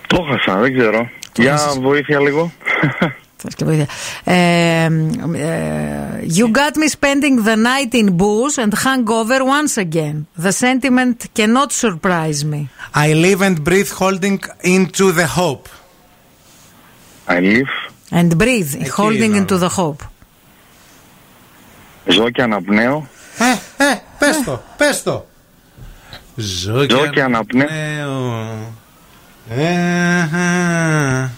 [0.10, 1.10] Το χάσα, δεν ξέρω.
[1.36, 2.52] Για βοήθεια λίγο.
[3.38, 3.88] Θες και βοήθεια.
[4.24, 4.90] Ε, ε,
[6.38, 10.26] you got me spending the night in booze and hangover once again.
[10.46, 12.70] The sentiment cannot surprise me.
[12.94, 15.68] I live and breathe holding into the hope.
[17.28, 17.74] I live.
[18.12, 20.04] And breathe, holding είναι into the hope.
[22.06, 23.08] Ζω και αναπνέω.
[23.38, 25.26] Ε, ε, πες το, πες το.
[26.36, 28.74] Ζω Ζω και αναπνέω.
[29.53, 31.29] Ε, ε,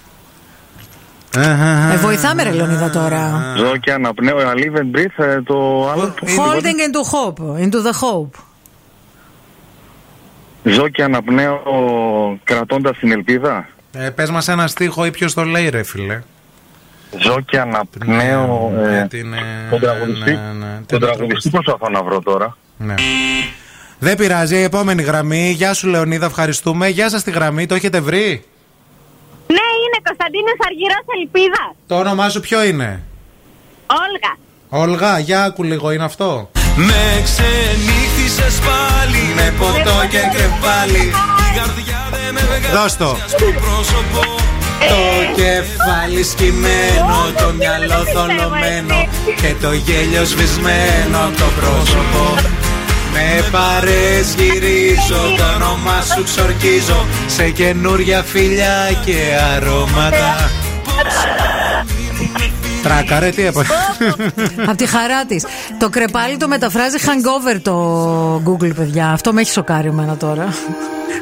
[1.36, 3.54] ε, Ε, βοηθάμε ρε Λεωνίδα τώρα.
[3.56, 4.36] Ζω και αναπνέω.
[4.38, 5.24] I live and breathe.
[5.24, 6.14] ε, Το άλλο.
[6.20, 8.40] Holding into hope, into the hope.
[10.64, 11.60] Ζω και αναπνέω
[12.44, 13.68] κρατώντας την ελπίδα.
[13.92, 16.22] Ε, πες μας ένα στίχο ή ποιος το λέει ρε φίλε.
[17.22, 18.72] Ζω και αναπνέω.
[18.84, 19.38] ε, γιατί είναι-
[19.70, 20.30] Τον τραγουδιστή.
[20.30, 20.80] ναι, ναι.
[20.86, 22.56] Τον τραγουδιστή προσπαθώ να βρω τώρα.
[22.76, 22.94] Ναι.
[24.04, 25.50] Δεν πειράζει, η επόμενη γραμμή.
[25.50, 26.88] Γεια σου Λεωνίδα, ευχαριστούμε.
[26.88, 28.44] Γεια σας τη γραμμή, το έχετε βρει;
[29.46, 31.70] Ναι, είναι Κωνσταντίνος Αργυρός Ελπίδας.
[31.86, 33.02] Το όνομά σου ποιο είναι;
[33.86, 34.32] Όλγα.
[34.68, 36.50] Όλγα, για άκου λίγο, είναι αυτό.
[36.76, 41.04] Με ξενύχτησες πάλι Με ποτό και κεφάλι
[41.46, 43.16] Η καρδιά δεν με βγάζει Δώσ' το.
[43.26, 44.22] στο πρόσωπο
[44.90, 45.00] Το
[45.40, 49.08] κεφάλι σκυμμένο, το μυαλό θολωμένο
[49.40, 52.22] και το γέλιο σβησμένο το πρόσωπο.
[53.12, 59.16] Με παρές γυρίζω, το όνομά σου ξορκίζω σε καινούρια φιλιά και
[59.54, 60.50] αρώματα.
[62.82, 63.74] Τράκαρε, τι έπαθε.
[64.66, 65.46] Από τη χαρά της.
[65.78, 69.08] Το κρεπάλι το μεταφράζει hangover το Google, παιδιά.
[69.08, 70.54] Αυτό με έχει σοκάρει εμένα τώρα.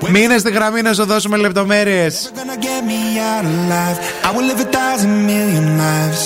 [0.08, 2.30] Μείνε στη γραμμή να σου δώσουμε λεπτομέρειες.
[2.34, 3.98] gonna get me out alive.
[4.26, 6.22] I will live a thousand million lives.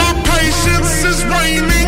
[0.00, 1.81] My patience is waning.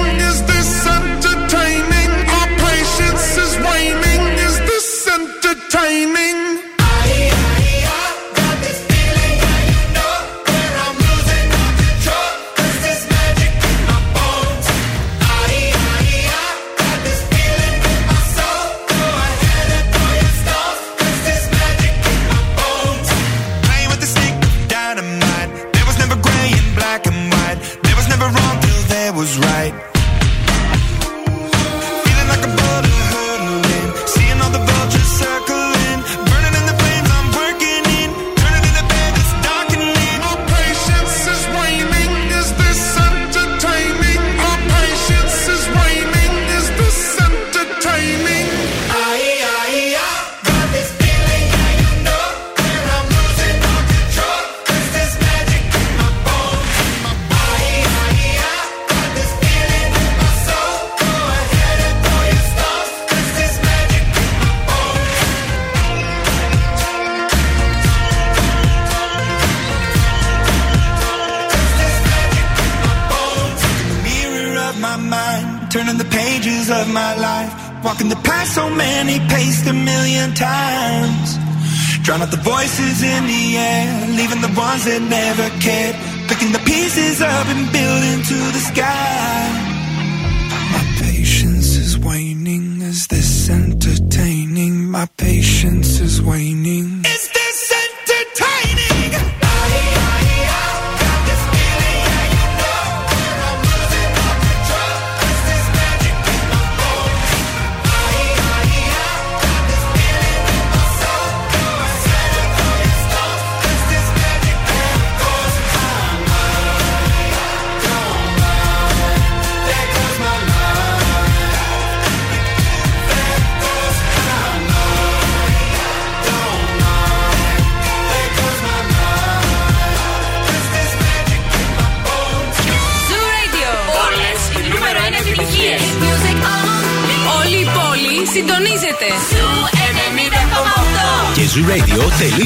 [84.84, 85.96] That never cared,
[86.28, 89.53] picking the pieces up and building to the sky.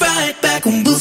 [0.00, 0.66] right back.
[0.66, 0.98] On Blue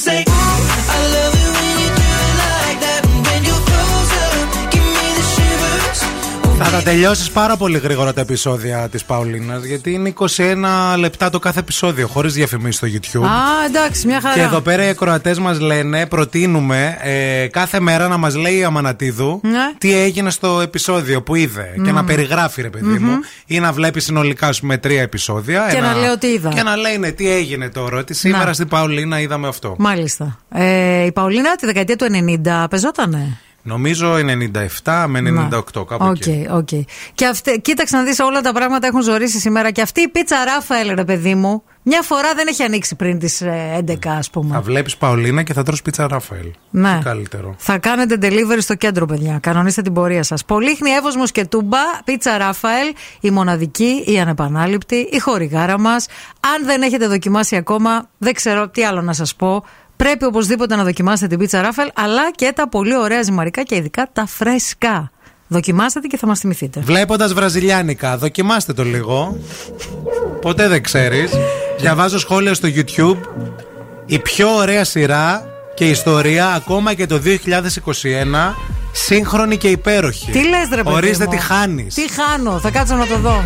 [6.68, 11.40] Θα τα τελειώσεις πάρα πολύ γρήγορα τα επεισόδια της Παολίνα, γιατί είναι 21 λεπτά το
[11.40, 13.26] κάθε επεισόδιο, χωρίς διαφημίσεις στο YouTube.
[13.26, 14.34] Α, εντάξει, μια χαρά.
[14.34, 18.64] Και εδώ πέρα οι ακροατές μας λένε, προτείνουμε ε, κάθε μέρα να μας λέει η
[18.64, 19.60] Αμανατίδου Ναι.
[19.78, 21.72] τι έγινε στο επεισόδιο που είδε.
[21.84, 21.96] Και Μμμ.
[21.96, 23.04] να περιγράφει, ρε παιδί Μμμ.
[23.06, 25.68] μου, ή να βλέπει συνολικά σου με τρία επεισόδια.
[25.72, 26.50] Και να λέω τι είδα.
[26.50, 27.98] Και να λέει ναι, τι έγινε τώρα.
[27.98, 28.54] Ότι σήμερα Να.
[28.54, 29.76] στην Παολίνα είδαμε αυτό.
[29.80, 30.40] Μάλιστα.
[30.54, 32.06] Ε, η Παολίνα τη δεκαετία του
[32.46, 33.38] 90 παιζότανε;
[33.68, 34.16] Νομίζω
[34.84, 36.48] 97 με 98, κάπου Οκ, εκεί.
[36.52, 36.68] οκ.
[37.14, 39.72] Και αυτή, κοίταξε να δεις, όλα τα πράγματα έχουν ζορίσει σήμερα.
[39.72, 43.42] Και αυτή η πίτσα Ράφαελ, ρε παιδί μου, μια φορά δεν έχει ανοίξει πριν τις
[43.78, 44.54] 11, ας πούμε.
[44.54, 46.52] Θα βλέπεις Παολίνα και θα τρως πίτσα Ράφαελ.
[46.70, 46.98] Ναι.
[46.98, 47.56] Τι καλύτερο.
[47.58, 49.40] Θα κάνετε delivery στο κέντρο, παιδιά.
[49.42, 50.46] Κανονίστε την πορεία σας.
[50.46, 56.06] Πολύχνη, Εύοσμο και Τούμπα, πίτσα Ράφαελ, η μοναδική, η ανεπανάληπτη, η χορηγάρα μας.
[56.40, 59.64] Αν δεν έχετε δοκιμάσει ακόμα, δεν ξέρω τι άλλο να σας πω.
[59.98, 64.08] Πρέπει οπωσδήποτε να δοκιμάσετε την πίτσα Ράφαελ, αλλά και τα πολύ ωραία ζυμαρικά και ειδικά
[64.14, 65.12] τα φρέσκα.
[65.48, 66.80] Δοκιμάστε τη και θα μας θυμηθείτε.
[66.80, 69.38] Βλέποντας βραζιλιάνικα, δοκιμάστε το λίγο.
[70.42, 71.32] Ποτέ δεν ξέρεις.
[71.80, 73.18] Διαβάζω σχόλια στο YouTube.
[74.06, 78.56] Η πιο ωραία σειρά και ιστορία ακόμα και το 2021.
[78.92, 80.32] Σύγχρονη και υπέροχη.
[80.32, 81.94] Τι λες, ρε παιδί Ορίστε μου; τι χάνεις.
[81.94, 83.44] Τι χάνω, θα κάτσω να το δω.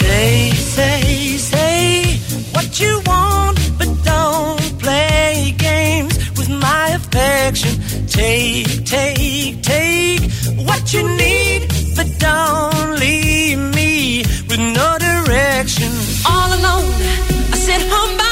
[0.00, 1.04] Say, say,
[1.50, 1.76] say
[2.54, 3.45] what you want,
[7.16, 8.06] my affection.
[8.06, 10.30] Take, take, take
[10.66, 15.90] what you need, but don't leave me with no direction.
[16.28, 16.92] All alone,
[17.52, 18.25] I sit home by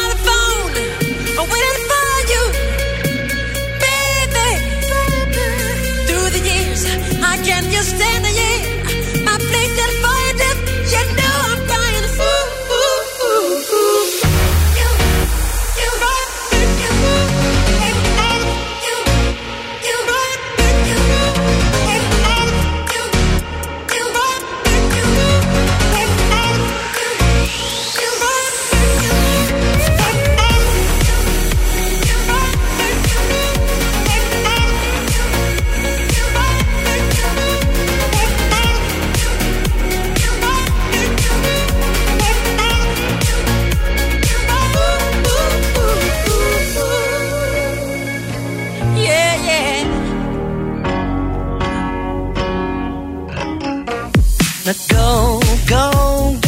[54.89, 56.44] go, go,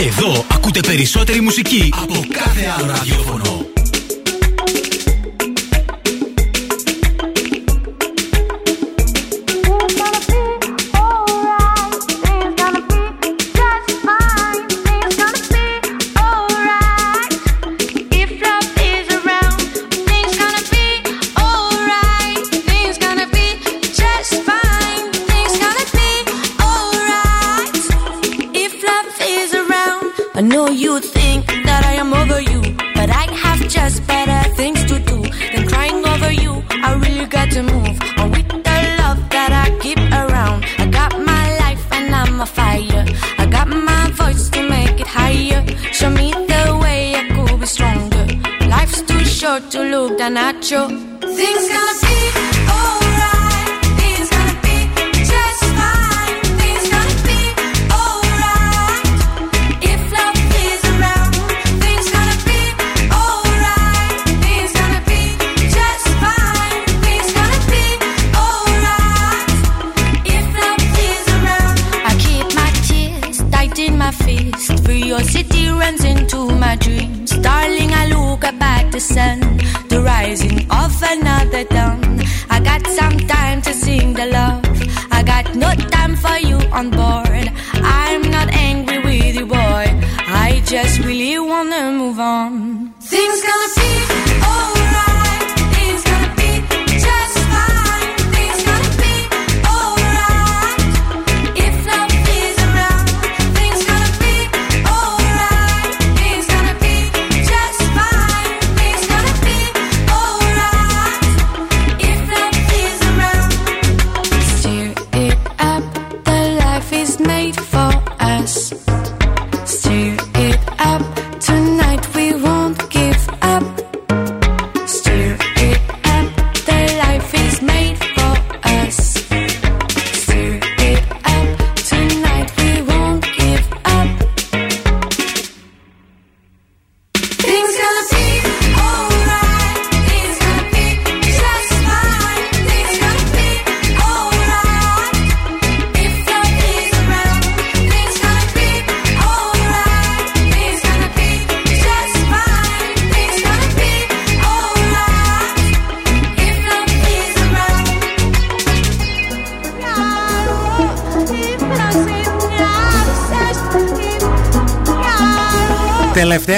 [0.00, 3.57] Εδώ ακούτε περισσότερη μουσική από κάθε άλλο ραδιόφωνο.
[50.60, 51.07] 就。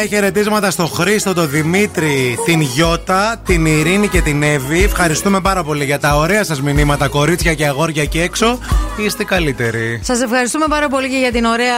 [0.01, 4.83] Τελευταία χαιρετίσματα στο Χρήστο, τον Δημήτρη, την Γιώτα, την Ειρήνη και την Εύη.
[4.83, 8.59] Ευχαριστούμε πάρα πολύ για τα ωραία σας μηνύματα, κορίτσια και αγόρια εκεί έξω.
[9.07, 10.01] Είστε καλύτεροι.
[10.03, 11.77] Σας ευχαριστούμε πάρα πολύ και για την ωραία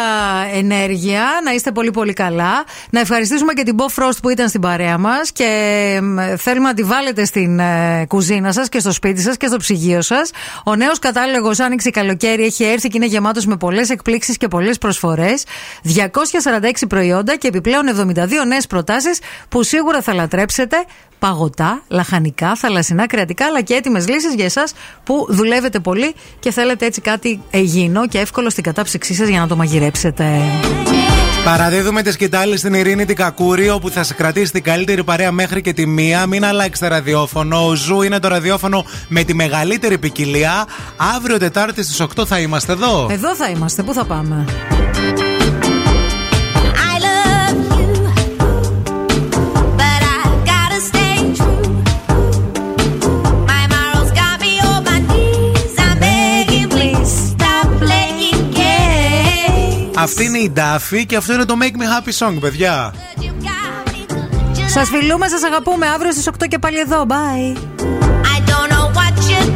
[0.55, 1.25] ενέργεια.
[1.45, 2.65] Να είστε πολύ πολύ καλά.
[2.95, 6.75] Να ευχαριστήσουμε και την Bo Frost που ήταν στην παρέα μας και μ, θέλουμε να
[6.75, 10.31] τη βάλετε στην ε, κουζίνα σας και στο σπίτι σας και στο ψυγείο σας.
[10.65, 14.79] Ο νέος κατάλογος Άνοιξη Καλοκαίρι έχει έρθει και είναι γεμάτος με πολλές εκπλήξεις και πολλές
[14.79, 15.45] προσφορές.
[15.83, 20.77] 246 προϊόντα και επιπλέον 72 νέες προτάσεις που σίγουρα θα λατρέψετε.
[21.19, 26.87] Παγωτά, λαχανικά, θαλασσινά, κρεατικά αλλά και έτοιμες λύσεις για εσάς που δουλεύετε πολύ και θέλετε
[26.87, 30.41] έτσι κάτι υγιεινό και εύκολο στην κατάψυξή σας για να το μαγειρέψετε.
[31.45, 35.61] Παραδίδουμε τη σκυτάλη στην Ειρήνη την Κακούρη, όπου θα σε κρατήσει την καλύτερη παρέα μέχρι
[35.61, 36.27] και τη μία.
[36.27, 37.67] Μην αλλάξετε ραδιόφωνο.
[37.67, 40.67] Ο Zoo είναι το ραδιόφωνο με τη μεγαλύτερη ποικιλία.
[41.17, 43.09] Αύριο Τετάρτη στις 8 θα είμαστε εδώ.
[43.11, 44.45] Εδώ θα είμαστε, πού θα πάμε;
[60.03, 62.95] Αυτή είναι η Ντάφη και αυτό είναι το Make Me Happy Song, παιδιά.
[64.67, 65.87] Σας φιλούμε, σας αγαπούμε.
[65.87, 67.07] Αύριο στις 8 και πάλι εδώ.
[67.09, 67.57] Bye.
[68.35, 69.52] I don't know what you